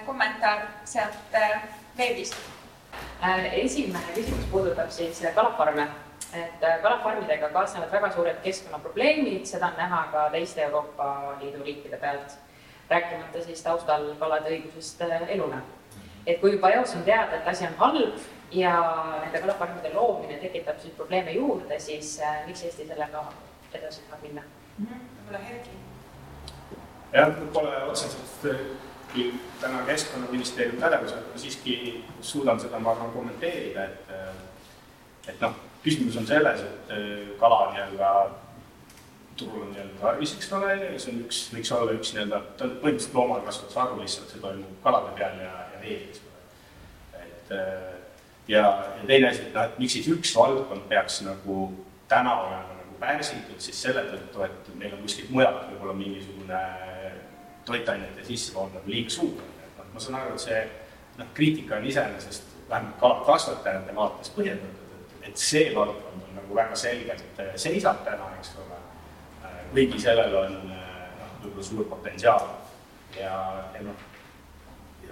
[0.07, 1.39] kommentaar sealt
[1.99, 2.37] veebist?
[3.53, 5.89] esimene küsimus puudutab siis kalafarme,
[6.33, 12.39] et kalafarmidega kaasnevad väga suured keskkonnaprobleemid, seda on näha ka teiste Euroopa Liidu riikide pealt,
[12.91, 15.61] rääkimata siis taustal kalade õigusest elule
[16.29, 18.73] et kui juba eos on teada, et asi on halb ja
[19.23, 23.25] nende kalafarmide loomine tekitab siis probleeme juurde, siis äh, miks Eesti sellega
[23.73, 24.87] edasi tahab minna mm?
[24.87, 25.07] -hmm.
[25.17, 25.71] võib-olla Erki?
[27.13, 31.79] jah, pole otseselt küll täna Keskkonnaministeeriumi pädevusel, ma siiski
[32.21, 34.13] suudan seda, ma arvan, kommenteerida, et
[35.29, 36.93] et noh, küsimus on selles, et
[37.41, 38.13] kala nii-öelda
[39.39, 42.67] turul on nii-öelda tarvis, eks ole, ja see on üks, võiks olla üks nii-öelda, ta
[42.67, 47.27] on põhimõtteliselt loomakasvatuse haru lihtsalt, see toimub kalade peal ja, ja vees, eks ole.
[47.27, 47.53] et
[48.55, 51.61] ja, ja teine asi, et noh, et miks siis üks valdkond peaks nagu
[52.11, 56.63] täna olema nagu pärsitud, siis selle tõttu, et meil on kuskilt mujalt võib-olla mingisugune
[57.69, 60.61] toitainete sissetoomine nagu liiga suur, et noh, ma saan aru, et see
[61.19, 66.77] noh, kriitika on iseenesest vähemalt kalakasvatajate vaates põhjendatud, et, et see valdkond on nagu väga
[66.79, 68.81] selgelt seisab täna, eks ole,
[69.73, 72.51] kuigi sellel on noh, võib-olla suur potentsiaal.
[73.19, 73.37] Ja,
[73.75, 74.05] ja noh,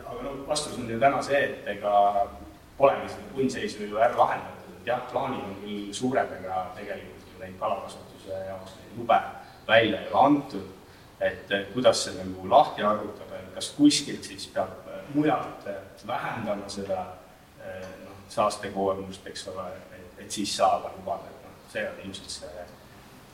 [0.03, 1.95] aga no vastus on ju täna see, et ega
[2.77, 7.43] polegi seda punnseisu ju ära lahendatud, et jah, plaanid on küll suured, aga tegelikult ju
[7.43, 9.21] neid kalakasvatuse jaoks neid lube
[9.67, 10.67] välja ei ole antud,
[11.21, 15.69] et kuidas see nagu lahti arvutada, et kas kuskilt siis peab mujalt
[16.07, 17.07] vähendama seda
[18.05, 19.67] noh, saastekoormust, eks ole,
[19.97, 22.69] et, et siis saada lubada, et noh, see on ilmselt see,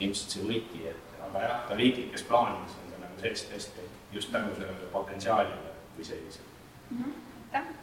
[0.07, 4.33] ilmselt see võti, et aga jah, ka riiklikes plaanides on ta nagu sees tõesti just
[4.33, 6.51] tänu sellele potentsiaalile kui sellisele
[6.91, 7.05] mm.
[7.05, 7.13] -hmm.
[7.53, 7.75] aitäh.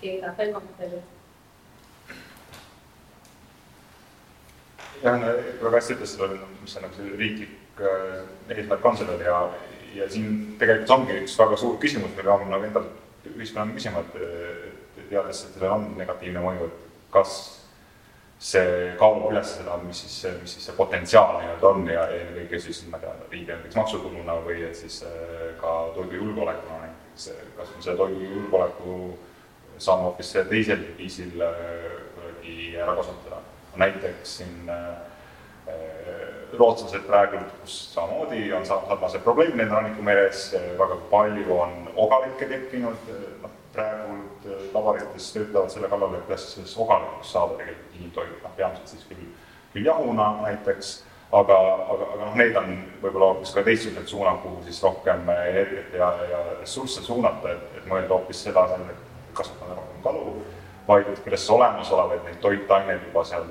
[0.00, 1.02] keegi tahab veel kommenteerida?
[5.02, 5.20] jah,
[5.62, 6.28] no hästi ütles seda,
[6.60, 9.40] mis see nagu see riiklik äh, eesmärk on sellel ja,
[9.94, 15.06] ja siin tegelikult ongi üks väga suur küsimus, mille ma nagu endalt ühiskonnana küsima, et
[15.10, 17.36] teades, et sellel on negatiivne mõju, et kas
[18.38, 22.82] see kaalub üles seda, mis siis, mis siis see potentsiaal nii-öelda on ja ennekõike siis
[22.90, 27.86] ma ei tea, riigi näiteks maksutuluna või et siis äh, ka toidujulgeolekuna näiteks, kas on
[27.86, 28.98] see toidujulgeoleku
[29.78, 33.40] saame hoopis teisel viisil kuidagi ära kasutada.
[33.76, 34.70] näiteks siin
[36.58, 40.48] rootslased praegu, kus samamoodi on sarnased probleemid nende rannikumeres,
[40.78, 43.10] väga palju on ogalikke tekkinud,
[43.42, 44.20] noh, praegu
[44.74, 49.28] lavarites töötavad selle kallal, et kuidas sellest ogalikuks saada tegelikult inimtoidu, noh, peamiselt siis küll,
[49.74, 50.92] küll jahuna näiteks,
[51.32, 51.58] aga,
[51.94, 52.72] aga, aga noh, need on
[53.02, 57.90] võib-olla hoopis ka teistsugused suunad, kuhu siis rohkem energiat ja, ja ressursse suunata, et, et
[57.90, 60.36] mõelda hoopis asemel, et kasvatada rohkem kalu,
[60.88, 63.48] vaid et kuidas olemasolevaid neid toitaineid juba seal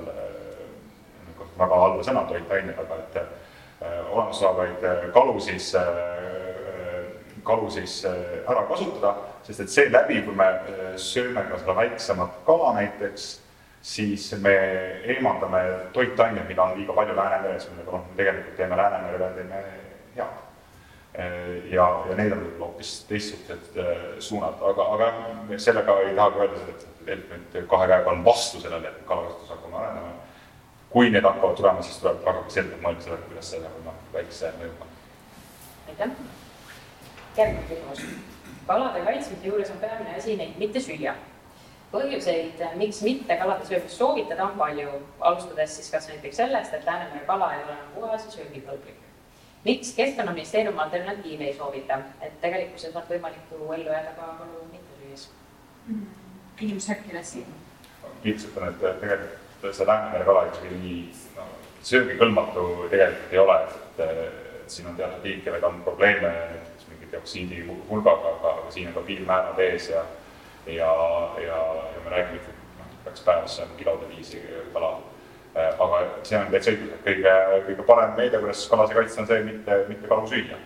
[1.58, 7.08] väga halva sõna toitained, aga et äh, olemasolevaid äh, kalu siis, äh,
[7.46, 9.14] kalu siis ära kasutada,
[9.46, 10.48] sest et seeläbi, kui me
[11.00, 13.28] sööme ka seda väiksemat kala näiteks,
[13.86, 14.56] siis me
[15.14, 15.62] eemaldame
[15.94, 20.42] toitained, mida on liiga palju Läänemeres, millega noh, me tegelikult teeme Läänemerele, teeme head.
[21.70, 23.78] ja, ja need on võib-olla hoopis teistsugused
[24.18, 28.60] suunad, aga, aga sellega ei taha ka öelda, et, et nüüd kahe käega on vastu
[28.60, 30.25] sellele, et kalakasvatus hakkame arenema
[30.90, 34.50] kui need hakkavad tulema, siis tuleb väga selgelt mõelda sellele, kuidas see nagu noh, väikse
[34.60, 34.90] mõjuga.
[35.88, 36.10] aitäh.
[37.36, 38.04] järgmine küsimus.
[38.66, 41.14] kalade kaitsmise juures on peamine asi neid mitte süüa.
[41.92, 44.90] põhjuseid, miks mitte kalade söömist soovitada, on palju,
[45.20, 49.00] alustades siis kas näiteks sellest, et Läänemere kala ei ole enam puhas ja söögikõlblik.
[49.64, 55.00] miks Keskkonnaministeerium alternatiive ei soovita, et tegelikkuses on võimalik ju ellu jääda ka kalu mitte
[55.00, 55.30] süües
[55.86, 56.06] mm.?
[56.60, 57.46] inimese äkki lassi.
[58.24, 61.00] lihtsalt on, et tegelikult see Läänemere kala ikkagi nii
[61.36, 61.46] no,
[61.82, 67.64] söögikõlbmatu tegelikult ei ole, et, siin on teatud liik, kellega on probleeme näiteks mingi dioksiidi
[67.90, 70.04] hulgaga, aga, siin on ka piirmäärad ees ja
[70.66, 70.92] ja,
[71.38, 71.58] ja,
[71.94, 74.96] ja me räägime ikkagi noh, peaks päevas sööma kilode viisi kala.
[75.56, 77.36] aga see on täitsa õigus, et kõige,
[77.68, 80.58] kõige parem meede, kuidas kalasid kaitsta, on see, mitte, mitte kalu süüa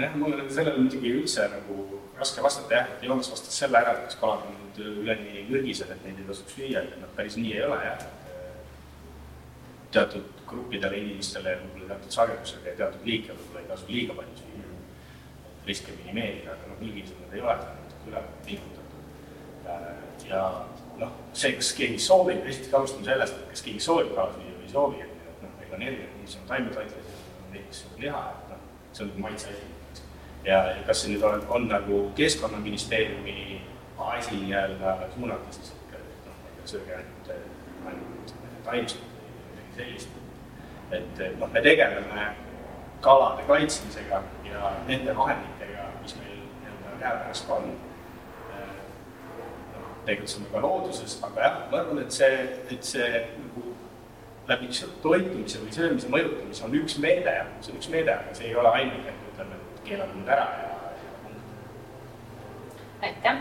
[0.00, 3.94] nojah, mul on sellele muidugi üldse nagu raske vastata jah, et Joonas vastas selle ära,
[3.96, 7.38] et kas kalad on nüüd üleni mürgised, et neid ei tasuks süüa, et noh, päris
[7.40, 8.08] nii ei ole jah.
[9.90, 14.68] teatud gruppidele inimestele võib-olla teatud sagedusega ja teatud liike võib-olla ei tasu liiga palju süüa.
[15.66, 20.28] riske minimeerida, aga noh, mürgised nad ei ole, on natuke üle pingutatud.
[20.28, 20.44] ja
[21.02, 24.68] noh, see, kas keegi soovib, esiteks alustame sellest, et kas keegi soovib kala süüa või
[24.68, 27.20] ei soovi, et noh, meil on erinevad, inimesed on taimetoitlased,
[27.58, 29.79] kes söövad liha, et noh, see on maitse asi
[30.44, 33.60] ja kas see nüüd on, on nagu Keskkonnaministeeriumi
[33.98, 37.32] asi nii-öelda suunata siis ikka noh, sööge ainult,
[37.86, 38.32] ainult
[38.64, 40.16] taimset või midagi sellist.
[40.96, 42.30] et noh, me tegeleme
[43.04, 47.70] kalade kaitsmisega ja nende vahenditega, mis meil nii-öelda käepärast on.
[49.74, 52.40] noh, tegutseme ka looduses, aga jah, ma arvan, et see,
[52.70, 53.76] et see nagu
[54.48, 54.68] läbi
[55.02, 58.72] toitumise või söömise mõjutamise on üks meede, see on üks meede, aga see ei ole
[58.80, 59.12] ainuke,
[59.98, 60.70] nüüd ära ja
[63.02, 63.40] aitäh!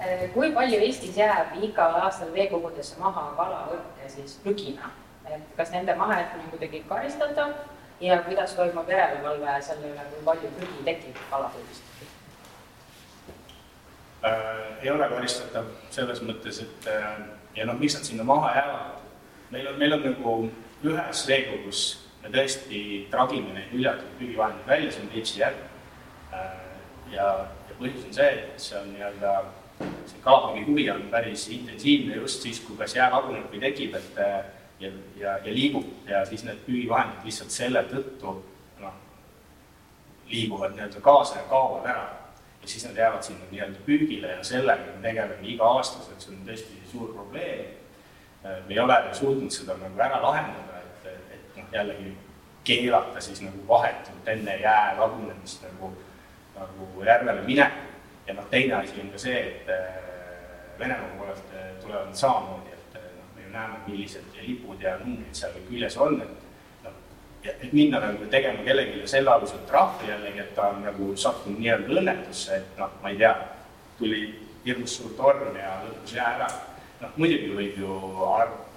[0.00, 4.90] Äh, kui palju Eestis jääb igal aastal veekogudesse maha kalavõrke siis prügina,
[5.24, 7.54] et kas nende mahajätmine on kuidagi karistatav
[8.00, 11.82] ja kuidas toimub järelevalve selle üle, kui palju prügi tekib kalapüügist
[14.24, 14.84] äh,?
[14.84, 17.16] ei ole karistatav selles mõttes, et äh,
[17.56, 19.04] ja noh, miks nad sinna maha jäävad,
[19.50, 20.36] meil on, meil on nagu
[20.84, 21.86] ühes veekogus
[22.26, 22.80] me tõesti
[23.10, 25.62] tragime neid hüljatud püügivahendeid välja, see on Peipsi järv.
[26.34, 26.58] Äh,
[27.12, 27.28] ja,
[27.68, 29.34] ja põhjus on see, et see on nii-öelda,
[30.10, 34.20] see kalapüügi huvi on päris intensiivne just siis, kui kas jää laguneb või tekib, et
[34.22, 34.36] äh,
[34.82, 38.36] ja, ja, ja liigub ja siis need püügivahendid lihtsalt selle tõttu
[38.82, 39.00] noh,
[40.30, 42.06] liiguvad nii-öelda kaasa ja kaovad ära.
[42.62, 46.80] ja siis nad jäävad sinna nii-öelda püügile ja sellega me tegeleme iga-aastaselt, see on tõesti
[46.90, 47.76] suur probleem.
[48.42, 50.75] Äh, me ei ole suutnud seda nagu ära lahendada
[51.76, 52.16] jällegi
[52.66, 55.92] keelata siis nagu vahetult enne jää lagunemist nagu,
[56.54, 57.84] nagu järvele minekut.
[58.26, 59.94] ja noh, teine asi on ka see, et äh,
[60.78, 65.38] Venemaa poolelt äh, tulevad samamoodi, et äh, noh, me ju näeme, millised lipud ja numbrid
[65.38, 66.96] seal küljes on, et noh,
[67.44, 72.00] et minna nagu tegema kellelegi selle alusel trahvi jällegi, et ta on nagu sattunud nii-öelda
[72.00, 73.32] õnnetusse, et noh, ma ei tea,
[74.00, 74.24] tuli
[74.66, 76.50] hirmus suur torm ja lõppes jää ära.
[77.00, 78.02] noh, muidugi võib ju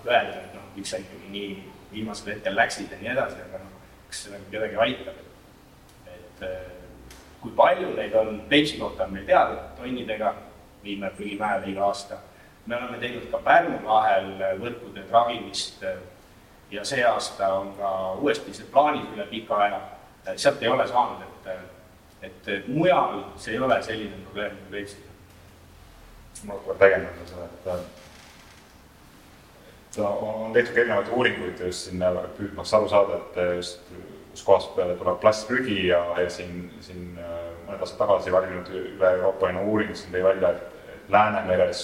[0.05, 1.51] öelda, et noh, miks sa ikkagi nii
[1.91, 6.45] viimasel hetkel läksid ja nii edasi, aga noh, kas see nagu kedagi aitab, et, et
[6.47, 6.59] äh,
[7.41, 10.33] kui palju neid on, Peipsi kohta on meil teada, tonnidega
[10.83, 12.17] viime prügimäele iga aasta.
[12.65, 15.97] me oleme teinud ka Pärnu lahel võrkude tragimist äh,
[16.71, 19.81] ja see aasta on ka uuesti see plaanis üle pika aja,
[20.27, 21.53] äh, sealt ei ole saanud, et,
[22.21, 25.07] et mujal see ei ole selline probleem nagu Peipsil.
[26.45, 27.98] ma kohe täiendan seda, et
[29.97, 33.81] on tehtud ka erinevaid uuringuid just sinna püüdmaks aru saada, et just
[34.31, 39.95] kus kohas tuleb plastprügi ja, ja siin, siin mõned aastad tagasi valminud üle Euroopa uuring
[39.95, 41.81] siin tõi välja, et Läänemeres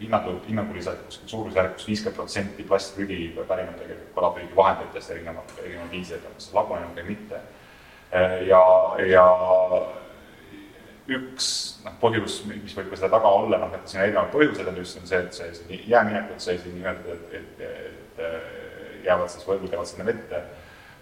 [0.00, 6.50] hinnangul, hinnanguliselt kuskil suurusjärgus viiskümmend protsenti plastprügi pärineb tegelikult kalapüügivahenditest erinevat, erinevad viisid, on kas
[6.56, 7.40] lagunenud või mitte.
[8.48, 8.62] ja,
[9.06, 9.26] ja
[11.16, 11.50] üks
[11.84, 14.80] noh, põhjus, mis võib ka selle taga olla, noh, et siin on erinevad põhjused, on
[14.80, 18.24] just on see, et see, see jääminekud sai siin nii-öelda, et, et, et,
[19.04, 20.40] jäävad siis võrgud jäävad sinna vette,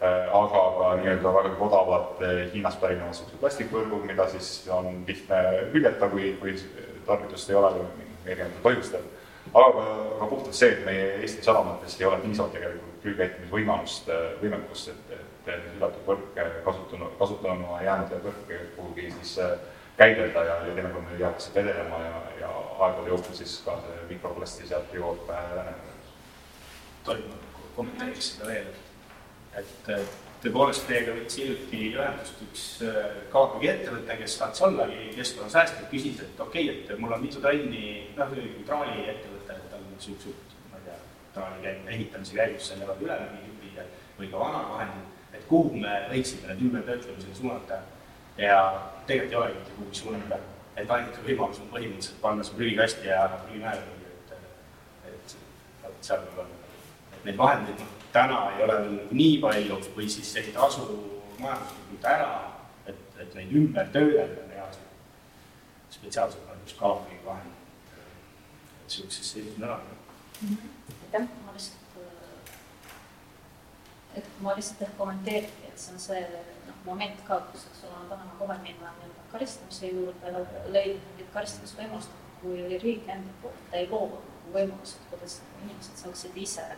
[0.01, 2.25] aga ka nii-öelda väga odavad
[2.55, 5.41] Hiinast pärinevad niisugused plastikvõrgud, mida siis on lihtne
[5.75, 6.55] hüljata, kui, kui
[7.07, 9.09] tarvidust ei ole või erinevatel põhjustel.
[9.55, 9.87] aga ka,
[10.21, 14.13] ka puhtalt see, et meie Eesti sadamatest ei ole piisavalt tegelikult külgkäitlemisvõimalust,
[14.43, 15.19] võimekust, et,
[15.49, 19.39] et hüllatud võrk kasutanud, kasutanuna jäänud võrk kuhugi siis
[19.99, 22.51] käidelda ja, ja teinekord meil jääb see vedelema ja, ja
[22.87, 25.97] aegade jooksul siis ka see mikroplasti sealt jõuab Läänemerre.
[27.05, 27.35] tohib
[27.77, 28.71] kommenteeriks seda veel,
[29.59, 29.91] et
[30.43, 32.65] tõepoolest teiega võttis hiljuti ühendust üks
[33.33, 37.85] KPG ettevõte, kes tahtis ollagi keskkonnasäästlik, küsis, et okei okay,, et mul on mitu tonni,
[38.19, 38.35] noh,
[38.71, 40.99] traali ettevõte, et tal on niisugused, ma ei tea,
[41.35, 45.79] traali käib ehitamise käigus, seal jäävad üle mingid tükid või ka vanad vahendid, et kuhu
[45.83, 47.83] me võiksime need ümbertöötlemisele suunata
[48.39, 50.39] ja tegelikult ei olegi mitte kuhugi suunata.
[50.77, 54.35] et ainuke võimalus on põhimõtteliselt panna see prügikasti ja prügimäele, et,
[55.11, 55.37] et,
[55.89, 56.75] et seal peab olema.
[57.13, 57.83] et neid vahendeid,
[58.13, 58.77] täna ei ole
[59.11, 60.87] nii palju või siis ei tasu
[61.39, 62.31] majanduslikult ära,
[62.87, 64.89] et, et neid ümber töödelda reaalselt
[65.91, 67.53] spetsiaalselt on just kaabliga vahend.
[67.53, 69.83] et niisugusesse sellised nädalad.
[71.03, 71.99] aitäh, ma lihtsalt,
[74.17, 76.23] et ma lihtsalt ehk kommenteeringi, et see on see
[76.89, 80.35] moment ka, kus, eks ole, me tahame kohe minna nii-öelda karistamise juurde,
[80.75, 84.23] leida mingit karistamisvõimalust, kui riik enda poolt ei loo
[84.55, 86.69] võimalused, kuidas inimesed saaksid ise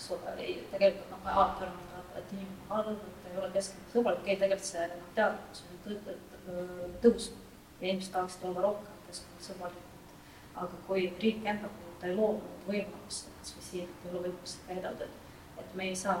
[0.00, 0.34] eks ole,
[0.72, 4.86] tegelikult noh, alati arvame, et inimene on halb, et ei ole keskkonnasõbralik, ei tegelikult see
[4.88, 5.64] noh, teadlikkus
[6.50, 10.14] on tõusnud ja inimesed tahaksid olla rohkem keskkonnasõbralikud.
[10.62, 14.64] aga kui riik enda poolt ei loo neid võimalusi, kas või siin ei ole võimalust
[14.70, 16.16] käidelda, et, et me ei saa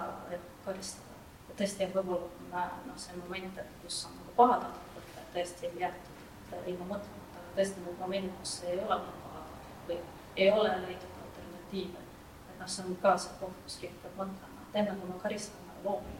[0.66, 1.16] karistada.
[1.56, 6.86] tõesti, võib-olla noh, see moment, et kus on nagu pahatahtlikult, et tõesti ei jäetud ilma
[6.94, 9.98] mõtlemata, aga tõesti need momendid, kus ei ole pahatahtlik või
[10.36, 12.06] ei ole leitud alternatiive.
[12.60, 15.76] Noh, see on ka see koht, kus riik peab mõtlema, et enne kui me karistame,
[15.84, 16.16] loome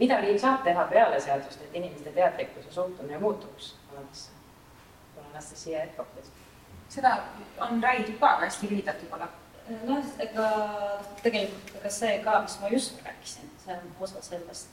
[0.00, 3.74] mida riik saab teha peale seadust, et inimeste teadlikkus ja suhtumine muutuks?
[3.92, 4.30] Alates,
[5.14, 6.32] palun Anastasia Etropist.
[6.88, 7.16] seda
[7.60, 9.28] on räägitud ka hästi lühidalt võib-olla
[9.68, 10.46] noh, ega
[11.22, 14.72] tegelikult ega see ka, mis ma just rääkisin, see on osa sellest,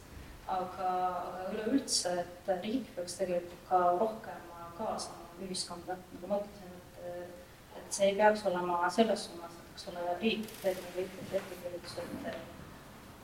[0.51, 0.87] aga,
[1.31, 4.47] aga üleüldse, et riik peaks tegelikult ka rohkem
[4.77, 7.37] kaasama ühiskonda, nagu ma ütlesin, et,
[7.79, 12.27] et see ei peaks olema selles suunas, et eks ole, riik teeb kõik need ettekirjutused
[12.27, 12.35] ja,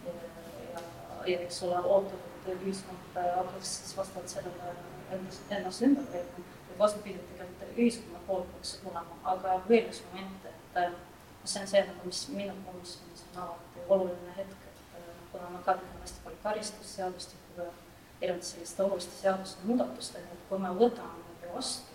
[0.07, 0.85] ja,
[1.33, 4.71] ja eks ole, ootab, et ühiskond hakkaks siis vastavalt sellele
[5.11, 6.45] ennast, ennast ümber veetma.
[6.69, 10.81] või vastupidi, tegelikult ühiskonna poolt peaks tulema, aga veel üks moment, et
[11.47, 15.77] see on see nagu, mis minu komisjonis on alati oluline hetk, et kuna ma ka
[15.79, 17.69] tean hästi palju karistusseadustikuga,
[18.21, 21.93] erinevate selliste oluliste seaduste muudatustega, et kui me võtame vastu.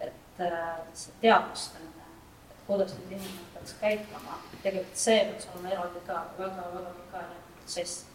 [0.00, 2.06] et äh, see teadvustamine,
[2.50, 8.06] et kuidas nüüd inimene peaks käituma, tegelikult see peaks olema eraldi ka väga-väga pikaajaline protsess.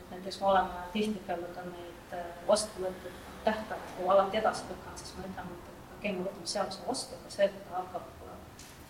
[0.00, 5.18] et näiteks me oleme tihtipeale ka neid äh, vastu võetud tähtaegu alati edasi lükanud, sest
[5.18, 5.68] me ütleme, et
[5.98, 8.19] okei okay,, me võtame seaduse vastu, aga see, hakkab äh,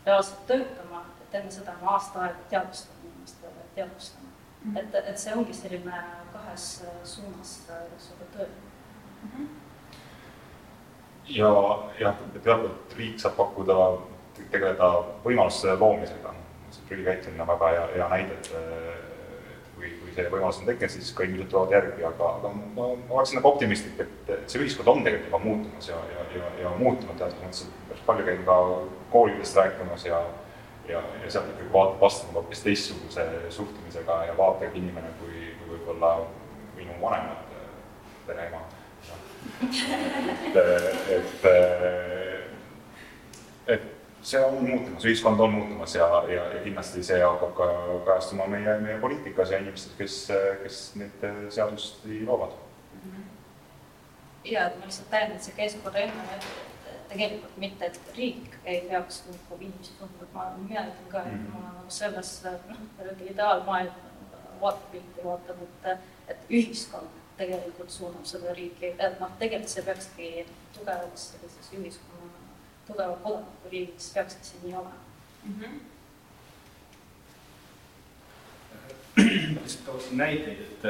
[0.06, 4.74] reaalselt töötama, et enne seda on aasta aega teadvustama inimestele, teadvustama mm.
[4.74, 4.78] -hmm.
[4.78, 7.56] et, et see ongi selline kahes suunas
[8.32, 9.30] töö mm.
[9.36, 9.48] -hmm
[11.30, 11.50] ja
[12.00, 13.76] jah, teatud riik saab pakkuda,
[14.50, 14.90] tegeleda
[15.24, 16.34] võimaluste loomisega,
[16.74, 18.50] see prügikäitlemine on väga hea, hea näide, et
[19.80, 23.16] kui, kui see võimalus on tekkinud, siis ka inimesed tulevad järgi, aga, aga ma, ma
[23.16, 27.16] oleksin nagu optimistlik, et, see ühiskond on tegelikult juba muutumas ja, ja, ja, ja muutunud
[27.16, 28.60] teatud mõttes, et päris palju käin ka
[29.14, 30.20] koolidest rääkimas ja
[30.90, 36.10] ja, ja sealt ikkagi vaatab vastama hoopis teistsuguse suhtumisega ja vaatega inimene kui, kui võib-olla
[36.76, 37.56] minu vanemad
[38.26, 38.64] pereema.
[40.50, 40.56] Et,
[41.08, 41.44] et,
[43.66, 47.68] et see on muutumas, ühiskond on muutumas ja, ja, ja kindlasti see hakkab ka
[48.04, 50.16] kajastuma meie, meie poliitikas ja inimestes, kes,
[50.62, 52.56] kes neid seadusi loovad.
[54.44, 56.50] ja, et ma lihtsalt täiendan, see käis korra enne, et
[57.10, 61.32] tegelikult mitte, et riik ei peaks nagu inimesi tundma, et ma, mina ütlen ka, et
[61.32, 61.62] mm -hmm.
[61.62, 62.34] ma nagu selles
[62.68, 64.10] noh, ideaalmaailma
[64.60, 65.98] vaatepilti vaatan, et,
[66.28, 70.30] et ühiskond tegelikult suunab seda riiki, et noh, tegelikult see peakski
[70.76, 72.09] tugevaks sellises ühiskonna,
[72.90, 75.00] tugeva kodanikuriigis peakski see nii olema.
[75.44, 75.54] mm.
[75.60, 75.80] -hmm.
[79.62, 80.84] lihtsalt tooksin näiteid, et,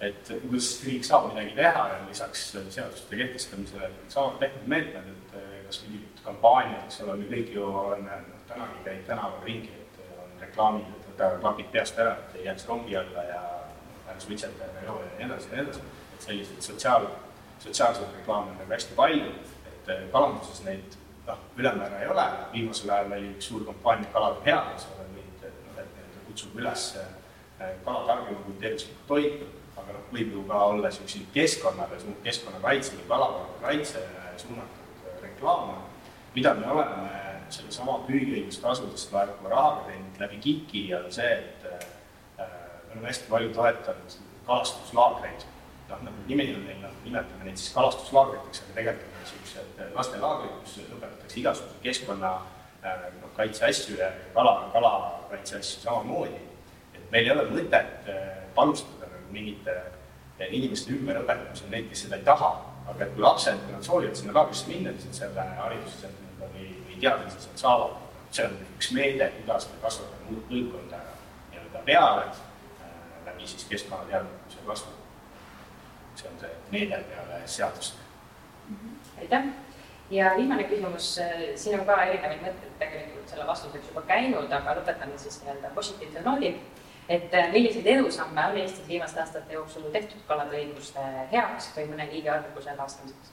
[0.00, 5.82] et kuidas riik saab midagi teha ja lisaks seaduste kehtestamisele saavad tehtud meetmed, et kas
[5.88, 10.40] mingid kampaaniad, eks ole, me kõik ju oleme, noh, tänagi käib tänaval ringi, et on
[10.40, 13.42] reklaamid, et võta klapid peast ära, et ei jääks rongi alla ja
[14.06, 15.84] ära suitseta ja joo ja nii edasi ja nii edasi.
[16.14, 17.08] et selliseid sotsiaal,
[17.64, 19.32] sotsiaalseid reklaame on nagu hästi palju,
[19.92, 20.96] et kalanduses neid
[21.26, 25.92] noh, ülemäära ei ole, viimasel ajal oli üks suur kampaania Kalade headus, et noh, et
[25.96, 26.88] nii-öelda kutsub üles
[27.84, 33.08] kala tarbima kui tervislikku toitu, aga noh, võib ju ka olla niisuguseid keskkonnale, keskkonnakaitse või
[33.10, 34.04] kalavarade kaitse
[34.42, 35.78] suunatud reklaame,
[36.34, 37.10] mida me oleme
[37.54, 41.84] sellesama püügiõigustasudest laekuva rahaga teinud läbi KIK-i on see, et äh,
[42.38, 45.46] me oleme hästi palju toetanud kalastuslaagreid.
[45.88, 49.15] noh, nagu nimi on neil, noh, nimetame neid siis kalastuslaagriteks, aga tegelikult
[49.94, 52.34] lastelaagrid, kus õpetatakse igasuguseid keskkonna
[52.84, 56.46] äh, noh, kaitseasju ja kala, kalakaitse asju samamoodi
[57.10, 58.24] meil ei ole mõtet äh,
[58.54, 62.50] panustada nagu mingite äh, inimeste ümberõpetamisel, neid, kes seda ei taha,
[62.90, 66.18] aga et kui lapsed, kui nad soovivad sinna laagrisse minna, siis nad selle hariduse sealt
[66.22, 68.02] nii-öelda või, või teadmise sealt saavad.
[68.36, 70.98] see on üks meede, kuidas me kasvatame uut põlvkonda
[71.52, 72.24] nii-öelda peale
[73.26, 74.90] läbi siis keskkonnateadlikkuse kasvu.
[76.16, 77.94] see on see meede peale seadust
[78.68, 78.76] mm.
[78.76, 79.20] -hmm.
[79.20, 79.44] aitäh
[80.10, 81.16] ja viimane küsimus,
[81.58, 86.26] siin on ka erinevaid mõtteid tegelikult selle vastuseks juba käinud, aga lõpetame siis nii-öelda positiivsel
[86.26, 86.60] noodil
[87.08, 92.08] et äh, milliseid edusamme on Eestis viimaste aastate jooksul tehtud kalade õiguste heaks või mõne
[92.10, 93.32] liigi arvukuse taastamiseks?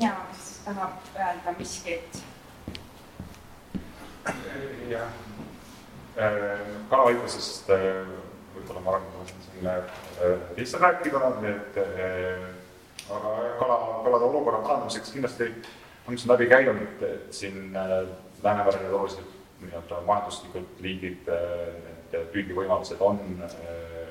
[0.00, 2.20] ja kes tahab öelda miskit?
[4.90, 5.16] jah,
[6.20, 6.60] äh,
[6.92, 7.88] kalaõigusest äh,
[8.54, 11.80] võib-olla ma arvan, et ma siin lihtsalt rääkida, et
[13.10, 15.50] aga kala, kalade olukorra parandamiseks kindlasti
[16.08, 17.72] on siin läbi käinud, et, et siin
[18.44, 19.30] Läänemerel oluliselt
[19.64, 21.30] nii-öelda majanduslikud liigid,
[22.12, 24.10] need püügivõimalused on äh,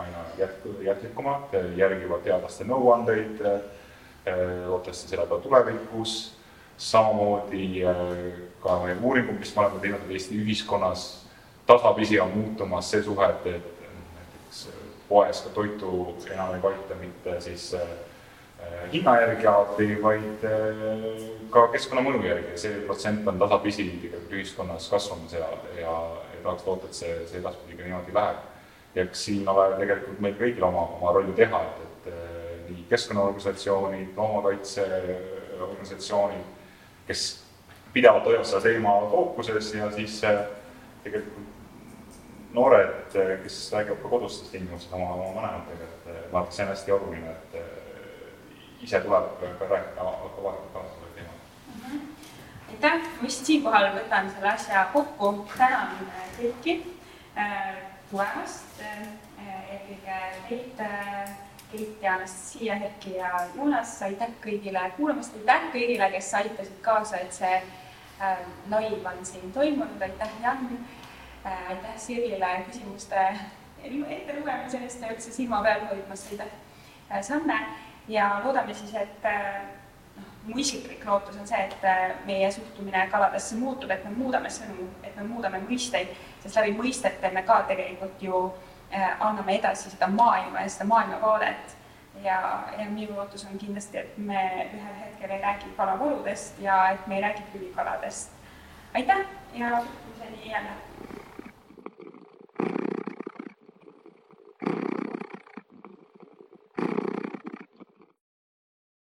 [0.00, 3.60] aina jätku, jätlikumad, järgivad teadlaste nõuandeid, äh,
[4.64, 6.16] loodetavasti selle peale tulevikus,
[6.80, 8.02] samamoodi äh,
[8.64, 11.08] ka meie uuringud, mis me oleme teinud Eesti ühiskonnas,
[11.68, 14.66] tasapisi on muutumas see suhe, et, et näiteks
[15.08, 15.90] poes ka toitu
[16.32, 18.07] enam ei valita mitte siis äh, Äh,
[18.92, 20.52] hinna järgi alati, vaid äh,
[21.52, 25.94] ka keskkonnamõju järgi ja see protsent on tasapisi tegelikult ühiskonnas kasvamas ja, ja,
[26.32, 28.38] ja tahaks loota, et see, see edaspidi ka niimoodi läheb.
[28.94, 32.16] ja eks siin ole tegelikult meil kõigil oma, oma roll teha, et, et äh,
[32.68, 36.46] nii keskkonnaorganisatsioonid, loomakaitseorganisatsioonid,
[37.08, 37.20] kes
[37.92, 40.14] pidevalt hoiavad seda teema fookuses ja siis
[41.04, 41.46] tegelikult
[42.56, 43.12] noored,
[43.42, 46.90] kes räägivad ka kodustes tingimustes oma, oma vanematega, et ma arvan, et see on hästi
[46.96, 47.52] oluline, et
[48.82, 51.38] ise tuleb rääkida avalikult ka sellel teemal.
[51.82, 52.00] -hmm.
[52.68, 56.78] aitäh, ma vist siinkohal võtan selle asja kokku, tänan äh, kõiki
[57.38, 57.76] äh,
[58.10, 59.08] tulemast äh,,
[59.70, 61.36] eelkõige teid äh,,
[61.72, 67.34] Keit ja Anastasia, Erki ja Jonas, aitäh kõigile kuulamast, aitäh kõigile, kes aitasid kaasa, et
[67.36, 67.50] see
[68.24, 68.38] äh,
[68.72, 70.64] live on siin toimunud, aitäh Jan!
[71.44, 73.26] Äh,, aitäh Sirile küsimuste
[73.84, 76.56] ettelugemise eest ja üldse silma peal hoidmast, aitäh!
[77.10, 77.60] Äh, Sanne
[78.08, 79.62] ja loodame siis, et äh,
[80.16, 84.50] noh, mu isiklik lootus on see, et äh, meie suhtumine kaladesse muutub, et me muudame
[84.52, 88.44] sõnu, et me muudame mõisteid, sest läbi mõistete me ka tegelikult ju
[88.92, 91.76] äh, anname edasi seda maailma ja seda maailmavaadet
[92.24, 92.40] ja,
[92.78, 97.16] ja minu lootus on kindlasti, et me ühel hetkel ei räägi kalavoludest ja et me
[97.16, 98.30] ei räägi külikaladest.
[98.94, 100.70] aitäh ja kohtumiseni jälle.